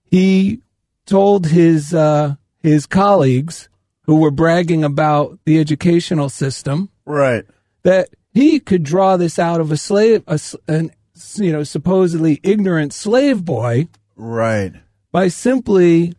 he 0.10 0.62
told 1.06 1.46
his 1.48 1.94
uh, 1.94 2.34
his 2.64 2.88
colleagues 2.88 3.70
who 4.04 4.16
were 4.16 4.32
bragging 4.32 4.84
about 4.84 5.38
the 5.46 5.60
educational 5.60 6.30
system 6.30 6.90
Right. 7.06 7.46
that 7.84 8.10
he 8.38 8.60
could 8.60 8.84
draw 8.84 9.18
this 9.18 9.40
out 9.40 9.60
of 9.60 9.72
a 9.72 9.78
slave, 9.78 10.24
a, 10.28 10.40
an 10.68 10.92
you 11.36 11.52
know 11.52 11.64
supposedly 11.64 12.40
ignorant 12.44 12.94
slave 12.94 13.44
boy 13.44 13.88
Right. 14.16 14.74
by 15.12 15.28
simply 15.30 16.14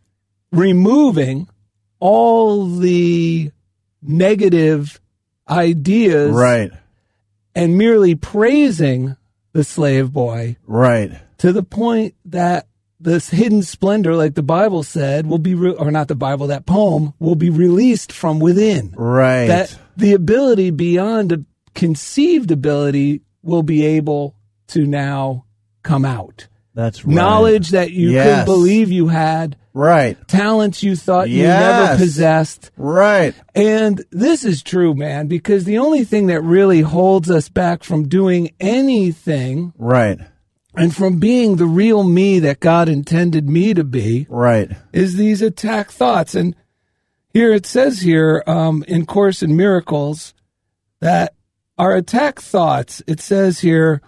removing 0.53 1.49
all 2.01 2.67
the 2.67 3.51
negative 4.03 5.01
ideas 5.49 6.33
Right. 6.33 6.71
and 7.55 7.77
merely 7.79 8.15
praising 8.15 9.17
the 9.53 9.65
slave 9.65 10.13
boy 10.13 10.57
Right. 10.67 11.13
to 11.39 11.53
the 11.53 11.63
point 11.63 12.15
that 12.27 12.67
this 13.01 13.31
hidden 13.31 13.63
splendor, 13.63 14.17
like 14.17 14.35
the 14.35 14.43
Bible 14.43 14.83
said, 14.83 15.27
will 15.27 15.39
be, 15.39 15.55
re- 15.55 15.71
or 15.75 15.93
not 15.93 16.09
the 16.09 16.17
Bible, 16.17 16.49
that 16.49 16.67
poem 16.67 17.15
will 17.21 17.37
be 17.37 17.51
released 17.51 18.11
from 18.11 18.41
within. 18.41 18.93
Right. 18.97 19.47
That 19.47 19.79
the 19.97 20.15
ability 20.15 20.71
beyond 20.71 21.31
a 21.33 21.45
conceived 21.79 22.51
ability 22.51 23.23
will 23.43 23.63
be 23.63 23.85
able 23.87 24.35
to 24.67 24.85
now 24.85 25.45
come 25.85 26.05
out. 26.05 26.49
That's 26.75 27.05
right. 27.05 27.15
Knowledge 27.15 27.71
that 27.71 27.93
you 27.93 28.11
Yes. 28.11 28.25
couldn't 28.27 28.45
believe 28.45 28.91
you 28.91 29.07
had, 29.09 29.57
Right. 29.73 30.17
talents 30.27 30.83
you 30.83 30.97
thought 30.97 31.31
you 31.31 31.45
never 31.45 31.97
possessed. 31.97 32.73
Right. 32.77 33.33
And 33.55 34.05
this 34.11 34.45
is 34.45 34.63
true, 34.65 34.93
man, 34.93 35.29
because 35.29 35.65
the 35.65 35.79
only 35.79 36.03
thing 36.03 36.27
that 36.27 36.43
really 36.43 36.81
holds 36.81 37.31
us 37.31 37.49
back 37.49 37.85
from 37.85 38.09
doing 38.09 38.51
anything 38.59 39.73
Right. 39.79 40.19
and 40.75 40.93
from 40.95 41.21
being 41.21 41.57
the 41.57 41.67
real 41.67 42.03
me 42.03 42.41
that 42.41 42.59
God 42.59 42.89
intended 42.89 43.49
me 43.49 43.73
to 43.75 43.85
be 43.85 44.27
Right. 44.29 44.69
is 44.93 45.15
these 45.17 45.43
attack 45.43 45.93
thoughts. 45.93 46.35
And 46.35 46.57
here 47.33 47.53
it 47.53 47.67
says 47.67 48.01
here 48.01 48.43
um, 48.49 48.85
in 48.89 49.07
Course 49.07 49.45
in 49.45 49.57
Miracles 49.57 50.35
that 51.01 51.35
our 51.79 51.95
attack 51.95 52.41
thoughts, 52.41 53.03
it 53.07 53.21
says 53.21 53.61
here, 53.61 54.03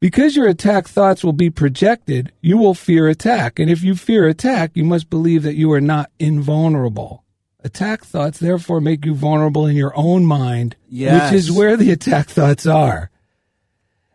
because 0.00 0.36
your 0.36 0.48
attack 0.48 0.86
thoughts 0.88 1.22
will 1.24 1.32
be 1.32 1.50
projected, 1.50 2.32
you 2.40 2.56
will 2.58 2.74
fear 2.74 3.08
attack. 3.08 3.58
And 3.58 3.70
if 3.70 3.82
you 3.82 3.94
fear 3.94 4.26
attack, 4.28 4.72
you 4.74 4.84
must 4.84 5.08
believe 5.10 5.42
that 5.44 5.54
you 5.56 5.72
are 5.72 5.80
not 5.80 6.10
invulnerable. 6.18 7.24
Attack 7.62 8.04
thoughts 8.04 8.38
therefore 8.38 8.80
make 8.80 9.04
you 9.06 9.14
vulnerable 9.14 9.66
in 9.66 9.76
your 9.76 9.92
own 9.96 10.26
mind, 10.26 10.76
Yes. 10.88 11.32
which 11.32 11.38
is 11.38 11.52
where 11.52 11.76
the 11.76 11.90
attack 11.90 12.28
thoughts 12.28 12.66
are. 12.66 13.10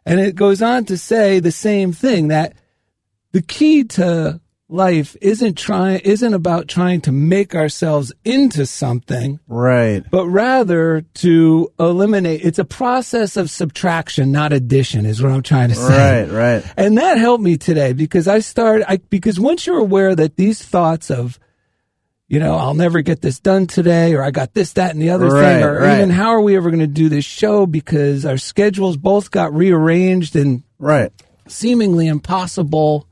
And 0.06 0.20
it 0.20 0.36
goes 0.36 0.62
on 0.62 0.86
to 0.86 0.98
say 0.98 1.40
the 1.40 1.52
same 1.52 1.92
thing 1.92 2.28
that 2.30 2.54
the 3.32 3.42
key 3.42 3.84
to 3.86 4.40
life 4.72 5.16
isn't 5.20 5.58
trying 5.58 6.00
isn't 6.02 6.34
about 6.36 6.68
trying 6.68 7.02
to 7.02 7.12
make 7.12 7.56
ourselves 7.56 8.14
into 8.24 8.68
something 8.68 9.40
Right. 9.48 10.04
but 10.12 10.28
rather 10.28 11.02
to 11.16 11.72
eliminate 11.80 12.46
it's 12.46 12.60
a 12.60 12.64
process 12.66 13.36
of 13.36 13.50
subtraction 13.50 14.32
not 14.32 14.54
addition 14.54 15.08
is 15.08 15.24
what 15.24 15.32
i'm 15.32 15.42
trying 15.42 15.70
to 15.70 15.76
say 15.76 16.22
Right. 16.24 16.32
Right. 16.32 16.74
and 16.78 17.00
that 17.00 17.18
helped 17.18 17.44
me 17.44 17.58
today 17.58 17.94
because 17.94 18.28
i 18.28 18.40
started 18.40 18.86
I, 18.88 18.98
because 18.98 19.40
once 19.40 19.66
you're 19.66 19.80
aware 19.80 20.16
that 20.16 20.36
these 20.38 20.62
thoughts 20.62 21.10
of 21.10 21.40
you 22.32 22.40
know, 22.40 22.54
I'll 22.58 22.76
never 22.76 23.02
get 23.02 23.24
this 23.24 23.40
done 23.40 23.66
today, 23.66 24.14
or 24.14 24.22
I 24.24 24.30
got 24.30 24.54
this, 24.54 24.74
that, 24.74 24.92
and 24.92 25.02
the 25.02 25.10
other 25.10 25.30
Right, 25.30 25.42
thing, 25.42 25.64
or 25.64 25.80
right. 25.80 25.96
even 25.96 26.12
how 26.12 26.28
are 26.30 26.42
we 26.42 26.56
ever 26.56 26.70
going 26.70 26.80
to 26.80 26.86
do 26.86 27.10
this 27.10 27.26
show 27.26 27.66
because 27.66 28.24
our 28.24 28.38
schedules 28.38 28.98
both 28.98 29.32
got 29.32 29.52
rearranged 29.52 30.36
and 30.36 30.62
Right. 30.78 31.12
seemingly 31.48 32.06
impossible. 32.06 33.08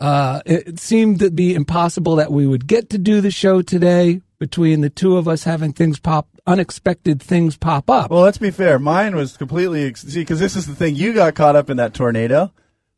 Uh, 0.00 0.40
it 0.46 0.80
seemed 0.80 1.18
to 1.18 1.30
be 1.30 1.54
impossible 1.54 2.16
that 2.16 2.32
we 2.32 2.46
would 2.46 2.66
get 2.66 2.88
to 2.90 2.98
do 2.98 3.20
the 3.20 3.30
show 3.30 3.60
today 3.60 4.22
between 4.38 4.80
the 4.80 4.88
two 4.88 5.18
of 5.18 5.28
us 5.28 5.44
having 5.44 5.72
things 5.74 6.00
pop, 6.00 6.26
unexpected 6.46 7.22
things 7.22 7.58
pop 7.58 7.90
up. 7.90 8.10
Well, 8.10 8.22
let's 8.22 8.38
be 8.38 8.50
fair. 8.50 8.78
Mine 8.78 9.14
was 9.14 9.36
completely 9.36 9.86
ex- 9.86 10.02
see 10.02 10.20
because 10.20 10.40
this 10.40 10.56
is 10.56 10.66
the 10.66 10.74
thing. 10.74 10.96
You 10.96 11.12
got 11.12 11.34
caught 11.34 11.54
up 11.56 11.68
in 11.68 11.76
that 11.76 11.92
tornado. 11.92 12.50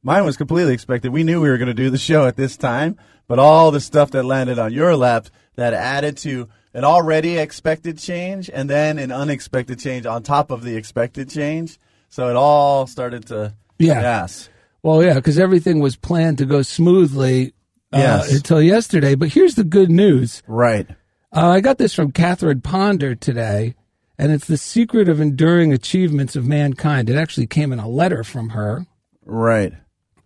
Mine 0.05 0.25
was 0.25 0.37
completely 0.37 0.75
expected. 0.75 1.13
We 1.13 1.25
knew 1.25 1.41
we 1.41 1.49
were 1.49 1.59
going 1.59 1.67
to 1.67 1.75
do 1.75 1.91
the 1.91 1.99
show 1.99 2.27
at 2.27 2.37
this 2.37 2.57
time, 2.57 2.97
but 3.27 3.41
all 3.41 3.73
the 3.73 3.81
stuff 3.81 4.13
that 4.13 4.23
landed 4.25 4.59
on 4.59 4.73
your 4.73 4.97
lap 4.97 5.27
that 5.57 5.75
added 5.75 6.17
to 6.19 6.49
an 6.75 6.85
already 6.85 7.37
expected 7.39 7.99
change 7.99 8.49
and 8.49 8.71
then 8.71 8.99
an 8.99 9.13
unexpected 9.13 9.79
change 9.79 10.07
on 10.07 10.23
top 10.23 10.51
of 10.51 10.63
the 10.63 10.77
expected 10.77 11.29
change. 11.29 11.79
So 12.09 12.29
it 12.29 12.37
all 12.37 12.87
started 12.87 13.27
to 13.27 13.55
Yeah. 13.79 14.01
Yes. 14.01 14.49
Well, 14.83 15.03
yeah, 15.03 15.15
because 15.15 15.39
everything 15.39 15.81
was 15.81 15.97
planned 15.97 16.39
to 16.39 16.47
go 16.47 16.63
smoothly 16.63 17.53
uh, 17.93 17.99
Yes. 17.99 18.35
until 18.35 18.61
yesterday. 18.63 19.15
But 19.15 19.29
here's 19.31 19.55
the 19.55 19.65
good 19.65 19.91
news. 19.91 20.43
Right. 20.47 20.89
Uh, 21.35 21.49
I 21.49 21.61
got 21.61 21.79
this 21.79 21.95
from 21.95 22.11
Catherine 22.13 22.61
Ponder 22.61 23.15
today, 23.15 23.75
and 24.19 24.33
it's 24.33 24.47
the 24.47 24.57
secret 24.57 25.09
of 25.09 25.21
enduring 25.21 25.73
achievements 25.73 26.37
of 26.37 26.47
mankind. 26.47 27.09
It 27.09 27.17
actually 27.17 27.47
came 27.47 27.73
in 27.73 27.79
a 27.79 27.89
letter 27.89 28.23
from 28.25 28.51
her, 28.51 28.87
Right. 29.25 29.73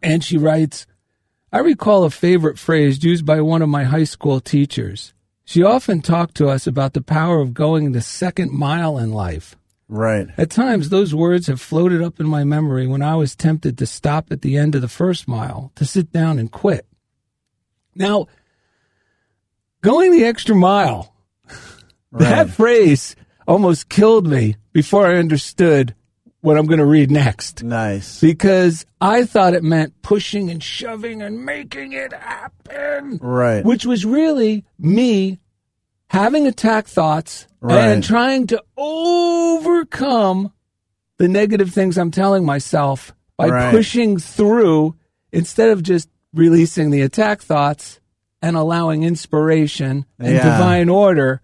and 0.03 0.25
she 0.25 0.37
writes, 0.39 0.87
I 1.53 1.59
recall 1.61 2.05
a 2.05 2.11
favorite 2.11 2.59
phrase 2.59 3.05
used 3.05 3.25
by 3.25 3.41
one 3.41 3.63
of 3.63 3.69
my 3.69 3.85
high 3.85 4.05
school 4.05 4.41
teachers. 4.41 5.13
She 5.45 5.63
often 5.63 6.03
talked 6.03 6.35
to 6.39 6.49
us 6.49 6.67
about 6.67 6.93
the 6.95 7.03
power 7.03 7.41
of 7.41 7.55
going 7.55 7.93
the 7.93 8.01
second 8.01 8.51
mile 8.51 8.99
in 8.99 9.13
life. 9.13 9.55
Right. 9.89 10.29
At 10.37 10.51
times, 10.51 10.89
those 10.89 11.15
words 11.15 11.47
have 11.47 11.61
floated 11.61 12.03
up 12.03 12.19
in 12.19 12.27
my 12.27 12.45
memory 12.45 12.87
when 12.87 13.03
I 13.03 13.15
was 13.15 13.37
tempted 13.37 13.79
to 13.79 13.87
stop 13.87 14.33
at 14.33 14.43
the 14.43 14.57
end 14.57 14.75
of 14.75 14.81
the 14.81 14.89
first 14.89 15.29
mile, 15.29 15.71
to 15.77 15.85
sit 15.85 16.13
down 16.13 16.39
and 16.39 16.51
quit. 16.51 16.87
Now, 17.95 18.27
going 19.83 20.11
the 20.11 20.25
extra 20.25 20.57
mile, 20.57 21.15
that 22.13 22.51
phrase 22.51 23.15
almost 23.47 23.89
killed 23.89 24.27
me 24.27 24.57
before 24.73 25.07
I 25.07 25.17
understood 25.17 25.95
what 26.41 26.59
I'm 26.59 26.67
going 26.67 26.79
to 26.79 26.87
read 26.87 27.11
next. 27.11 27.63
Nice. 27.63 28.21
Because 28.21 28.87
I 29.01 29.25
thought 29.25 29.55
it 29.55 29.65
meant 29.65 30.03
pushing 30.03 30.51
and 30.51 30.63
shoving 30.63 31.23
and 31.23 31.45
making 31.45 31.93
it 31.93 32.13
happen. 32.13 33.19
Right. 33.21 33.65
Which 33.65 33.87
was 33.87 34.05
really 34.05 34.65
me 34.79 35.41
having 36.09 36.47
attack 36.47 36.87
thoughts 36.87 37.47
Right. 37.61 37.89
and 37.89 38.05
trying 38.05 38.47
to 38.49 38.63
overcome 38.77 40.53
the 41.19 41.29
negative 41.29 41.71
things 41.73 41.97
I'm 41.99 42.11
telling 42.11 42.45
myself 42.45 43.15
by 43.37 43.49
Right. 43.49 43.71
pushing 43.71 44.19
through 44.19 44.95
instead 45.33 45.71
of 45.71 45.83
just 45.83 46.09
releasing 46.35 46.91
the 46.91 47.01
attack 47.03 47.41
thoughts 47.43 48.01
and 48.43 48.57
allowing 48.57 49.03
inspiration 49.03 50.05
and 50.19 50.35
Yeah. 50.35 50.45
divine 50.59 50.89
order 50.89 51.41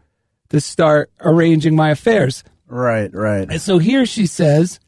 to 0.51 0.61
start 0.61 1.11
arranging 1.21 1.75
my 1.75 1.91
affairs. 1.91 2.45
Right. 2.69 3.13
Right. 3.13 3.51
And 3.51 3.61
so 3.61 3.79
here 3.79 4.07
she 4.07 4.27
says, 4.27 4.79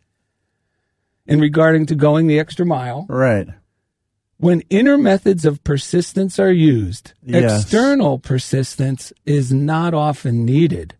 in 1.26 1.40
regarding 1.40 1.86
to 1.86 1.94
going 1.94 2.26
the 2.26 2.38
extra 2.38 2.66
mile, 2.66 3.06
Right. 3.08 3.48
When 4.38 4.62
inner 4.70 4.98
methods 4.98 5.44
of 5.44 5.62
persistence 5.64 6.38
are 6.38 6.52
used, 6.52 7.12
Yes. 7.24 7.62
external 7.62 8.18
persistence 8.18 9.12
is 9.24 9.52
not 9.52 9.94
often 9.94 10.44
needed. 10.44 10.94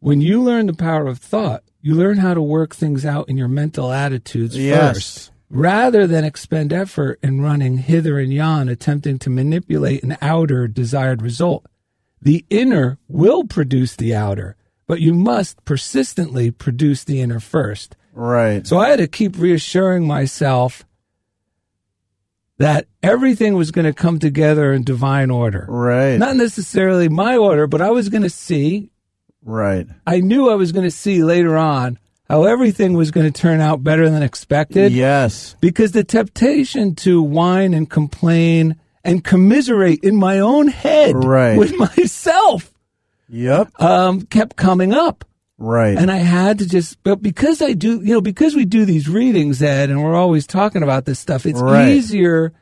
When 0.00 0.20
you 0.20 0.42
learn 0.42 0.66
the 0.66 0.74
power 0.74 1.06
of 1.06 1.18
thought, 1.18 1.62
you 1.80 1.94
learn 1.94 2.18
how 2.18 2.34
to 2.34 2.42
work 2.42 2.74
things 2.74 3.04
out 3.04 3.28
in 3.28 3.36
your 3.36 3.48
mental 3.48 3.92
attitudes 3.92 4.56
Yes. 4.56 4.94
first, 4.94 5.30
rather 5.50 6.06
than 6.06 6.24
expend 6.24 6.72
effort 6.72 7.18
in 7.22 7.40
running 7.40 7.78
hither 7.78 8.18
and 8.18 8.32
yon, 8.32 8.68
attempting 8.68 9.18
to 9.20 9.30
manipulate 9.30 10.02
an 10.02 10.16
outer 10.20 10.68
desired 10.68 11.22
result. 11.22 11.66
The 12.20 12.44
inner 12.50 12.98
will 13.08 13.44
produce 13.44 13.96
the 13.96 14.14
outer, 14.14 14.56
but 14.86 15.00
you 15.00 15.14
must 15.14 15.64
persistently 15.64 16.50
produce 16.50 17.04
the 17.04 17.20
inner 17.20 17.40
first. 17.40 17.96
Right. 18.12 18.66
So 18.66 18.78
I 18.78 18.88
had 18.90 18.98
to 18.98 19.06
keep 19.08 19.38
reassuring 19.38 20.06
myself 20.06 20.84
that 22.58 22.86
everything 23.02 23.54
was 23.54 23.70
going 23.70 23.84
to 23.84 23.92
come 23.92 24.18
together 24.18 24.72
in 24.72 24.82
divine 24.84 25.30
order. 25.30 25.66
Right. 25.68 26.16
Not 26.16 26.36
necessarily 26.36 27.08
my 27.08 27.36
order, 27.36 27.66
but 27.66 27.80
I 27.82 27.90
was 27.90 28.08
going 28.08 28.22
to 28.22 28.30
see, 28.30 28.90
right. 29.44 29.86
I 30.06 30.20
knew 30.20 30.50
I 30.50 30.54
was 30.54 30.72
going 30.72 30.84
to 30.86 30.90
see 30.90 31.22
later 31.22 31.56
on 31.56 31.98
how 32.28 32.44
everything 32.44 32.94
was 32.94 33.10
going 33.10 33.30
to 33.30 33.40
turn 33.40 33.60
out 33.60 33.84
better 33.84 34.08
than 34.10 34.22
expected. 34.22 34.92
Yes. 34.92 35.54
Because 35.60 35.92
the 35.92 36.02
temptation 36.04 36.94
to 36.96 37.22
whine 37.22 37.74
and 37.74 37.88
complain 37.88 38.76
and 39.04 39.22
commiserate 39.22 40.02
in 40.02 40.16
my 40.16 40.40
own 40.40 40.66
head 40.68 41.14
Right. 41.14 41.56
with 41.58 41.76
myself 41.96 42.72
Yep. 43.28 43.80
um, 43.80 44.22
kept 44.22 44.56
coming 44.56 44.92
up. 44.94 45.24
Right. 45.58 45.96
And 45.96 46.10
I 46.10 46.16
had 46.18 46.58
to 46.58 46.68
just, 46.68 47.02
but 47.02 47.22
because 47.22 47.62
I 47.62 47.72
do, 47.72 48.00
you 48.02 48.12
know, 48.14 48.20
because 48.20 48.54
we 48.54 48.64
do 48.66 48.84
these 48.84 49.08
readings, 49.08 49.62
Ed, 49.62 49.88
and 49.90 50.02
we're 50.02 50.14
always 50.14 50.46
talking 50.46 50.82
about 50.82 51.06
this 51.06 51.18
stuff, 51.18 51.46
it's 51.46 51.60
Right. 51.60 51.88
easier 51.92 52.52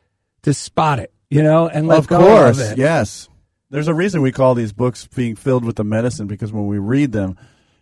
to 0.42 0.54
spot 0.54 1.00
it, 1.00 1.12
you 1.28 1.42
know, 1.42 1.66
and 1.68 1.88
let 1.88 1.98
of 1.98 2.06
go 2.06 2.18
course. 2.20 2.60
of 2.60 2.72
it. 2.72 2.78
Yes. 2.78 3.28
There's 3.70 3.88
a 3.88 3.94
reason 3.94 4.22
we 4.22 4.30
call 4.30 4.54
these 4.54 4.72
books 4.72 5.08
being 5.08 5.34
filled 5.34 5.64
with 5.64 5.74
the 5.76 5.82
medicine 5.84 6.28
because 6.28 6.52
when 6.52 6.68
we 6.68 6.78
read 6.78 7.10
them, 7.10 7.36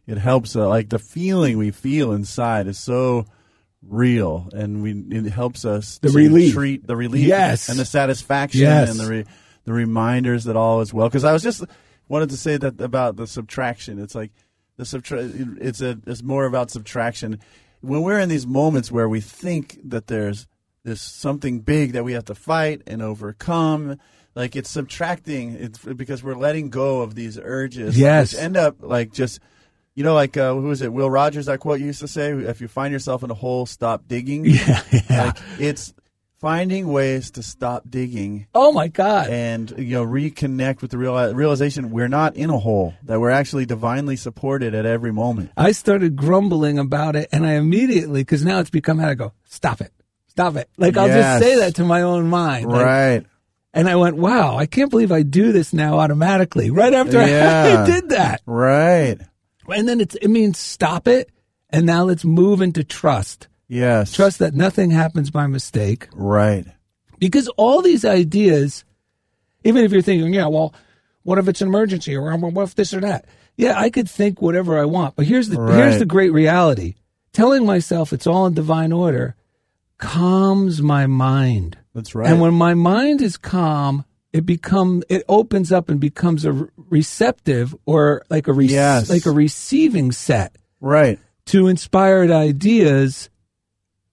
it 0.07 0.17
helps. 0.17 0.57
Uh, 0.57 0.67
like 0.69 0.89
the 0.89 0.99
feeling 0.99 1.59
we 1.59 1.71
feel 1.71 2.13
inside 2.13 2.67
is 2.67 2.79
so 2.79 3.27
real, 3.87 4.49
and 4.55 4.83
we 4.83 4.93
it 5.11 5.27
helps 5.31 5.65
us 5.65 5.99
The 5.99 6.09
to 6.09 6.15
relief. 6.17 6.55
treat 6.55 6.87
the 6.87 6.97
relief, 6.97 7.27
Yes. 7.27 7.69
and 7.69 7.79
the 7.79 7.85
satisfaction, 7.85 8.63
Yes. 8.63 8.91
and 8.91 8.99
the 9.01 9.07
re, 9.11 9.25
the 9.65 9.73
reminders 9.73 10.45
that 10.45 10.57
all 10.57 10.81
is 10.81 10.95
well. 10.95 11.09
Because 11.09 11.25
I 11.25 11.33
was 11.33 11.43
just 11.43 11.65
wanted 12.09 12.31
to 12.31 12.37
say 12.37 12.57
that 12.57 12.81
about 12.81 13.17
the 13.17 13.27
subtraction. 13.27 13.99
It's 13.99 14.15
like 14.15 14.31
the 14.77 14.85
subtra- 14.85 15.59
It's 15.61 15.81
a. 15.81 15.99
It's 16.07 16.23
more 16.23 16.47
about 16.47 16.71
subtraction. 16.71 17.39
When 17.81 18.03
we're 18.03 18.21
in 18.21 18.29
these 18.29 18.47
moments 18.47 18.91
where 18.93 19.09
we 19.09 19.21
think 19.21 19.79
that 19.85 20.07
there's 20.07 20.47
there's 20.85 21.01
something 21.01 21.61
big 21.61 21.93
that 21.93 22.05
we 22.05 22.13
have 22.13 22.25
to 22.27 22.35
fight 22.35 22.83
and 22.87 23.03
overcome. 23.03 23.99
Like 24.35 24.57
it's 24.57 24.71
subtracting. 24.71 25.55
It's 25.55 25.79
because 25.79 26.23
we're 26.23 26.37
letting 26.37 26.71
go 26.71 27.03
of 27.03 27.15
these 27.15 27.39
urges. 27.39 27.99
Yes. 27.99 28.33
which 28.33 28.43
end 28.43 28.57
up 28.57 28.77
like 28.81 29.13
just, 29.13 29.41
you 29.95 30.05
know, 30.05 30.15
like 30.15 30.37
uh, 30.37 30.55
who 30.55 30.71
is 30.71 30.81
it? 30.81 30.93
Will 30.93 31.11
Rogers. 31.11 31.47
That 31.47 31.61
quote 31.61 31.81
you 31.81 31.87
used 31.87 32.01
to 32.01 32.09
say: 32.09 32.31
"If 32.31 32.61
you 32.61 32.69
find 32.69 32.93
yourself 32.93 33.23
in 33.23 33.31
a 33.31 33.35
hole, 33.35 33.67
stop 33.67 34.09
digging." 34.09 34.45
Yeah, 34.47 34.83
yeah. 34.91 35.25
Like 35.25 35.39
it's 35.59 35.93
finding 36.43 36.89
ways 36.89 37.31
to 37.31 37.43
stop 37.43 37.85
digging 37.89 38.49
oh 38.53 38.73
my 38.73 38.89
God. 38.89 39.29
and 39.31 39.71
you 39.79 39.95
know 39.95 40.05
reconnect 40.05 40.83
with 40.83 40.91
the 40.91 40.99
real 40.99 41.33
realization 41.33 41.91
we're 41.93 42.09
not 42.09 42.35
in 42.37 42.51
a 42.51 42.59
hole. 42.59 42.93
That 43.05 43.21
we're 43.21 43.31
actually 43.31 43.65
divinely 43.65 44.17
supported 44.17 44.75
at 44.75 44.85
every 44.85 45.13
moment. 45.13 45.53
I 45.57 45.71
started 45.71 46.17
grumbling 46.17 46.81
about 46.81 47.15
it 47.15 47.29
and 47.33 47.47
I 47.47 47.53
immediately, 47.53 48.25
cause 48.25 48.45
now 48.45 48.59
it's 48.59 48.71
become 48.71 48.99
how 48.99 49.09
to 49.09 49.15
go, 49.15 49.33
stop 49.45 49.81
it, 49.81 49.93
stop 50.27 50.57
it. 50.57 50.69
Like 50.77 50.97
I'll 50.97 51.07
Yes. 51.07 51.41
just 51.41 51.49
say 51.49 51.59
that 51.61 51.77
to 51.77 51.85
my 51.85 52.03
own 52.03 52.29
mind. 52.29 52.67
Like, 52.67 52.85
right. 52.85 53.27
And 53.73 53.89
I 53.89 53.95
went, 53.97 54.17
wow, 54.17 54.57
I 54.57 54.67
can't 54.67 54.91
believe 54.91 55.13
I 55.13 55.23
do 55.23 55.53
this 55.53 55.73
now 55.73 56.01
automatically 56.01 56.71
right 56.71 56.93
after 56.93 57.19
I, 57.21 57.27
Yeah. 57.31 57.85
I 57.85 57.87
did 57.87 58.09
that. 58.11 58.43
Right. 58.45 59.17
And 59.69 59.89
then 59.89 60.01
it's, 60.01 60.17
it 60.17 60.29
means 60.29 60.59
stop 60.59 61.07
it. 61.07 61.31
And 61.71 61.87
now 61.87 62.03
let's 62.05 62.25
move 62.25 62.61
into 62.61 62.83
trust. 62.85 63.47
Yes. 63.73 64.13
Trust 64.13 64.39
that 64.41 64.55
nothing 64.55 64.91
happens 64.91 65.31
by 65.31 65.47
mistake. 65.47 66.09
Right. 66.13 66.67
Because 67.19 67.49
all 67.57 67.81
these 67.81 68.05
ideas, 68.05 68.85
even 69.65 69.83
if 69.85 69.93
you're 69.93 70.03
thinking, 70.03 70.35
yeah, 70.35 70.47
well, 70.49 70.75
what 71.23 71.39
if 71.39 71.49
it's 71.49 71.63
an 71.63 71.69
emergency 71.69 72.15
or 72.15 72.37
what 72.37 72.63
if 72.65 72.75
this 72.75 72.93
or 72.93 73.01
that? 73.01 73.25
Yeah, 73.57 73.79
I 73.79 73.89
could 73.89 74.11
think 74.11 74.43
whatever 74.43 74.79
I 74.79 74.85
want. 74.85 75.17
But 75.17 75.27
here's 75.27 75.49
the 75.49 75.59
here's 75.73 75.99
the 75.99 76.05
great 76.05 76.33
reality. 76.33 76.97
Telling 77.33 77.65
myself 77.65 78.13
it's 78.13 78.27
all 78.27 78.45
in 78.47 78.55
divine 78.55 78.93
order 78.93 79.37
calms 79.99 80.83
my 80.83 81.07
mind. 81.07 81.79
That's 81.95 82.15
right. 82.15 82.29
And 82.29 82.41
when 82.41 82.55
my 82.55 82.75
mind 82.75 83.23
is 83.23 83.37
calm, 83.37 84.05
it 84.33 84.45
become 84.45 85.03
it 85.09 85.23
opens 85.29 85.71
up 85.73 85.89
and 85.89 86.01
becomes 86.01 86.45
a 86.45 86.69
receptive 86.77 87.75
or 87.87 88.25
like 88.29 88.49
a 88.49 88.53
re- 88.53 88.67
Yes. 88.67 89.09
like 89.09 89.27
a 89.27 89.31
receiving 89.31 90.13
set 90.13 90.57
right. 90.81 91.19
to 91.47 91.69
inspired 91.69 92.31
ideas 92.31 93.31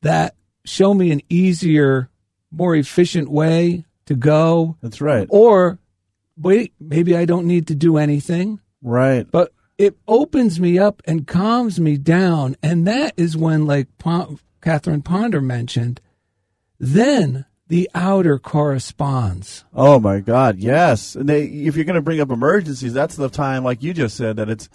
that 0.02 0.36
show 0.66 0.94
me 0.94 1.12
an 1.12 1.22
easier, 1.30 2.10
more 2.52 2.76
efficient 2.76 3.30
way 3.30 3.86
to 4.06 4.16
go. 4.16 4.78
That's 4.82 5.02
right. 5.02 5.28
Or 5.30 5.80
wait, 6.38 6.74
maybe 6.80 7.16
I 7.16 7.26
don't 7.26 7.46
need 7.48 7.68
to 7.68 7.76
do 7.76 7.98
anything, 7.98 8.60
Right. 8.82 9.28
but 9.30 9.52
it 9.78 9.98
opens 10.08 10.60
me 10.60 10.78
up 10.80 11.02
and 11.06 11.28
calms 11.28 11.80
me 11.80 11.98
down. 11.98 12.56
And 12.64 12.88
that 12.88 13.14
is 13.18 13.36
when, 13.38 13.66
like 13.66 13.88
Pon- 13.98 14.40
Catherine 14.62 15.02
Ponder 15.02 15.42
mentioned, 15.42 16.02
then 16.80 17.46
the 17.68 17.90
outer 17.94 18.40
corresponds. 18.40 19.64
Oh 19.74 20.00
my 20.00 20.20
God, 20.22 20.58
yes. 20.58 21.16
And 21.16 21.30
they, 21.30 21.44
if 21.46 21.76
you're 21.76 21.86
going 21.86 21.96
to 21.96 22.02
bring 22.02 22.20
up 22.22 22.32
emergencies, 22.32 22.94
that's 22.94 23.16
the 23.16 23.30
time, 23.30 23.64
like 23.64 23.84
you 23.84 23.94
just 23.94 24.18
said, 24.18 24.38
that 24.38 24.50
it's 24.50 24.70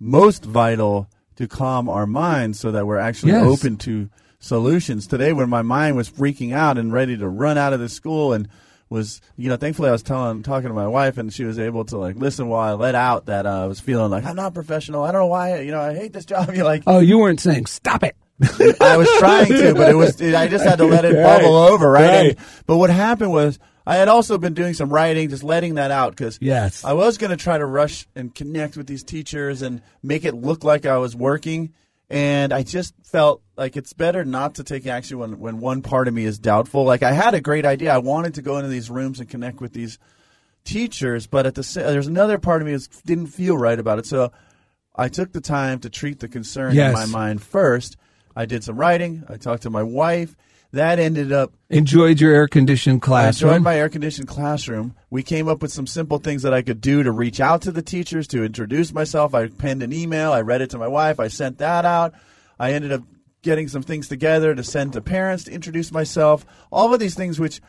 most 0.00 0.44
vital 0.44 1.08
to 1.36 1.46
calm 1.46 1.88
our 1.88 2.06
minds 2.06 2.58
so 2.58 2.72
that 2.72 2.86
we're 2.86 2.98
actually 2.98 3.32
Yes. 3.32 3.44
open 3.46 3.76
to 3.78 4.10
solutions. 4.40 5.06
Today, 5.06 5.32
when 5.32 5.48
my 5.48 5.62
mind 5.62 5.96
was 5.96 6.10
freaking 6.10 6.52
out 6.52 6.78
and 6.78 6.92
ready 6.92 7.16
to 7.16 7.28
run 7.28 7.56
out 7.58 7.72
of 7.72 7.78
the 7.80 7.88
school 7.88 8.32
and 8.32 8.48
was, 8.88 9.20
you 9.36 9.48
know, 9.48 9.56
thankfully 9.56 9.88
I 9.88 9.92
was 9.92 10.02
telling, 10.02 10.42
talking 10.42 10.68
to 10.68 10.74
my 10.74 10.88
wife 10.88 11.16
and 11.18 11.32
she 11.32 11.44
was 11.44 11.58
able 11.60 11.84
to 11.86 11.96
like 11.98 12.16
listen 12.16 12.48
while 12.48 12.68
I 12.68 12.72
let 12.72 12.96
out 12.96 13.26
that 13.26 13.46
uh, 13.46 13.62
I 13.62 13.66
was 13.66 13.78
feeling 13.78 14.10
like 14.10 14.24
I'm 14.24 14.34
not 14.34 14.52
professional. 14.52 15.04
I 15.04 15.12
don't 15.12 15.20
know 15.20 15.26
why, 15.28 15.60
you 15.60 15.70
know, 15.70 15.80
I 15.80 15.94
hate 15.94 16.12
this 16.12 16.24
job. 16.24 16.50
You're 16.54 16.64
like, 16.64 16.82
Oh, 16.88 16.98
you 16.98 17.18
weren't 17.18 17.40
saying 17.40 17.66
stop 17.66 18.02
it. 18.02 18.16
I 18.80 18.96
was 18.96 19.08
trying 19.18 19.48
to, 19.48 19.74
but 19.74 19.90
it 19.90 19.94
was 19.94 20.20
I 20.20 20.48
just 20.48 20.64
had 20.64 20.78
to 20.78 20.86
let 20.86 21.04
it 21.04 21.14
Right. 21.14 21.22
bubble 21.40 21.54
over, 21.56 21.88
right? 21.90 22.02
Right. 22.06 22.26
And- 22.30 22.36
but 22.66 22.78
what 22.78 22.90
happened 22.90 23.30
was 23.30 23.58
I 23.86 23.96
had 23.96 24.08
also 24.08 24.38
been 24.38 24.54
doing 24.54 24.74
some 24.74 24.88
writing, 24.90 25.28
just 25.28 25.44
letting 25.44 25.74
that 25.76 25.90
out 25.90 26.10
because 26.16 26.38
Yes. 26.40 26.84
I 26.84 26.92
was 26.94 27.16
going 27.18 27.30
to 27.30 27.36
try 27.36 27.58
to 27.58 27.66
rush 27.66 28.08
and 28.16 28.34
connect 28.34 28.76
with 28.76 28.86
these 28.86 29.04
teachers 29.04 29.62
and 29.62 29.82
make 30.02 30.24
it 30.24 30.34
look 30.34 30.64
like 30.64 30.84
I 30.86 30.98
was 30.98 31.14
working, 31.14 31.74
and 32.10 32.52
I 32.52 32.62
just 32.64 32.94
felt 33.04 33.42
like 33.56 33.76
it's 33.76 33.92
better 33.92 34.24
not 34.24 34.56
to 34.56 34.64
take 34.64 34.86
action 34.86 35.18
when 35.18 35.38
when 35.38 35.60
one 35.60 35.80
part 35.82 36.08
of 36.08 36.14
me 36.14 36.24
is 36.24 36.38
doubtful. 36.38 36.84
Like 36.84 37.02
I 37.02 37.12
had 37.12 37.34
a 37.34 37.40
great 37.40 37.64
idea, 37.64 37.94
I 37.94 37.98
wanted 37.98 38.34
to 38.34 38.42
go 38.42 38.56
into 38.56 38.68
these 38.68 38.90
rooms 38.90 39.20
and 39.20 39.28
connect 39.28 39.60
with 39.60 39.72
these 39.72 39.98
teachers, 40.64 41.26
but 41.26 41.46
at 41.46 41.54
the 41.54 41.62
there's 41.74 42.06
another 42.06 42.38
part 42.38 42.60
of 42.62 42.66
me 42.66 42.72
that 42.76 42.88
didn't 43.06 43.28
feel 43.28 43.56
right 43.56 43.78
about 43.78 43.98
it, 43.98 44.06
so. 44.06 44.32
I 44.92 45.08
took 45.08 45.32
the 45.32 45.40
time 45.40 45.78
to 45.80 45.88
treat 45.88 46.18
the 46.18 46.28
concern 46.28 46.74
Yes. 46.74 46.88
in 46.88 46.92
my 46.94 47.06
mind 47.06 47.40
first. 47.42 47.96
I 48.34 48.44
did 48.44 48.64
some 48.64 48.76
writing. 48.76 49.22
I 49.28 49.36
talked 49.36 49.62
to 49.62 49.70
my 49.70 49.84
wife. 49.84 50.36
That 50.72 50.98
ended 50.98 51.32
up 51.32 51.52
Enjoyed 51.68 52.20
your 52.20 52.32
air 52.32 52.46
conditioned 52.46 53.02
I 53.02 53.06
classroom. 53.06 53.50
enjoyed 53.50 53.62
my 53.64 53.76
air 53.76 53.88
conditioned 53.88 54.28
classroom. 54.28 54.94
We 55.10 55.22
came 55.22 55.48
up 55.48 55.62
with 55.62 55.72
some 55.72 55.86
simple 55.86 56.18
things 56.18 56.42
that 56.42 56.54
I 56.54 56.62
could 56.62 56.80
do 56.80 57.02
to 57.02 57.10
reach 57.10 57.40
out 57.40 57.62
to 57.62 57.72
the 57.72 57.82
teachers, 57.82 58.28
to 58.28 58.44
introduce 58.44 58.92
myself. 58.92 59.34
I 59.34 59.48
penned 59.48 59.82
an 59.82 59.92
email. 59.92 60.32
I 60.32 60.42
read 60.42 60.62
it 60.62 60.70
to 60.70 60.78
my 60.78 60.88
wife. 60.88 61.18
I 61.18 61.28
sent 61.28 61.58
that 61.58 61.84
out. 61.84 62.14
I 62.58 62.72
ended 62.72 62.92
up 62.92 63.02
getting 63.42 63.68
some 63.68 63.82
things 63.82 64.08
together 64.08 64.54
to 64.54 64.62
send 64.62 64.92
to 64.92 65.00
parents 65.00 65.44
to 65.44 65.52
introduce 65.52 65.90
myself. 65.90 66.44
All 66.70 66.92
of 66.92 67.00
these 67.00 67.14
things, 67.14 67.40
which 67.40 67.60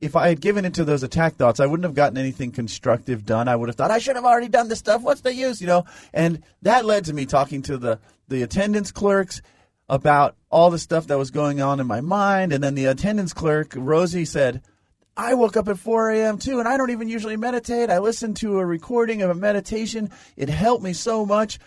if 0.00 0.16
I 0.16 0.28
had 0.28 0.40
given 0.40 0.64
into 0.64 0.84
those 0.84 1.02
attack 1.02 1.36
thoughts, 1.36 1.60
I 1.60 1.66
wouldn't 1.66 1.84
have 1.84 1.94
gotten 1.94 2.18
anything 2.18 2.50
constructive 2.50 3.24
done. 3.24 3.48
I 3.48 3.56
would 3.56 3.68
have 3.68 3.76
thought 3.76 3.90
I 3.90 3.98
should 3.98 4.16
have 4.16 4.24
already 4.24 4.48
done 4.48 4.68
this 4.68 4.78
stuff. 4.80 5.02
What's 5.02 5.20
the 5.20 5.34
use, 5.34 5.60
you 5.60 5.66
know? 5.66 5.84
And 6.12 6.42
that 6.62 6.84
led 6.84 7.04
to 7.06 7.14
me 7.14 7.26
talking 7.26 7.62
to 7.62 7.78
the 7.78 8.00
the 8.26 8.42
attendance 8.42 8.90
clerks 8.90 9.42
about 9.88 10.36
all 10.50 10.70
the 10.70 10.78
stuff 10.78 11.06
that 11.08 11.18
was 11.18 11.30
going 11.30 11.60
on 11.60 11.80
in 11.80 11.86
my 11.86 12.00
mind. 12.00 12.52
And 12.52 12.62
then 12.64 12.74
the 12.74 12.86
attendance 12.86 13.32
clerk, 13.32 13.72
Rosie, 13.76 14.24
said, 14.24 14.62
I 15.16 15.34
woke 15.34 15.56
up 15.56 15.68
at 15.68 15.78
4 15.78 16.10
a.m. 16.10 16.38
too, 16.38 16.58
and 16.58 16.66
I 16.66 16.76
don't 16.76 16.90
even 16.90 17.08
usually 17.08 17.36
meditate. 17.36 17.90
I 17.90 17.98
listened 17.98 18.36
to 18.38 18.58
a 18.58 18.66
recording 18.66 19.22
of 19.22 19.30
a 19.30 19.34
meditation. 19.34 20.10
It 20.36 20.48
helped 20.48 20.82
me 20.82 20.92
so 20.92 21.24
much. 21.24 21.58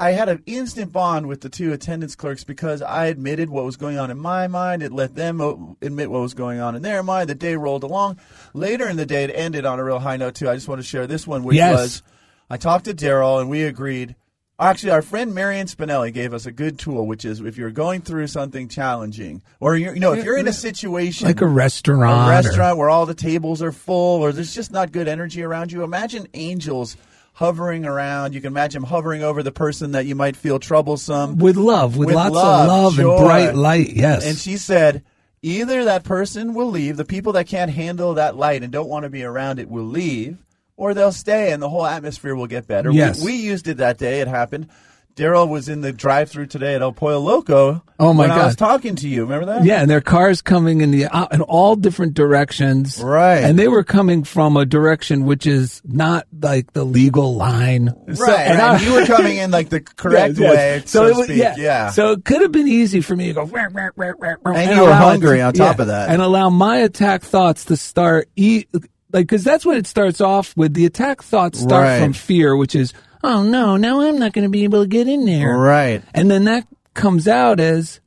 I 0.00 0.12
had 0.12 0.28
an 0.28 0.42
instant 0.46 0.92
bond 0.92 1.26
with 1.26 1.40
the 1.40 1.48
two 1.48 1.72
attendance 1.72 2.14
clerks 2.14 2.44
because 2.44 2.82
I 2.82 3.06
admitted 3.06 3.50
what 3.50 3.64
was 3.64 3.76
going 3.76 3.98
on 3.98 4.12
in 4.12 4.18
my 4.18 4.46
mind. 4.46 4.82
It 4.82 4.92
let 4.92 5.16
them 5.16 5.40
admit 5.82 6.10
what 6.10 6.20
was 6.22 6.34
going 6.34 6.60
on 6.60 6.76
in 6.76 6.82
their 6.82 7.02
mind. 7.02 7.28
The 7.28 7.34
day 7.34 7.56
rolled 7.56 7.82
along. 7.82 8.18
Later 8.54 8.88
in 8.88 8.96
the 8.96 9.06
day, 9.06 9.24
it 9.24 9.32
ended 9.34 9.66
on 9.66 9.80
a 9.80 9.84
real 9.84 9.98
high 9.98 10.16
note 10.16 10.36
too. 10.36 10.48
I 10.48 10.54
just 10.54 10.68
want 10.68 10.80
to 10.80 10.86
share 10.86 11.08
this 11.08 11.26
one, 11.26 11.42
which 11.42 11.56
Yes. 11.56 11.72
was 11.76 12.02
I 12.48 12.56
talked 12.58 12.84
to 12.86 12.94
Daryl 12.94 13.40
and 13.40 13.50
we 13.50 13.64
agreed. 13.64 14.14
Actually, 14.60 14.90
our 14.90 15.02
friend 15.02 15.34
Marion 15.34 15.68
Spinelli 15.68 16.12
gave 16.12 16.34
us 16.34 16.44
a 16.44 16.50
good 16.50 16.80
tool, 16.80 17.06
which 17.06 17.24
is 17.24 17.40
if 17.40 17.56
you're 17.56 17.70
going 17.70 18.00
through 18.00 18.26
something 18.26 18.66
challenging, 18.68 19.40
or 19.60 19.76
you're, 19.76 19.94
you 19.94 20.00
know, 20.00 20.14
if 20.14 20.24
you're 20.24 20.36
in 20.36 20.48
a 20.48 20.52
situation 20.52 21.28
like 21.28 21.40
a 21.40 21.46
restaurant. 21.46 22.22
a 22.22 22.24
or- 22.26 22.30
restaurant 22.30 22.76
where 22.76 22.90
all 22.90 23.06
the 23.06 23.14
tables 23.14 23.62
are 23.62 23.70
full 23.70 24.20
or 24.20 24.32
there's 24.32 24.52
just 24.54 24.72
not 24.72 24.90
good 24.90 25.06
energy 25.06 25.42
around 25.44 25.70
you. 25.70 25.84
Imagine 25.84 26.26
angels 26.34 26.96
hovering 27.34 27.84
around. 27.86 28.34
You 28.34 28.40
can 28.40 28.48
imagine 28.52 28.82
hovering 28.82 29.22
over 29.22 29.44
the 29.44 29.52
person 29.52 29.92
that 29.92 30.06
you 30.06 30.16
might 30.16 30.34
feel 30.34 30.58
troublesome. 30.58 31.38
with 31.38 31.56
love, 31.56 31.96
with, 31.96 32.06
With 32.06 32.16
lots 32.16 32.34
love, 32.34 32.60
of 32.62 32.66
love 32.68 32.94
joy. 32.96 33.16
and 33.16 33.24
bright 33.24 33.54
light. 33.54 33.90
Yes. 33.90 34.26
And 34.26 34.36
she 34.36 34.56
said, 34.56 35.04
either 35.40 35.84
that 35.84 36.02
person 36.02 36.52
will 36.52 36.70
leave, 36.70 36.96
the 36.96 37.04
people 37.04 37.34
that 37.34 37.46
can't 37.46 37.70
handle 37.70 38.14
that 38.14 38.34
light 38.36 38.64
and 38.64 38.72
don't 38.72 38.88
want 38.88 39.04
to 39.04 39.08
be 39.08 39.22
around 39.22 39.60
it 39.60 39.70
will 39.70 39.84
leave, 39.84 40.38
or 40.78 40.94
they'll 40.94 41.12
stay 41.12 41.52
and 41.52 41.60
the 41.62 41.68
whole 41.68 41.84
atmosphere 41.84 42.34
will 42.34 42.46
get 42.46 42.66
better. 42.66 42.90
Yes. 42.90 43.18
We, 43.20 43.32
we 43.32 43.36
used 43.38 43.68
it 43.68 43.78
that 43.78 43.98
day. 43.98 44.20
It 44.20 44.28
happened. 44.28 44.68
Daryl 45.16 45.48
was 45.48 45.68
in 45.68 45.80
the 45.80 45.92
drive-through 45.92 46.46
today 46.46 46.76
at 46.76 46.80
El 46.82 46.92
Pollo 46.92 47.18
Loco. 47.18 47.82
Oh, 47.98 48.12
my 48.14 48.28
when 48.28 48.30
I 48.30 48.46
was 48.46 48.54
talking 48.54 48.94
to 48.94 49.08
you. 49.08 49.22
Remember 49.24 49.46
that? 49.46 49.64
Yeah, 49.64 49.80
and 49.82 49.90
their 49.90 50.00
cars 50.00 50.42
coming 50.42 50.80
in 50.80 50.92
the 50.92 51.06
uh, 51.06 51.26
in 51.32 51.40
all 51.40 51.74
different 51.74 52.14
directions. 52.14 53.02
Right. 53.02 53.38
And 53.42 53.58
they 53.58 53.66
were 53.66 53.82
coming 53.82 54.22
from 54.22 54.56
a 54.56 54.64
direction 54.64 55.24
which 55.24 55.44
is 55.44 55.82
not 55.84 56.28
like 56.40 56.72
the 56.72 56.84
legal 56.84 57.34
line. 57.34 57.88
So- 58.14 58.24
Right, 58.26 58.38
and 58.46 58.58
right. 58.60 58.80
I- 58.80 58.84
you 58.84 58.92
were 58.94 59.06
coming 59.06 59.38
in 59.38 59.50
like 59.50 59.70
the 59.70 59.80
correct 59.96 60.38
Yes, 60.38 60.38
yes. 60.38 60.54
way, 60.56 60.82
So, 60.86 61.00
so, 61.02 61.06
it 61.08 61.16
was, 61.16 61.24
speak. 61.26 61.38
yeah. 61.38 61.54
Yeah. 61.58 61.90
So 61.90 62.12
it 62.12 62.24
could 62.24 62.42
have 62.42 62.52
been 62.52 62.68
easy 62.68 63.00
for 63.00 63.16
me 63.16 63.26
to 63.26 63.32
go. 63.32 63.44
"Rah, 63.44 63.66
rah, 63.72 63.88
rah, 63.96 64.12
rah, 64.16 64.34
rah," 64.44 64.54
And 64.54 64.70
you 64.76 64.82
were 64.84 64.90
it 64.90 64.94
hungry 64.94 65.42
on 65.42 65.52
top 65.52 65.80
of 65.80 65.88
that. 65.88 66.10
and 66.10 66.22
allow 66.22 66.48
my 66.48 66.76
attack 66.76 67.22
thoughts 67.22 67.64
to 67.64 67.76
start 67.76 68.28
eat 68.36 68.68
like 69.12 69.26
because 69.26 69.44
that's 69.44 69.64
what 69.64 69.76
it 69.76 69.86
starts 69.86 70.20
off 70.20 70.56
with 70.56 70.74
the 70.74 70.86
attack 70.86 71.22
thoughts 71.22 71.60
start 71.60 71.84
Right. 71.84 72.00
from 72.02 72.12
fear, 72.12 72.56
which 72.56 72.74
is 72.74 72.92
oh 73.24 73.42
no, 73.42 73.76
now 73.76 74.00
I'm 74.00 74.18
not 74.18 74.32
going 74.32 74.44
to 74.44 74.50
be 74.50 74.64
able 74.64 74.82
to 74.82 74.88
get 74.88 75.08
in 75.08 75.24
there. 75.26 75.56
right. 75.56 76.02
And 76.14 76.30
then 76.30 76.44
that 76.44 76.66
comes 76.94 77.26
out 77.28 77.58
as, 77.60 78.00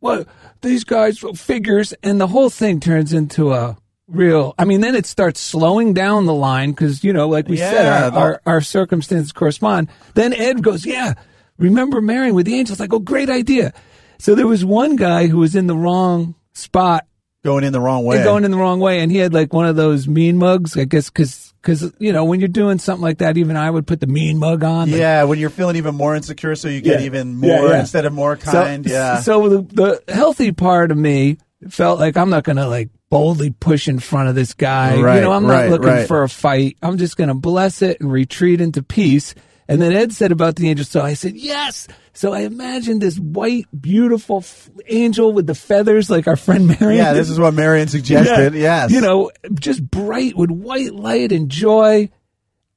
well, 0.00 0.24
these 0.62 0.84
guys 0.84 1.18
figures, 1.34 1.92
and 2.02 2.20
the 2.20 2.26
whole 2.26 2.50
thing 2.50 2.80
turns 2.80 3.12
into 3.12 3.52
a 3.52 3.76
real. 4.06 4.54
I 4.58 4.64
mean, 4.64 4.80
then 4.80 4.94
it 4.94 5.06
starts 5.06 5.40
slowing 5.40 5.92
down 5.94 6.26
the 6.26 6.34
line 6.34 6.70
because 6.70 7.02
you 7.04 7.12
know, 7.12 7.28
like 7.28 7.48
we 7.48 7.56
said, 7.56 7.86
our, 7.86 8.10
the- 8.10 8.16
our 8.18 8.40
our 8.46 8.60
circumstances 8.60 9.32
correspond. 9.32 9.88
Then 10.14 10.32
Ed 10.32 10.62
goes, 10.62 10.84
"Yeah, 10.86 11.14
remember 11.58 12.00
Marion 12.00 12.34
with 12.34 12.46
the 12.46 12.54
angels?" 12.58 12.80
I 12.80 12.86
go, 12.86 12.98
"Great 12.98 13.30
idea." 13.30 13.72
So 14.18 14.34
there 14.34 14.46
was 14.46 14.64
one 14.64 14.96
guy 14.96 15.26
who 15.26 15.38
was 15.38 15.54
in 15.56 15.66
the 15.66 15.76
wrong 15.76 16.34
spot 16.52 17.06
Going 17.44 17.64
in 17.64 17.72
the 17.72 17.80
wrong 17.80 18.04
way. 18.04 18.24
going 18.24 18.44
in 18.44 18.50
the 18.50 18.56
wrong 18.56 18.80
way, 18.80 19.00
and 19.00 19.12
he 19.12 19.18
had 19.18 19.34
like 19.34 19.52
one 19.52 19.66
of 19.66 19.76
those 19.76 20.08
mean 20.08 20.38
mugs. 20.38 20.76
I 20.78 20.84
guess 20.84 21.10
because 21.10 21.52
because 21.60 21.92
you 21.98 22.12
know 22.12 22.24
when 22.24 22.40
you're 22.40 22.48
doing 22.48 22.78
something 22.78 23.02
like 23.02 23.18
that, 23.18 23.36
even 23.36 23.56
I 23.56 23.70
would 23.70 23.86
put 23.86 24.00
the 24.00 24.06
mean 24.06 24.38
mug 24.38 24.64
on. 24.64 24.90
like, 24.90 24.98
yeah, 24.98 25.24
when 25.24 25.38
you're 25.38 25.50
feeling 25.50 25.76
even 25.76 25.94
more 25.94 26.16
insecure, 26.16 26.54
so 26.54 26.68
you 26.68 26.80
get 26.80 27.00
Yeah. 27.00 27.06
even 27.06 27.40
Yeah, 27.42 27.60
more 27.60 27.68
yeah. 27.70 27.80
instead 27.80 28.06
of 28.06 28.12
more 28.12 28.36
kind. 28.36 28.86
So, 28.86 28.92
yeah. 28.92 29.20
So 29.20 29.48
the, 29.48 30.02
the 30.06 30.12
healthy 30.14 30.52
part 30.52 30.90
of 30.90 30.96
me 30.96 31.38
felt 31.68 31.98
like 32.00 32.16
I'm 32.16 32.30
not 32.30 32.44
going 32.44 32.56
to 32.56 32.68
like 32.68 32.90
boldly 33.10 33.50
push 33.50 33.88
in 33.88 33.98
front 33.98 34.28
of 34.28 34.34
this 34.34 34.54
guy. 34.54 35.00
Right, 35.00 35.16
you 35.16 35.20
know, 35.20 35.32
I'm 35.32 35.46
right, 35.46 35.64
not 35.64 35.70
looking 35.70 35.86
right. 35.88 36.08
for 36.08 36.22
a 36.22 36.28
fight. 36.28 36.76
I'm 36.82 36.98
just 36.98 37.16
going 37.16 37.28
to 37.28 37.34
bless 37.34 37.82
it 37.82 38.00
and 38.00 38.10
retreat 38.10 38.60
into 38.60 38.82
peace. 38.82 39.34
And 39.66 39.80
then 39.80 39.92
Ed 39.92 40.12
said 40.12 40.30
about 40.30 40.56
the 40.56 40.68
angel. 40.68 40.84
So 40.84 41.00
I 41.00 41.14
said, 41.14 41.36
yes. 41.36 41.88
So 42.12 42.32
I 42.32 42.40
imagined 42.40 43.00
this 43.00 43.18
white, 43.18 43.66
beautiful 43.78 44.38
f- 44.38 44.70
angel 44.86 45.32
with 45.32 45.46
the 45.46 45.54
feathers 45.54 46.10
like 46.10 46.26
our 46.28 46.36
friend 46.36 46.66
Marion. 46.80 46.98
yeah, 46.98 47.12
this 47.14 47.30
is 47.30 47.38
what 47.40 47.54
Marion 47.54 47.88
suggested. 47.88 48.54
Yeah. 48.54 48.60
Yes. 48.60 48.90
You 48.90 49.00
know, 49.00 49.30
just 49.54 49.82
bright 49.90 50.36
with 50.36 50.50
white 50.50 50.94
light 50.94 51.32
and 51.32 51.48
joy. 51.50 52.10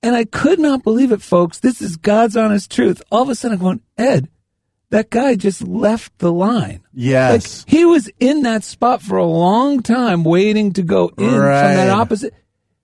And 0.01 0.15
I 0.15 0.23
could 0.25 0.59
not 0.59 0.83
believe 0.83 1.11
it, 1.11 1.21
folks. 1.21 1.59
This 1.59 1.81
is 1.81 1.97
God's 1.97 2.37
honest 2.37 2.71
truth. 2.71 3.01
All 3.11 3.23
of 3.23 3.29
a 3.29 3.35
sudden 3.35 3.57
I'm 3.57 3.63
going, 3.63 3.81
Ed, 3.97 4.29
that 4.89 5.09
guy 5.09 5.35
just 5.35 5.61
left 5.67 6.17
the 6.19 6.31
line. 6.31 6.83
Yes. 6.93 7.65
Like 7.65 7.69
he 7.69 7.83
was 7.83 8.09
in 8.19 8.43
that 8.43 8.63
spot 8.63 9.01
for 9.01 9.17
a 9.17 9.25
long 9.25 9.81
time 9.83 10.23
waiting 10.23 10.71
to 10.73 10.83
go 10.83 11.09
in 11.17 11.29
from 11.29 11.41
that 11.41 11.89
opposite. 11.89 12.33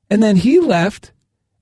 And 0.10 0.22
then 0.22 0.36
he 0.36 0.60
left. 0.60 1.14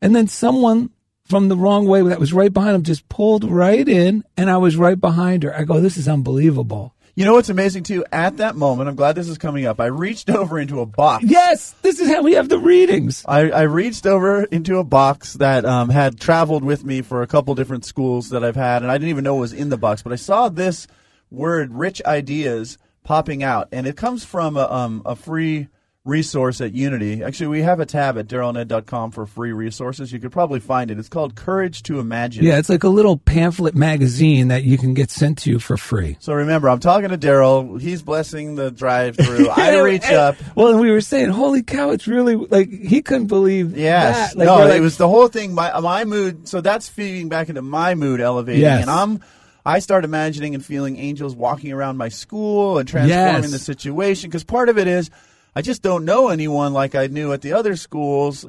And 0.01 0.15
then 0.15 0.27
someone 0.27 0.89
from 1.32 1.47
the 1.47 1.55
wrong 1.55 1.88
way 1.88 2.03
that 2.03 2.19
was 2.19 2.34
right 2.34 2.51
behind 2.51 2.75
him 2.75 2.84
just 2.84 3.07
pulled 3.07 3.49
right 3.49 3.88
in 3.88 4.25
and 4.36 4.49
I 4.49 4.57
was 4.57 4.75
right 4.75 4.99
behind 4.99 5.43
her. 5.43 5.55
I 5.55 5.63
go, 5.63 5.79
this 5.79 5.95
is 5.95 6.09
unbelievable. 6.09 6.93
You 7.15 7.23
know 7.23 7.36
what's 7.36 7.47
amazing 7.47 7.84
too? 7.84 8.03
At 8.11 8.38
that 8.38 8.57
moment, 8.57 8.89
I'm 8.89 8.97
glad 8.97 9.15
this 9.15 9.29
is 9.29 9.38
coming 9.38 9.65
up. 9.65 9.79
I 9.79 9.86
reached 9.86 10.29
over 10.29 10.59
into 10.59 10.82
a 10.82 10.86
box. 10.86 11.23
Yes, 11.23 11.73
this 11.84 12.01
is 12.01 12.09
how 12.09 12.21
we 12.21 12.34
have 12.34 12.49
the 12.49 12.59
readings. 12.59 13.23
I, 13.25 13.49
I 13.49 13.61
reached 13.61 14.05
over 14.05 14.43
into 14.43 14.77
a 14.77 14.84
box 14.84 15.36
that 15.36 15.63
um, 15.63 15.88
had 15.88 16.19
traveled 16.19 16.65
with 16.65 16.84
me 16.84 17.01
for 17.01 17.21
a 17.21 17.27
couple 17.27 17.55
different 17.55 17.86
schools 17.86 18.32
that 18.32 18.43
I've 18.43 18.57
had, 18.57 18.82
and 18.82 18.91
I 18.91 18.95
didn't 18.97 19.09
even 19.09 19.23
know 19.23 19.38
it 19.38 19.41
was 19.41 19.53
in 19.53 19.69
the 19.69 19.77
box. 19.77 20.03
But 20.03 20.11
I 20.11 20.17
saw 20.17 20.49
this 20.49 20.86
word, 21.29 21.73
"rich 21.73 22.01
ideas," 22.05 22.77
popping 23.05 23.41
out, 23.41 23.69
and 23.71 23.88
it 23.88 23.95
comes 23.95 24.25
from 24.25 24.57
a, 24.57 24.69
um, 24.69 25.01
a 25.05 25.15
free 25.15 25.69
resource 26.03 26.61
at 26.61 26.73
Unity. 26.73 27.23
Actually, 27.23 27.47
we 27.47 27.61
have 27.61 27.79
a 27.79 27.85
tab 27.85 28.17
at 28.17 28.27
darylned.com 28.27 29.11
for 29.11 29.25
free 29.27 29.51
resources. 29.51 30.11
You 30.11 30.19
could 30.19 30.31
probably 30.31 30.59
find 30.59 30.89
it. 30.89 30.97
It's 30.97 31.09
called 31.09 31.35
"Courage 31.35 31.83
to 31.83 31.99
Imagine." 31.99 32.43
Yeah, 32.43 32.57
it's 32.57 32.69
like 32.69 32.83
a 32.83 32.89
little 32.89 33.17
pamphlet 33.17 33.75
magazine 33.75 34.47
that 34.47 34.63
you 34.63 34.77
can 34.77 34.93
get 34.95 35.11
sent 35.11 35.37
to 35.39 35.51
you 35.51 35.59
for 35.59 35.77
free. 35.77 36.17
So 36.19 36.33
remember, 36.33 36.69
I'm 36.69 36.79
talking 36.79 37.09
to 37.09 37.17
Daryl. 37.17 37.79
He's 37.79 38.01
blessing 38.01 38.55
the 38.55 38.71
drive-through. 38.71 39.49
I 39.55 39.79
reach 39.81 40.05
up. 40.05 40.37
Well, 40.55 40.69
and 40.69 40.79
we 40.79 40.89
were 40.91 41.01
saying, 41.01 41.29
holy 41.29 41.61
cow, 41.61 41.91
it's 41.91 42.07
really 42.07 42.35
like 42.35 42.69
he 42.69 43.01
couldn't 43.01 43.27
believe 43.27 43.77
Yes. 43.77 44.31
that. 44.33 44.39
Like, 44.39 44.45
no, 44.47 44.57
we're 44.57 44.75
it 44.75 44.81
was 44.81 44.97
the 44.97 45.07
whole 45.07 45.27
thing. 45.27 45.53
My 45.53 45.79
my 45.79 46.03
mood. 46.05 46.47
So 46.47 46.61
that's 46.61 46.89
feeding 46.89 47.29
back 47.29 47.49
into 47.49 47.61
my 47.61 47.93
mood 47.95 48.21
elevating, 48.21 48.61
Yes. 48.61 48.81
and 48.81 48.89
I'm. 48.89 49.19
I 49.63 49.77
start 49.77 50.05
imagining 50.05 50.55
and 50.55 50.65
feeling 50.65 50.97
angels 50.97 51.35
walking 51.35 51.71
around 51.71 51.95
my 51.97 52.09
school 52.09 52.79
and 52.79 52.89
transforming 52.89 53.43
Yes. 53.43 53.51
the 53.51 53.59
situation 53.59 54.27
because 54.31 54.43
part 54.43 54.69
of 54.69 54.79
it 54.79 54.87
is 54.87 55.11
I 55.55 55.61
just 55.61 55.81
don't 55.81 56.05
know 56.05 56.29
anyone 56.29 56.73
like 56.73 56.95
I 56.95 57.07
knew 57.07 57.33
at 57.33 57.41
the 57.41 57.53
other 57.53 57.75
schools 57.75 58.45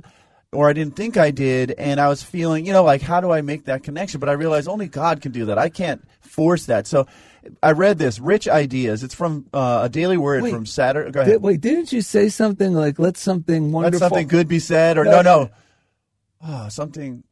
or 0.53 0.69
I 0.69 0.73
didn't 0.73 0.97
think 0.97 1.17
I 1.17 1.31
did. 1.31 1.73
And 1.73 2.01
I 2.01 2.09
was 2.09 2.23
feeling, 2.23 2.67
you 2.67 2.73
know, 2.73 2.85
like, 2.85 3.03
how 3.03 3.21
do 3.21 3.31
I 3.31 3.41
make 3.41 3.65
that 3.65 3.83
connection? 3.83 4.21
But 4.21 4.29
I 4.29 4.33
realized 4.33 4.69
only 4.69 4.87
God 4.87 5.21
can 5.21 5.33
do 5.33 5.47
that. 5.47 5.59
I 5.59 5.69
can't 5.69 6.07
force 6.21 6.67
that. 6.67 6.87
So 6.87 7.07
I 7.63 7.73
read 7.73 7.99
this, 7.99 8.21
Rich 8.21 8.49
Ideas. 8.49 9.03
It's 9.03 9.15
from 9.15 9.47
uh, 9.53 9.81
a 9.85 9.89
daily 9.89 10.17
word 10.17 10.43
Wait. 10.43 10.53
from 10.53 10.67
Saturday. 10.67 11.11
Go 11.11 11.21
ahead. 11.21 11.33
Did, 11.33 11.43
wait, 11.43 11.61
didn't 11.61 11.93
you 11.93 12.03
say 12.03 12.29
something 12.29 12.73
like 12.73 12.99
"Let 12.99 13.17
something 13.17 13.73
wonderful? 13.73 13.99
Let 13.99 14.11
something 14.11 14.29
good 14.29 14.47
be 14.47 14.61
said, 14.61 14.97
or 14.97 15.05
No, 15.05 15.23
no, 15.23 15.23
no. 15.23 15.51
Oh, 16.45 16.69
something. 16.69 17.25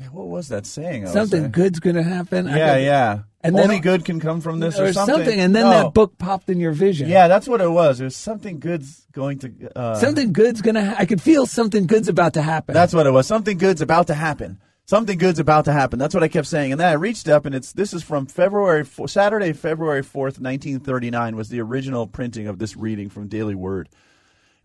Yeah, 0.00 0.06
What 0.06 0.28
was 0.28 0.48
that 0.48 0.66
saying? 0.66 1.02
I 1.02 1.04
was 1.06 1.12
Something 1.12 1.50
good's 1.50 1.78
going 1.80 1.96
to 1.96 2.02
happen. 2.02 2.46
Yeah, 2.46 2.58
got- 2.58 2.80
yeah. 2.80 3.18
And 3.42 3.56
then- 3.56 3.64
Only 3.64 3.80
good 3.80 4.04
can 4.04 4.20
come 4.20 4.40
from 4.42 4.60
this, 4.60 4.78
or, 4.78 4.84
or 4.86 4.92
something. 4.92 5.40
And 5.40 5.54
then 5.56 5.68
that 5.70 5.94
book 5.94 6.18
popped 6.18 6.50
in 6.50 6.60
your 6.60 6.72
vision. 6.72 7.08
Yeah, 7.08 7.26
that's 7.28 7.48
what 7.48 7.60
it 7.62 7.70
was. 7.70 8.00
It 8.00 8.04
was 8.04 8.16
something 8.16 8.58
good's 8.60 9.06
going 9.12 9.38
to. 9.38 9.52
Uh, 9.74 9.94
something 9.94 10.32
good's 10.34 10.60
going 10.60 10.74
to. 10.74 10.84
Ha- 10.84 10.96
I 10.98 11.06
could 11.06 11.22
feel 11.22 11.46
something 11.46 11.86
good's 11.86 12.08
about 12.08 12.34
to 12.34 12.42
happen. 12.42 12.74
That's 12.74 12.92
what 12.92 13.06
it 13.06 13.12
was. 13.12 13.26
Something 13.26 13.56
good's 13.56 13.80
about 13.80 14.08
to 14.08 14.14
happen. 14.14 14.60
Something 14.84 15.18
good's 15.18 15.38
about 15.38 15.64
to 15.66 15.72
happen. 15.72 15.98
That's 15.98 16.12
what 16.14 16.22
I 16.24 16.28
kept 16.28 16.48
saying. 16.48 16.72
And 16.72 16.80
then 16.80 16.88
I 16.88 16.94
reached 16.94 17.28
up, 17.28 17.46
and 17.46 17.54
it's 17.54 17.72
this 17.72 17.94
is 17.94 18.02
from 18.02 18.26
February 18.26 18.84
Saturday, 19.06 19.52
February 19.54 20.02
fourth, 20.02 20.38
nineteen 20.40 20.78
thirty 20.80 21.10
nine, 21.10 21.34
was 21.36 21.48
the 21.48 21.60
original 21.60 22.06
printing 22.08 22.46
of 22.46 22.58
this 22.58 22.76
reading 22.76 23.08
from 23.08 23.28
Daily 23.28 23.54
Word, 23.54 23.88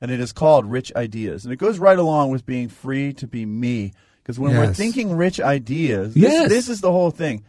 and 0.01 0.11
it 0.11 0.19
is 0.19 0.33
called 0.33 0.65
Rich 0.65 0.91
Ideas, 0.95 1.45
and 1.45 1.53
it 1.53 1.57
goes 1.57 1.79
right 1.79 1.97
along 1.99 2.31
with 2.31 2.45
being 2.45 2.67
free 2.69 3.13
to 3.13 3.27
be 3.27 3.45
me. 3.45 3.93
Because 4.25 4.39
when 4.39 4.57
we're 4.57 4.73
thinking 4.73 5.15
rich 5.15 5.39
ideas, 5.39 6.17
Yes. 6.17 6.43
this, 6.43 6.49
this 6.49 6.69
is 6.69 6.81
the 6.81 6.91
whole 6.91 7.11
thing. 7.11 7.43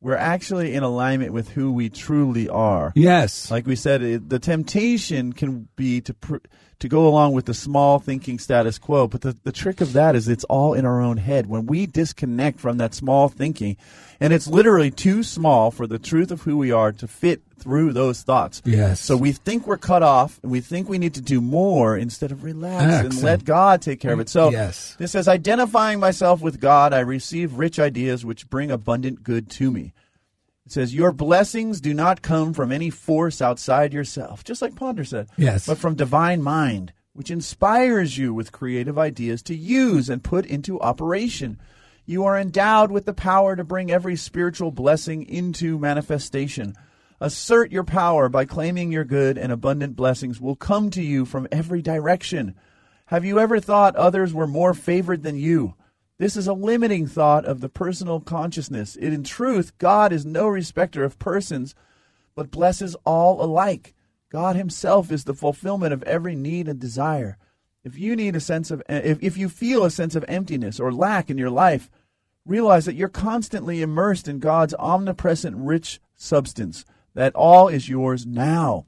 We're 0.00 0.16
actually 0.16 0.74
in 0.74 0.82
alignment 0.82 1.32
with 1.32 1.48
who 1.50 1.70
we 1.72 1.88
truly 1.88 2.48
are. 2.48 2.92
yes. 2.96 3.48
Like 3.50 3.64
we 3.66 3.76
said, 3.76 4.02
it, 4.02 4.28
the 4.28 4.40
temptation 4.40 5.32
can 5.32 5.68
be 5.76 6.00
to 6.02 6.12
pr- 6.14 6.36
to 6.80 6.88
go 6.88 7.08
along 7.08 7.32
with 7.32 7.46
the 7.46 7.54
small 7.54 7.98
thinking 7.98 8.38
status 8.38 8.78
quo, 8.78 9.06
but 9.06 9.22
the, 9.22 9.34
the 9.44 9.52
trick 9.52 9.80
of 9.80 9.94
that 9.94 10.14
is 10.14 10.28
it's 10.28 10.44
all 10.44 10.74
in 10.74 10.84
our 10.84 11.00
own 11.00 11.16
head. 11.16 11.46
When 11.46 11.64
we 11.66 11.86
disconnect 11.86 12.60
from 12.60 12.76
that 12.78 12.92
small 12.92 13.28
thinking, 13.30 13.78
and 14.20 14.32
it's 14.32 14.46
literally 14.48 14.90
too 14.90 15.22
small 15.22 15.70
for 15.70 15.86
the 15.86 15.98
truth 15.98 16.30
of 16.30 16.42
who 16.42 16.56
we 16.56 16.72
are 16.72 16.92
to 16.92 17.06
fit 17.08 17.42
through 17.58 17.92
those 17.92 18.22
thoughts. 18.22 18.62
Yes. 18.64 19.00
So 19.00 19.16
we 19.16 19.32
think 19.32 19.66
we're 19.66 19.76
cut 19.78 20.02
off, 20.02 20.38
and 20.42 20.52
we 20.52 20.60
think 20.60 20.88
we 20.88 20.98
need 20.98 21.14
to 21.14 21.20
do 21.20 21.40
more 21.40 21.96
instead 21.96 22.30
of 22.32 22.44
relax 22.44 23.04
and 23.04 23.22
let 23.22 23.44
God 23.44 23.82
take 23.82 24.00
care 24.00 24.12
of 24.12 24.20
it. 24.20 24.28
So 24.28 24.50
Yes. 24.50 24.94
this 24.98 25.12
says, 25.12 25.26
identifying 25.28 25.98
myself 25.98 26.40
with 26.42 26.60
God, 26.60 26.92
I 26.92 27.00
receive 27.00 27.54
rich 27.54 27.78
ideas 27.78 28.24
which 28.24 28.48
bring 28.50 28.70
abundant 28.70 29.22
good 29.22 29.48
to 29.52 29.70
me. 29.70 29.92
It 30.66 30.72
says, 30.72 30.94
Your 30.94 31.12
blessings 31.12 31.80
do 31.80 31.94
not 31.94 32.22
come 32.22 32.52
from 32.52 32.72
any 32.72 32.90
force 32.90 33.40
outside 33.40 33.92
yourself, 33.92 34.42
just 34.44 34.60
like 34.60 34.74
Ponder 34.74 35.04
said, 35.04 35.28
Yes. 35.36 35.66
but 35.66 35.78
from 35.78 35.94
divine 35.94 36.42
mind, 36.42 36.92
which 37.12 37.30
inspires 37.30 38.18
you 38.18 38.34
with 38.34 38.52
creative 38.52 38.98
ideas 38.98 39.42
to 39.44 39.54
use 39.56 40.08
and 40.10 40.22
put 40.24 40.44
into 40.44 40.80
operation. 40.80 41.58
You 42.08 42.24
are 42.24 42.38
endowed 42.38 42.92
with 42.92 43.04
the 43.04 43.12
power 43.12 43.56
to 43.56 43.64
bring 43.64 43.90
every 43.90 44.14
spiritual 44.14 44.70
blessing 44.70 45.28
into 45.28 45.76
manifestation. 45.76 46.76
Assert 47.20 47.72
your 47.72 47.82
power 47.82 48.28
by 48.28 48.44
claiming 48.44 48.92
your 48.92 49.04
good, 49.04 49.36
and 49.36 49.50
abundant 49.50 49.96
blessings 49.96 50.40
will 50.40 50.54
come 50.54 50.88
to 50.90 51.02
you 51.02 51.24
from 51.24 51.48
every 51.50 51.82
direction. 51.82 52.54
Have 53.06 53.24
you 53.24 53.40
ever 53.40 53.58
thought 53.58 53.96
others 53.96 54.32
were 54.32 54.46
more 54.46 54.72
favored 54.72 55.24
than 55.24 55.36
you? 55.36 55.74
This 56.18 56.36
is 56.36 56.46
a 56.46 56.52
limiting 56.52 57.08
thought 57.08 57.44
of 57.44 57.60
the 57.60 57.68
personal 57.68 58.20
consciousness. 58.20 58.94
In 58.94 59.24
truth, 59.24 59.76
God 59.78 60.12
is 60.12 60.24
no 60.24 60.46
respecter 60.46 61.02
of 61.02 61.18
persons, 61.18 61.74
but 62.36 62.52
blesses 62.52 62.94
all 63.04 63.42
alike. 63.42 63.94
God 64.30 64.54
Himself 64.54 65.10
is 65.10 65.24
the 65.24 65.34
fulfillment 65.34 65.92
of 65.92 66.04
every 66.04 66.36
need 66.36 66.68
and 66.68 66.78
desire. 66.78 67.36
If 67.86 67.96
you 67.96 68.16
need 68.16 68.34
a 68.34 68.40
sense 68.40 68.72
of, 68.72 68.82
eh, 68.88 69.00
if, 69.04 69.22
if 69.22 69.36
you 69.36 69.48
feel 69.48 69.84
a 69.84 69.92
sense 69.92 70.16
of 70.16 70.24
emptiness 70.26 70.80
or 70.80 70.92
lack 70.92 71.30
in 71.30 71.38
your 71.38 71.50
life, 71.50 71.88
realize 72.44 72.84
that 72.86 72.96
you're 72.96 73.08
constantly 73.08 73.80
immersed 73.80 74.26
in 74.26 74.40
God's 74.40 74.74
omnipresent, 74.76 75.54
rich 75.56 76.00
substance, 76.16 76.84
that 77.14 77.32
all 77.36 77.68
is 77.68 77.88
yours 77.88 78.26
now. 78.26 78.86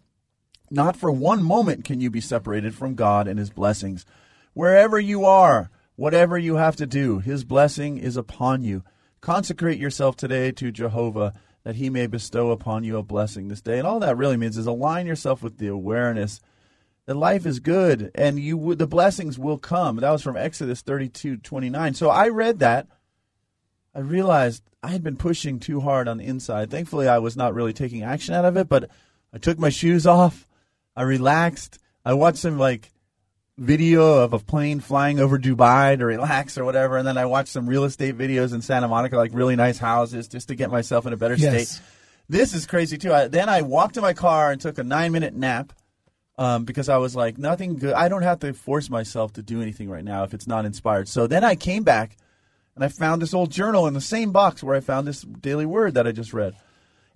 Not 0.69 0.97
for 0.97 1.13
one 1.13 1.45
moment 1.45 1.85
can 1.85 2.01
you 2.01 2.11
be 2.11 2.21
separated 2.21 2.75
from 2.75 2.97
God 2.97 3.29
and 3.29 3.39
His 3.39 3.51
blessings. 3.51 4.05
Wherever 4.53 4.99
you 4.99 5.25
are, 5.25 5.71
whatever 5.95 6.37
you 6.37 6.57
have 6.57 6.75
to 6.75 6.87
do, 6.87 7.21
His 7.21 7.45
blessing 7.45 7.99
is 7.99 8.17
upon 8.17 8.65
you. 8.65 8.83
Consecrate 9.21 9.79
yourself 9.79 10.17
today 10.17 10.51
to 10.51 10.73
Jehovah 10.73 11.35
that 11.63 11.77
He 11.77 11.89
may 11.89 12.09
bestow 12.09 12.51
upon 12.51 12.83
you 12.83 12.97
a 12.97 13.05
blessing 13.05 13.47
this 13.47 13.61
day. 13.61 13.79
And 13.79 13.87
all 13.87 14.01
that 14.01 14.17
really 14.17 14.37
means 14.37 14.59
is 14.59 14.67
align 14.67 15.07
yourself 15.07 15.41
with 15.41 15.59
the 15.59 15.69
awareness 15.69 16.41
that 17.09 17.17
life 17.17 17.47
is 17.47 17.59
good 17.59 18.11
and 18.15 18.39
you 18.39 18.59
would, 18.59 18.79
the 18.79 18.87
blessings 18.87 19.39
will 19.39 19.57
come. 19.57 19.97
That 19.97 20.11
was 20.11 20.23
from 20.23 20.37
Exodus 20.37 20.83
thirty-two 20.83 21.39
twenty-nine. 21.39 21.95
So 21.95 22.11
I 22.11 22.29
read 22.29 22.59
that. 22.59 22.87
I 23.95 24.01
realized 24.01 24.63
I 24.83 24.89
had 24.89 25.03
been 25.03 25.17
pushing 25.17 25.59
too 25.59 25.81
hard 25.81 26.07
on 26.07 26.19
the 26.19 26.27
inside. 26.27 26.71
Thankfully, 26.71 27.09
I 27.09 27.19
was 27.19 27.35
not 27.35 27.55
really 27.55 27.73
taking 27.73 28.03
action 28.03 28.35
out 28.35 28.45
of 28.45 28.59
it, 28.59 28.69
but 28.69 28.91
I 29.33 29.39
took 29.39 29.59
my 29.59 29.71
shoes 29.71 30.07
off. 30.07 30.47
I 30.95 31.03
relaxed. 31.03 31.79
I 32.05 32.13
watched 32.13 32.39
some 32.39 32.59
like 32.59 32.93
video 33.57 34.19
of 34.19 34.35
a 34.35 34.39
plane 34.39 34.81
flying 34.81 35.19
over 35.19 35.39
Dubai 35.39 35.99
to 35.99 36.05
relax 36.05 36.59
or 36.59 36.67
whatever, 36.67 36.99
and 36.99 37.09
then 37.09 37.17
I 37.17 37.25
watched 37.25 37.49
some 37.49 37.67
real 37.67 37.85
estate 37.85 38.19
videos 38.19 38.53
in 38.53 38.61
Santa 38.61 38.87
Monica, 38.87 39.17
like 39.17 39.31
really 39.33 39.57
nice 39.57 39.79
houses, 39.79 40.29
just 40.29 40.49
to 40.49 40.55
get 40.55 40.71
myself 40.71 41.07
in 41.07 41.15
a 41.15 41.17
better 41.17 41.37
Yes. 41.37 41.71
state. 41.71 41.83
This 42.29 42.53
is 42.53 42.67
crazy 42.67 42.99
too. 42.99 43.15
I, 43.15 43.29
then 43.29 43.49
I 43.49 43.63
walked 43.63 43.95
to 43.95 44.03
my 44.03 44.13
car 44.13 44.53
and 44.53 44.61
took 44.61 44.77
a 44.77 44.85
nine 44.85 45.11
minute 45.11 45.35
nap 45.35 45.73
um, 46.39 46.65
because 46.65 46.89
I 46.89 46.97
was 46.99 47.17
like, 47.17 47.37
nothing 47.37 47.77
good. 47.77 47.93
I 47.95 48.09
don't 48.09 48.23
have 48.23 48.39
to 48.41 48.55
force 48.55 48.89
myself 48.89 49.33
to 49.35 49.43
do 49.43 49.61
anything 49.61 49.91
right 49.91 50.05
now 50.05 50.23
if 50.23 50.33
it's 50.33 50.47
not 50.47 50.65
inspired. 50.65 51.09
So 51.09 51.27
then 51.27 51.43
I 51.43 51.57
came 51.57 51.83
back 51.83 52.17
and 52.77 52.85
I 52.85 52.89
found 52.89 53.21
this 53.21 53.35
old 53.35 53.51
journal 53.51 53.89
in 53.89 53.95
the 53.95 54.01
same 54.01 54.31
box 54.31 54.63
where 54.63 54.77
I 54.77 54.81
found 54.81 55.07
this 55.07 55.23
daily 55.23 55.67
word 55.67 55.95
that 55.95 56.07
I 56.07 56.13
just 56.13 56.33
read. 56.33 56.55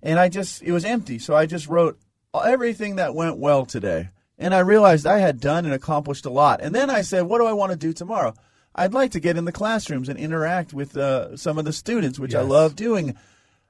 And 0.03 0.19
I 0.19 0.27
just, 0.27 0.61
it 0.61 0.73
was 0.73 0.83
empty. 0.83 1.19
So 1.19 1.33
I 1.33 1.45
just 1.45 1.69
wrote 1.69 1.97
everything 2.35 2.97
that 2.97 3.15
went 3.15 3.37
well 3.37 3.65
today. 3.65 4.09
And 4.37 4.53
I 4.53 4.59
realized 4.59 5.07
I 5.07 5.19
had 5.19 5.39
done 5.39 5.63
and 5.63 5.73
accomplished 5.73 6.25
a 6.25 6.29
lot. 6.29 6.59
And 6.61 6.75
then 6.75 6.89
I 6.89 7.01
said, 7.01 7.21
what 7.21 7.39
do 7.39 7.45
I 7.45 7.53
want 7.53 7.71
to 7.71 7.77
do 7.77 7.93
tomorrow? 7.93 8.33
I'd 8.75 8.93
like 8.93 9.11
to 9.11 9.21
get 9.21 9.37
in 9.37 9.45
the 9.45 9.51
classrooms 9.53 10.09
and 10.09 10.19
interact 10.19 10.73
with 10.73 10.97
uh, 10.97 11.37
some 11.37 11.57
of 11.57 11.63
the 11.63 11.71
students, 11.71 12.19
which 12.19 12.35
I 12.35 12.41
love 12.41 12.75
doing. 12.75 13.15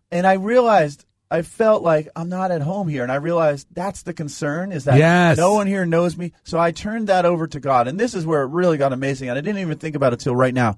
And 0.09 0.25
I 0.25 0.33
realized 0.33 1.05
I 1.33 1.41
felt 1.41 1.81
like 1.81 2.07
I'm 2.15 2.29
not 2.29 2.51
at 2.51 2.61
home 2.61 2.87
here. 2.87 3.01
And 3.01 3.11
I 3.11 3.15
realized 3.15 3.65
that's 3.71 4.03
the 4.03 4.13
concern 4.13 4.71
is 4.71 4.83
that 4.85 4.97
Yes. 4.99 5.35
no 5.37 5.53
one 5.55 5.65
here 5.65 5.83
knows 5.85 6.15
me. 6.15 6.31
So 6.43 6.59
I 6.59 6.71
turned 6.71 7.07
that 7.07 7.25
over 7.25 7.47
to 7.47 7.59
God. 7.59 7.87
And 7.87 7.99
this 7.99 8.13
is 8.13 8.23
where 8.25 8.43
it 8.43 8.49
really 8.51 8.77
got 8.77 8.93
amazing. 8.93 9.29
And 9.29 9.37
I 9.37 9.41
didn't 9.41 9.59
even 9.61 9.79
think 9.79 9.95
about 9.95 10.13
it 10.13 10.19
till 10.19 10.35
right 10.35 10.53
now. 10.53 10.75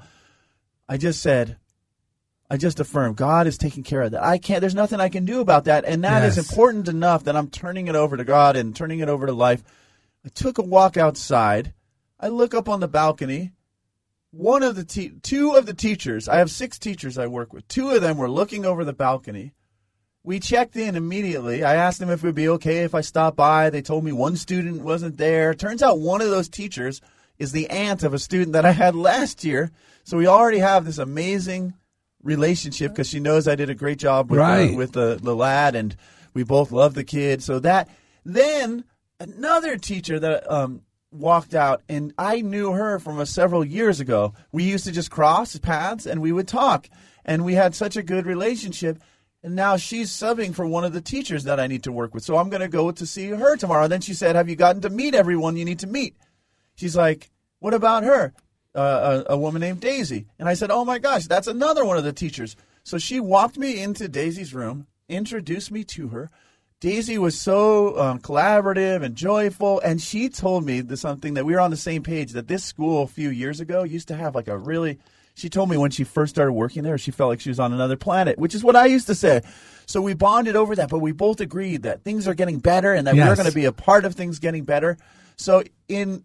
I 0.88 0.96
just 0.96 1.22
said, 1.22 1.58
I 2.50 2.56
just 2.56 2.80
affirmed 2.80 3.18
God 3.18 3.48
is 3.48 3.58
taking 3.58 3.84
care 3.84 4.02
of 4.04 4.12
that. 4.12 4.24
I 4.24 4.38
can't, 4.38 4.62
there's 4.62 4.74
nothing 4.76 5.02
I 5.02 5.10
can 5.10 5.26
do 5.26 5.42
about 5.42 5.66
that. 5.66 5.84
And 5.84 6.04
that 6.06 6.24
is 6.24 6.38
Yes. 6.38 6.50
important 6.50 6.88
enough 6.88 7.26
that 7.26 7.36
I'm 7.36 7.50
turning 7.50 7.88
it 7.88 7.96
over 7.96 8.16
to 8.16 8.24
God 8.24 8.56
and 8.56 8.74
turning 8.74 9.00
it 9.00 9.10
over 9.10 9.26
to 9.26 9.34
life. 9.34 9.62
I 10.26 10.30
took 10.30 10.58
a 10.58 10.62
walk 10.64 10.96
outside. 10.96 11.74
I 12.20 12.30
look 12.30 12.54
up 12.54 12.70
on 12.70 12.80
the 12.80 12.88
balcony. 12.88 13.52
One 14.32 14.64
of 14.64 14.76
the 14.76 14.86
te- 14.86 15.14
two 15.22 15.52
of 15.56 15.66
the 15.66 15.74
teachers, 15.74 16.30
I 16.30 16.38
have 16.38 16.50
six 16.50 16.80
teachers 16.80 17.18
I 17.18 17.28
work 17.28 17.52
with. 17.52 17.68
Two 17.68 17.90
of 17.92 18.02
them 18.02 18.18
were 18.18 18.30
looking 18.30 18.66
over 18.66 18.86
the 18.86 18.94
balcony. 18.94 19.54
We 20.26 20.40
checked 20.40 20.76
in 20.76 20.96
immediately. 20.96 21.64
I 21.64 21.76
asked 21.76 22.00
them 22.00 22.10
if 22.10 22.24
it 22.24 22.28
would 22.28 22.36
be 22.36 22.50
okay 22.50 22.80
if 22.84 22.96
I 22.96 23.02
stopped 23.02 23.38
by. 23.38 23.70
They 23.70 23.84
told 23.84 24.04
me 24.04 24.12
one 24.12 24.36
student 24.38 24.82
wasn't 24.82 25.18
there. 25.18 25.54
Turns 25.54 25.84
out 25.84 26.00
one 26.00 26.20
of 26.22 26.30
those 26.32 26.50
teachers 26.50 27.00
is 27.38 27.52
the 27.52 27.70
aunt 27.70 28.02
of 28.04 28.14
a 28.14 28.20
student 28.20 28.54
that 28.54 28.66
I 28.66 28.72
had 28.72 28.96
last 28.96 29.44
year. 29.44 29.70
So 30.04 30.18
we 30.18 30.26
already 30.26 30.58
have 30.60 30.84
this 30.84 30.98
amazing 30.98 31.76
relationship 32.24 32.92
because 32.92 33.08
she 33.08 33.20
knows 33.20 33.48
I 33.48 33.56
did 33.56 33.70
a 33.70 33.76
great 33.76 34.00
job 34.00 34.32
with, 34.32 34.40
Right. 34.40 34.74
uh, 34.74 34.76
with 34.76 34.94
the, 34.94 35.20
the 35.22 35.36
lad 35.36 35.76
and 35.76 35.96
we 36.34 36.44
both 36.44 36.72
love 36.72 36.96
the 36.96 37.04
kid. 37.04 37.44
So 37.44 37.60
that 37.60 37.88
then 38.26 38.84
another 39.20 39.78
teacher 39.78 40.20
that 40.20 40.52
um, 40.52 40.82
walked 41.12 41.54
out 41.54 41.84
and 41.88 42.14
I 42.18 42.42
knew 42.42 42.72
her 42.72 42.98
from 42.98 43.20
a 43.20 43.28
several 43.28 43.64
years 43.64 44.00
ago. 44.00 44.34
We 44.52 44.64
used 44.64 44.86
to 44.86 44.92
just 44.92 45.12
cross 45.12 45.56
paths 45.58 46.08
and 46.08 46.20
we 46.20 46.32
would 46.32 46.48
talk 46.48 46.90
and 47.24 47.46
we 47.46 47.54
had 47.54 47.76
such 47.76 47.96
a 47.96 48.02
good 48.04 48.26
relationship. 48.26 49.00
And 49.46 49.56
now 49.56 49.78
she's 49.78 50.10
subbing 50.10 50.56
for 50.56 50.66
one 50.66 50.84
of 50.84 50.92
the 50.92 51.02
teachers 51.02 51.44
that 51.44 51.60
I 51.60 51.68
need 51.68 51.84
to 51.84 51.92
work 51.92 52.16
with. 52.16 52.24
So 52.24 52.36
I'm 52.36 52.50
going 52.50 52.64
to 52.64 52.68
go 52.68 52.90
to 52.90 53.06
see 53.06 53.28
her 53.28 53.56
tomorrow. 53.56 53.84
And 53.84 53.92
then 53.92 54.02
she 54.02 54.16
said, 54.16 54.36
Have 54.36 54.50
you 54.50 54.56
gotten 54.56 54.82
to 54.82 54.90
meet 54.90 55.14
everyone 55.14 55.56
you 55.56 55.66
need 55.66 55.78
to 55.80 55.88
meet? 55.88 56.16
She's 56.74 56.96
like, 56.96 57.30
What 57.60 57.76
about 57.76 58.04
her? 58.04 58.34
Uh, 58.74 59.22
a, 59.30 59.34
a 59.34 59.38
woman 59.38 59.60
named 59.60 59.82
Daisy. 59.82 60.26
And 60.40 60.50
I 60.50 60.56
said, 60.56 60.72
Oh 60.72 60.84
my 60.84 60.98
gosh, 60.98 61.28
that's 61.28 61.46
another 61.46 61.86
one 61.86 61.96
of 61.96 62.04
the 62.04 62.12
teachers. 62.12 62.56
So 62.84 62.98
she 62.98 63.20
walked 63.20 63.56
me 63.56 63.80
into 63.80 64.08
Daisy's 64.08 64.56
room, 64.56 64.88
introduced 65.08 65.70
me 65.70 65.84
to 65.84 66.08
her. 66.08 66.32
Daisy 66.80 67.20
was 67.20 67.40
so 67.40 68.00
um, 68.00 68.20
collaborative 68.20 69.04
and 69.04 69.16
joyful, 69.16 69.80
and 69.82 70.02
she 70.02 70.28
told 70.28 70.66
me 70.66 70.82
something 70.96 71.36
that 71.36 71.46
we 71.46 71.54
were 71.54 71.62
on 71.62 71.70
the 71.70 71.78
same 71.78 72.02
page. 72.02 72.32
That 72.32 72.48
this 72.48 72.64
school 72.64 73.04
a 73.04 73.08
few 73.08 73.30
years 73.30 73.60
ago 73.60 73.84
used 73.84 74.08
to 74.08 74.16
have 74.16 74.34
like 74.34 74.48
a 74.48 74.58
really. 74.58 74.98
She 75.36 75.50
told 75.50 75.70
me 75.70 75.78
when 75.78 75.92
she 75.92 76.06
first 76.06 76.34
started 76.34 76.54
working 76.54 76.84
there, 76.84 76.98
she 76.98 77.12
felt 77.12 77.30
like 77.30 77.42
she 77.42 77.50
was 77.50 77.60
on 77.60 77.74
another 77.74 77.98
planet, 77.98 78.40
which 78.40 78.56
is 78.56 78.64
what 78.64 78.76
I 78.76 78.86
used 78.86 79.08
to 79.08 79.16
say. 79.16 79.42
So 79.86 80.02
we 80.02 80.14
bonded 80.14 80.56
over 80.56 80.76
that, 80.78 80.90
but 80.90 81.00
we 81.00 81.12
both 81.12 81.42
agreed 81.42 81.84
that 81.84 82.04
things 82.04 82.28
are 82.28 82.34
getting 82.34 82.60
better 82.60 82.94
and 82.94 83.06
that 83.06 83.16
we're 83.16 83.36
going 83.36 83.50
to 83.50 83.54
be 83.54 83.66
a 83.66 83.72
part 83.74 84.06
of 84.06 84.16
things 84.16 84.40
getting 84.40 84.64
better. 84.64 84.98
So 85.36 85.64
in 85.88 86.24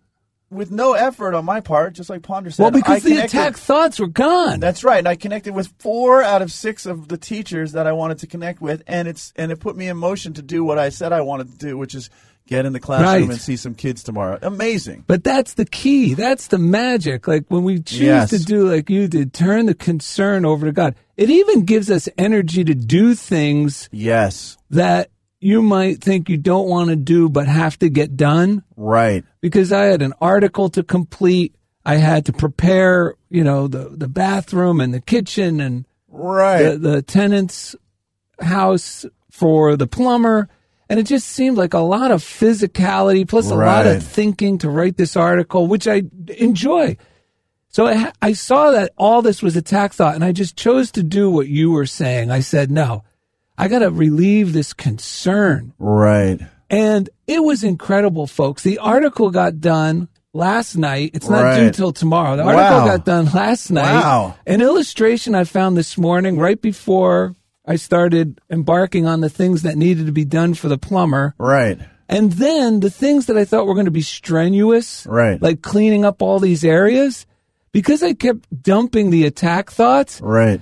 with 0.50 0.70
no 0.72 0.94
effort 0.94 1.34
on 1.34 1.44
my 1.44 1.60
part, 1.60 1.92
just 1.92 2.10
like 2.10 2.22
Ponder 2.22 2.50
said, 2.50 2.62
Well, 2.62 2.70
because 2.72 3.04
the 3.04 3.18
attack 3.18 3.56
thoughts 3.56 4.00
were 4.00 4.08
gone. 4.08 4.58
That's 4.58 4.82
right. 4.82 4.98
And 4.98 5.06
I 5.06 5.14
connected 5.14 5.54
with 5.54 5.72
four 5.78 6.22
out 6.22 6.42
of 6.42 6.50
six 6.50 6.86
of 6.86 7.08
the 7.08 7.16
teachers 7.16 7.72
that 7.72 7.86
I 7.86 7.92
wanted 7.92 8.18
to 8.18 8.26
connect 8.26 8.60
with, 8.60 8.82
and 8.86 9.06
it's 9.06 9.32
and 9.36 9.52
it 9.52 9.60
put 9.60 9.76
me 9.76 9.88
in 9.88 9.96
motion 9.96 10.34
to 10.34 10.42
do 10.42 10.64
what 10.64 10.78
I 10.78 10.88
said 10.88 11.12
I 11.12 11.20
wanted 11.20 11.52
to 11.52 11.58
do, 11.58 11.78
which 11.78 11.94
is 11.94 12.10
get 12.50 12.66
in 12.66 12.72
the 12.74 12.80
classroom 12.80 13.08
Right. 13.08 13.30
and 13.30 13.40
see 13.40 13.56
some 13.56 13.74
kids 13.74 14.02
tomorrow. 14.02 14.38
Amazing. 14.42 15.04
But 15.06 15.24
that's 15.24 15.54
the 15.54 15.64
key. 15.64 16.12
That's 16.14 16.48
the 16.48 16.58
magic. 16.58 17.26
Like 17.28 17.44
when 17.48 17.62
we 17.62 17.76
choose 17.80 18.00
Yes. 18.00 18.30
to 18.30 18.38
do 18.40 18.68
like 18.70 18.90
you 18.90 19.08
did, 19.08 19.32
turn 19.32 19.66
the 19.66 19.74
concern 19.74 20.44
over 20.44 20.66
to 20.66 20.72
God. 20.72 20.96
It 21.16 21.30
even 21.30 21.64
gives 21.64 21.90
us 21.90 22.08
energy 22.18 22.64
to 22.64 22.74
do 22.74 23.14
things 23.14 23.88
Yes. 23.92 24.58
that 24.70 25.10
you 25.40 25.62
might 25.62 26.02
think 26.02 26.28
you 26.28 26.36
don't 26.36 26.68
want 26.68 26.90
to 26.90 26.96
do 26.96 27.28
but 27.30 27.46
have 27.46 27.78
to 27.78 27.88
get 27.88 28.16
done 28.16 28.62
Right. 28.76 29.24
because 29.40 29.72
I 29.72 29.84
had 29.84 30.02
an 30.02 30.12
article 30.20 30.68
to 30.70 30.82
complete. 30.82 31.54
I 31.86 31.96
had 31.96 32.26
to 32.26 32.32
prepare, 32.32 33.14
you 33.30 33.42
know, 33.44 33.68
the, 33.68 33.88
the 33.96 34.08
bathroom 34.08 34.80
and 34.80 34.92
the 34.92 35.00
kitchen 35.00 35.60
and 35.60 35.86
Right. 36.10 36.64
the, 36.72 36.78
the 36.78 37.02
tenant's 37.02 37.74
house 38.40 39.06
for 39.30 39.76
the 39.76 39.86
plumber. 39.86 40.48
And 40.90 40.98
it 41.00 41.04
just 41.06 41.28
seemed 41.28 41.56
like 41.56 41.72
a 41.72 41.78
lot 41.78 42.10
of 42.10 42.20
physicality 42.22 43.26
plus 43.26 43.48
a 43.50 43.54
lot 43.54 43.86
of 43.86 44.02
thinking 44.02 44.58
to 44.58 44.68
write 44.68 44.96
this 44.96 45.16
article, 45.16 45.66
which 45.68 45.86
I 45.88 46.02
enjoy. 46.36 46.96
So 47.68 47.86
I, 47.86 48.12
I 48.20 48.32
saw 48.32 48.72
that 48.72 48.92
all 48.98 49.22
this 49.22 49.40
was 49.40 49.54
attack 49.56 49.92
thought, 49.92 50.16
and 50.16 50.24
I 50.24 50.32
just 50.32 50.56
chose 50.56 50.90
to 50.92 51.04
do 51.04 51.30
what 51.30 51.46
you 51.46 51.70
were 51.70 51.86
saying. 51.86 52.32
I 52.32 52.40
said, 52.40 52.72
no, 52.72 53.04
I 53.56 53.68
got 53.68 53.78
to 53.78 53.90
relieve 53.90 54.52
this 54.52 54.72
concern. 54.72 55.72
right. 55.78 56.40
And 56.68 57.08
it 57.26 57.42
was 57.42 57.64
incredible, 57.64 58.26
folks. 58.28 58.62
The 58.62 58.78
article 58.78 59.30
got 59.30 59.60
done 59.60 60.08
last 60.32 60.76
night. 60.76 61.10
It's 61.14 61.28
not 61.28 61.56
due 61.56 61.64
Right. 61.66 61.74
till 61.74 61.92
tomorrow. 61.92 62.36
The 62.36 62.44
article 62.44 62.78
Wow. 62.78 62.86
got 62.86 63.04
done 63.04 63.24
last 63.32 63.70
night. 63.72 63.92
Wow. 64.00 64.34
An 64.46 64.60
illustration 64.60 65.34
I 65.34 65.42
found 65.44 65.76
this 65.76 65.98
morning, 65.98 66.38
right 66.38 66.60
before 66.60 67.34
I 67.70 67.76
started 67.76 68.40
embarking 68.50 69.06
on 69.06 69.20
the 69.20 69.28
things 69.30 69.62
that 69.62 69.76
needed 69.76 70.06
to 70.06 70.12
be 70.12 70.24
done 70.24 70.54
for 70.54 70.68
the 70.68 70.76
plumber. 70.78 71.34
Right. 71.38 71.78
And 72.08 72.32
then 72.32 72.80
the 72.80 72.90
things 72.90 73.26
that 73.26 73.36
I 73.38 73.44
thought 73.44 73.66
were 73.66 73.74
going 73.74 73.84
to 73.86 73.92
be 73.92 74.02
strenuous, 74.02 75.06
Right. 75.08 75.40
like 75.40 75.62
cleaning 75.62 76.04
up 76.04 76.20
all 76.20 76.40
these 76.40 76.64
areas, 76.64 77.26
because 77.70 78.02
I 78.02 78.14
kept 78.14 78.48
dumping 78.62 79.10
the 79.10 79.24
attack 79.26 79.70
thoughts, 79.70 80.20
Right. 80.20 80.60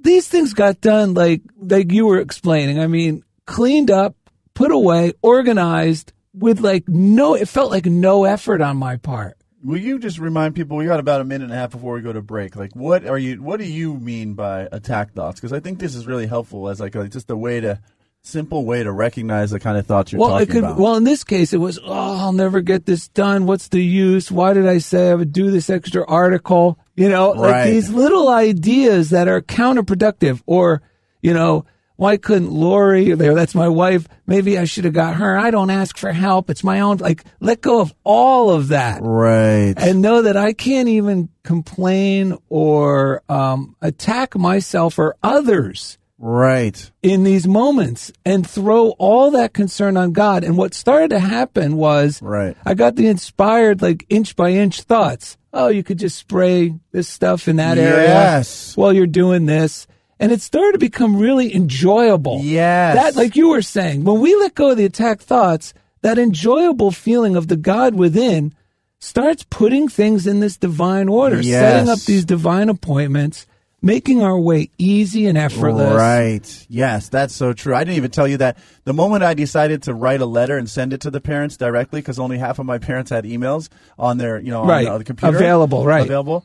these 0.00 0.26
things 0.26 0.52
got 0.54 0.80
done 0.80 1.14
like 1.14 1.42
like 1.60 1.92
you 1.92 2.06
were 2.06 2.18
explaining. 2.18 2.80
I 2.80 2.88
mean, 2.88 3.22
cleaned 3.46 3.92
up, 3.92 4.16
put 4.54 4.72
away, 4.72 5.12
organized 5.22 6.12
with 6.34 6.58
like 6.60 6.88
no 6.88 7.34
it 7.34 7.46
felt 7.48 7.70
like 7.70 7.86
no 7.86 8.24
effort 8.24 8.60
on 8.60 8.76
my 8.76 8.96
part. 8.96 9.36
Will 9.64 9.78
you 9.78 9.98
just 9.98 10.18
remind 10.18 10.54
people 10.54 10.76
we 10.76 10.86
got 10.86 11.00
about 11.00 11.20
a 11.20 11.24
minute 11.24 11.44
and 11.44 11.52
a 11.52 11.56
half 11.56 11.72
before 11.72 11.94
we 11.94 12.00
go 12.00 12.12
to 12.12 12.22
break? 12.22 12.54
Like, 12.54 12.74
what 12.74 13.06
are 13.06 13.18
you? 13.18 13.42
What 13.42 13.58
do 13.58 13.64
you 13.66 13.94
mean 13.94 14.34
by 14.34 14.68
attack 14.70 15.12
thoughts? 15.12 15.40
Because 15.40 15.52
I 15.52 15.60
think 15.60 15.78
this 15.78 15.94
is 15.94 16.06
really 16.06 16.26
helpful 16.26 16.68
as 16.68 16.80
like 16.80 16.94
a, 16.94 17.08
just 17.08 17.30
a 17.30 17.36
way 17.36 17.60
to 17.60 17.80
simple 18.22 18.64
way 18.64 18.82
to 18.82 18.92
recognize 18.92 19.50
the 19.50 19.60
kind 19.60 19.78
of 19.78 19.86
thoughts 19.86 20.12
you're 20.12 20.20
well, 20.20 20.30
talking 20.30 20.48
it 20.48 20.50
could 20.50 20.64
about. 20.64 20.78
well 20.78 20.96
in 20.96 21.04
this 21.04 21.24
case 21.24 21.52
it 21.52 21.58
was 21.58 21.78
oh, 21.82 22.18
I'll 22.18 22.32
never 22.32 22.60
get 22.60 22.84
this 22.84 23.08
done. 23.08 23.46
What's 23.46 23.68
the 23.68 23.80
use? 23.80 24.30
Why 24.30 24.52
did 24.52 24.66
I 24.66 24.78
say 24.78 25.10
I 25.10 25.14
would 25.14 25.32
do 25.32 25.50
this 25.50 25.70
extra 25.70 26.04
article? 26.06 26.78
You 26.94 27.08
know, 27.08 27.30
like 27.30 27.66
these 27.70 27.90
little 27.90 28.28
ideas 28.28 29.10
that 29.10 29.28
are 29.28 29.40
counterproductive 29.40 30.42
or, 30.46 30.82
you 31.22 31.32
know, 31.32 31.64
why 31.98 32.16
couldn't 32.16 32.52
Lori, 32.52 33.12
there, 33.14 33.34
that's 33.34 33.56
my 33.56 33.68
wife, 33.68 34.06
maybe 34.24 34.56
I 34.56 34.64
should 34.66 34.84
have 34.84 34.94
got 34.94 35.16
her. 35.16 35.36
I 35.36 35.50
don't 35.50 35.68
ask 35.68 35.98
for 35.98 36.12
help. 36.12 36.48
It's 36.48 36.62
my 36.62 36.78
own, 36.78 36.98
like, 36.98 37.24
let 37.40 37.60
go 37.60 37.80
of 37.80 37.92
all 38.04 38.50
of 38.50 38.68
that. 38.68 39.00
right. 39.02 39.74
and 39.76 40.00
know 40.00 40.22
that 40.22 40.36
I 40.36 40.52
can't 40.52 40.88
even 40.88 41.28
complain 41.42 42.38
or 42.48 43.22
um, 43.28 43.74
attack 43.82 44.36
myself 44.36 44.96
or 44.96 45.16
others 45.24 45.98
right. 46.18 46.88
in 47.02 47.24
these 47.24 47.48
moments 47.48 48.12
and 48.24 48.48
throw 48.48 48.90
all 48.90 49.32
that 49.32 49.52
concern 49.52 49.96
on 49.96 50.12
God. 50.12 50.44
And 50.44 50.56
what 50.56 50.74
started 50.74 51.10
to 51.10 51.18
happen 51.18 51.76
was 51.76 52.22
Right. 52.22 52.56
I 52.64 52.74
got 52.74 52.94
the 52.94 53.08
inspired, 53.08 53.82
like 53.82 54.06
inch 54.08 54.36
by 54.36 54.50
inch 54.50 54.82
thoughts. 54.82 55.36
Oh, 55.52 55.66
you 55.66 55.82
could 55.82 55.98
just 55.98 56.16
spray 56.16 56.74
this 56.92 57.08
stuff 57.08 57.48
in 57.48 57.56
that 57.56 57.76
area 57.76 58.06
Yes. 58.06 58.76
while 58.76 58.92
you're 58.92 59.06
doing 59.08 59.46
this. 59.46 59.88
And 60.20 60.32
it 60.32 60.40
started 60.40 60.72
to 60.72 60.78
become 60.78 61.16
really 61.16 61.54
enjoyable. 61.54 62.40
Yes. 62.42 62.96
That, 62.96 63.16
like 63.16 63.36
you 63.36 63.50
were 63.50 63.62
saying, 63.62 64.04
when 64.04 64.20
we 64.20 64.34
let 64.34 64.54
go 64.54 64.70
of 64.72 64.76
the 64.76 64.84
attack 64.84 65.20
thoughts, 65.20 65.74
that 66.02 66.18
enjoyable 66.18 66.90
feeling 66.90 67.36
of 67.36 67.48
the 67.48 67.56
God 67.56 67.94
within 67.94 68.52
starts 68.98 69.44
putting 69.48 69.88
things 69.88 70.26
in 70.26 70.40
this 70.40 70.56
divine 70.56 71.08
order, 71.08 71.40
Yes. 71.40 71.60
setting 71.60 71.88
up 71.88 72.00
these 72.00 72.24
divine 72.24 72.68
appointments, 72.68 73.46
making 73.80 74.20
our 74.24 74.36
way 74.38 74.70
easy 74.76 75.26
and 75.26 75.38
effortless. 75.38 75.94
Right. 75.94 76.66
Yes, 76.68 77.08
that's 77.08 77.32
so 77.32 77.52
true. 77.52 77.76
I 77.76 77.84
didn't 77.84 77.96
even 77.98 78.10
tell 78.10 78.26
you 78.26 78.38
that. 78.38 78.58
The 78.84 78.92
moment 78.92 79.22
I 79.22 79.34
decided 79.34 79.84
to 79.84 79.94
write 79.94 80.20
a 80.20 80.26
letter 80.26 80.58
and 80.58 80.68
send 80.68 80.92
it 80.92 81.00
to 81.02 81.12
the 81.12 81.20
parents 81.20 81.56
directly, 81.56 82.00
because 82.00 82.18
only 82.18 82.38
half 82.38 82.58
of 82.58 82.66
my 82.66 82.78
parents 82.78 83.10
had 83.12 83.24
emails 83.24 83.68
on 83.96 84.18
their, 84.18 84.40
you 84.40 84.50
know, 84.50 84.64
Right. 84.66 84.88
on 84.88 84.98
the 84.98 85.04
computer 85.04 85.36
Available, 85.36 85.84
right. 85.84 86.04
Available. 86.04 86.44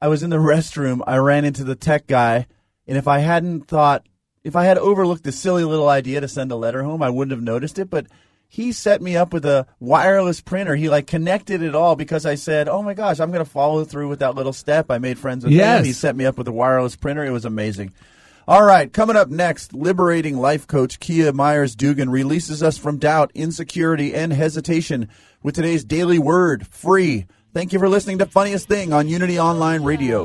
I 0.00 0.08
was 0.08 0.22
in 0.22 0.30
the 0.30 0.36
restroom. 0.52 1.02
I 1.06 1.18
ran 1.18 1.44
into 1.44 1.62
the 1.62 1.74
tech 1.76 2.06
guy, 2.06 2.46
and 2.86 2.96
if 2.98 3.06
I 3.08 3.18
hadn't 3.18 3.68
thought, 3.68 4.06
if 4.44 4.56
I 4.56 4.64
had 4.64 4.78
overlooked 4.78 5.24
the 5.24 5.32
silly 5.32 5.64
little 5.64 5.88
idea 5.88 6.20
to 6.20 6.28
send 6.28 6.50
a 6.52 6.56
letter 6.56 6.82
home, 6.82 7.02
I 7.02 7.10
wouldn't 7.10 7.32
have 7.36 7.42
noticed 7.42 7.78
it. 7.78 7.88
But 7.90 8.06
he 8.48 8.72
set 8.72 9.00
me 9.00 9.16
up 9.16 9.32
with 9.32 9.46
a 9.46 9.66
wireless 9.80 10.40
printer. 10.40 10.74
He 10.76 10.88
like 10.88 11.06
connected 11.06 11.62
it 11.62 11.74
all 11.74 11.96
because 11.96 12.26
I 12.26 12.34
said, 12.34 12.68
"Oh 12.68 12.82
my 12.82 12.92
gosh, 12.94 13.20
I'm 13.20 13.30
going 13.30 13.44
to 13.44 13.50
follow 13.50 13.84
through 13.84 14.08
with 14.08 14.18
that 14.18 14.34
little 14.34 14.52
step." 14.52 14.90
I 14.90 14.98
made 14.98 15.18
friends 15.18 15.44
with 15.44 15.52
Yes. 15.54 15.78
him. 15.80 15.84
He 15.86 15.92
set 15.92 16.16
me 16.16 16.26
up 16.26 16.36
with 16.38 16.48
a 16.48 16.52
wireless 16.52 16.96
printer. 16.96 17.24
It 17.24 17.30
was 17.30 17.44
amazing. 17.44 17.92
All 18.48 18.64
right, 18.64 18.92
coming 18.92 19.14
up 19.14 19.30
next, 19.30 19.72
liberating 19.72 20.36
life 20.36 20.66
coach 20.66 20.98
Kia 20.98 21.32
Myers 21.32 21.76
Dugan 21.76 22.10
releases 22.10 22.60
us 22.60 22.76
from 22.76 22.98
doubt, 22.98 23.30
insecurity, 23.36 24.12
and 24.16 24.32
hesitation 24.32 25.08
with 25.44 25.54
today's 25.54 25.84
daily 25.84 26.18
word 26.18 26.66
free. 26.66 27.26
Thank 27.54 27.72
you 27.72 27.78
for 27.78 27.88
listening 27.88 28.18
to 28.18 28.26
Funniest 28.26 28.66
Thing 28.66 28.92
on 28.92 29.06
Unity 29.08 29.38
Online 29.38 29.84
Radio. 29.84 30.24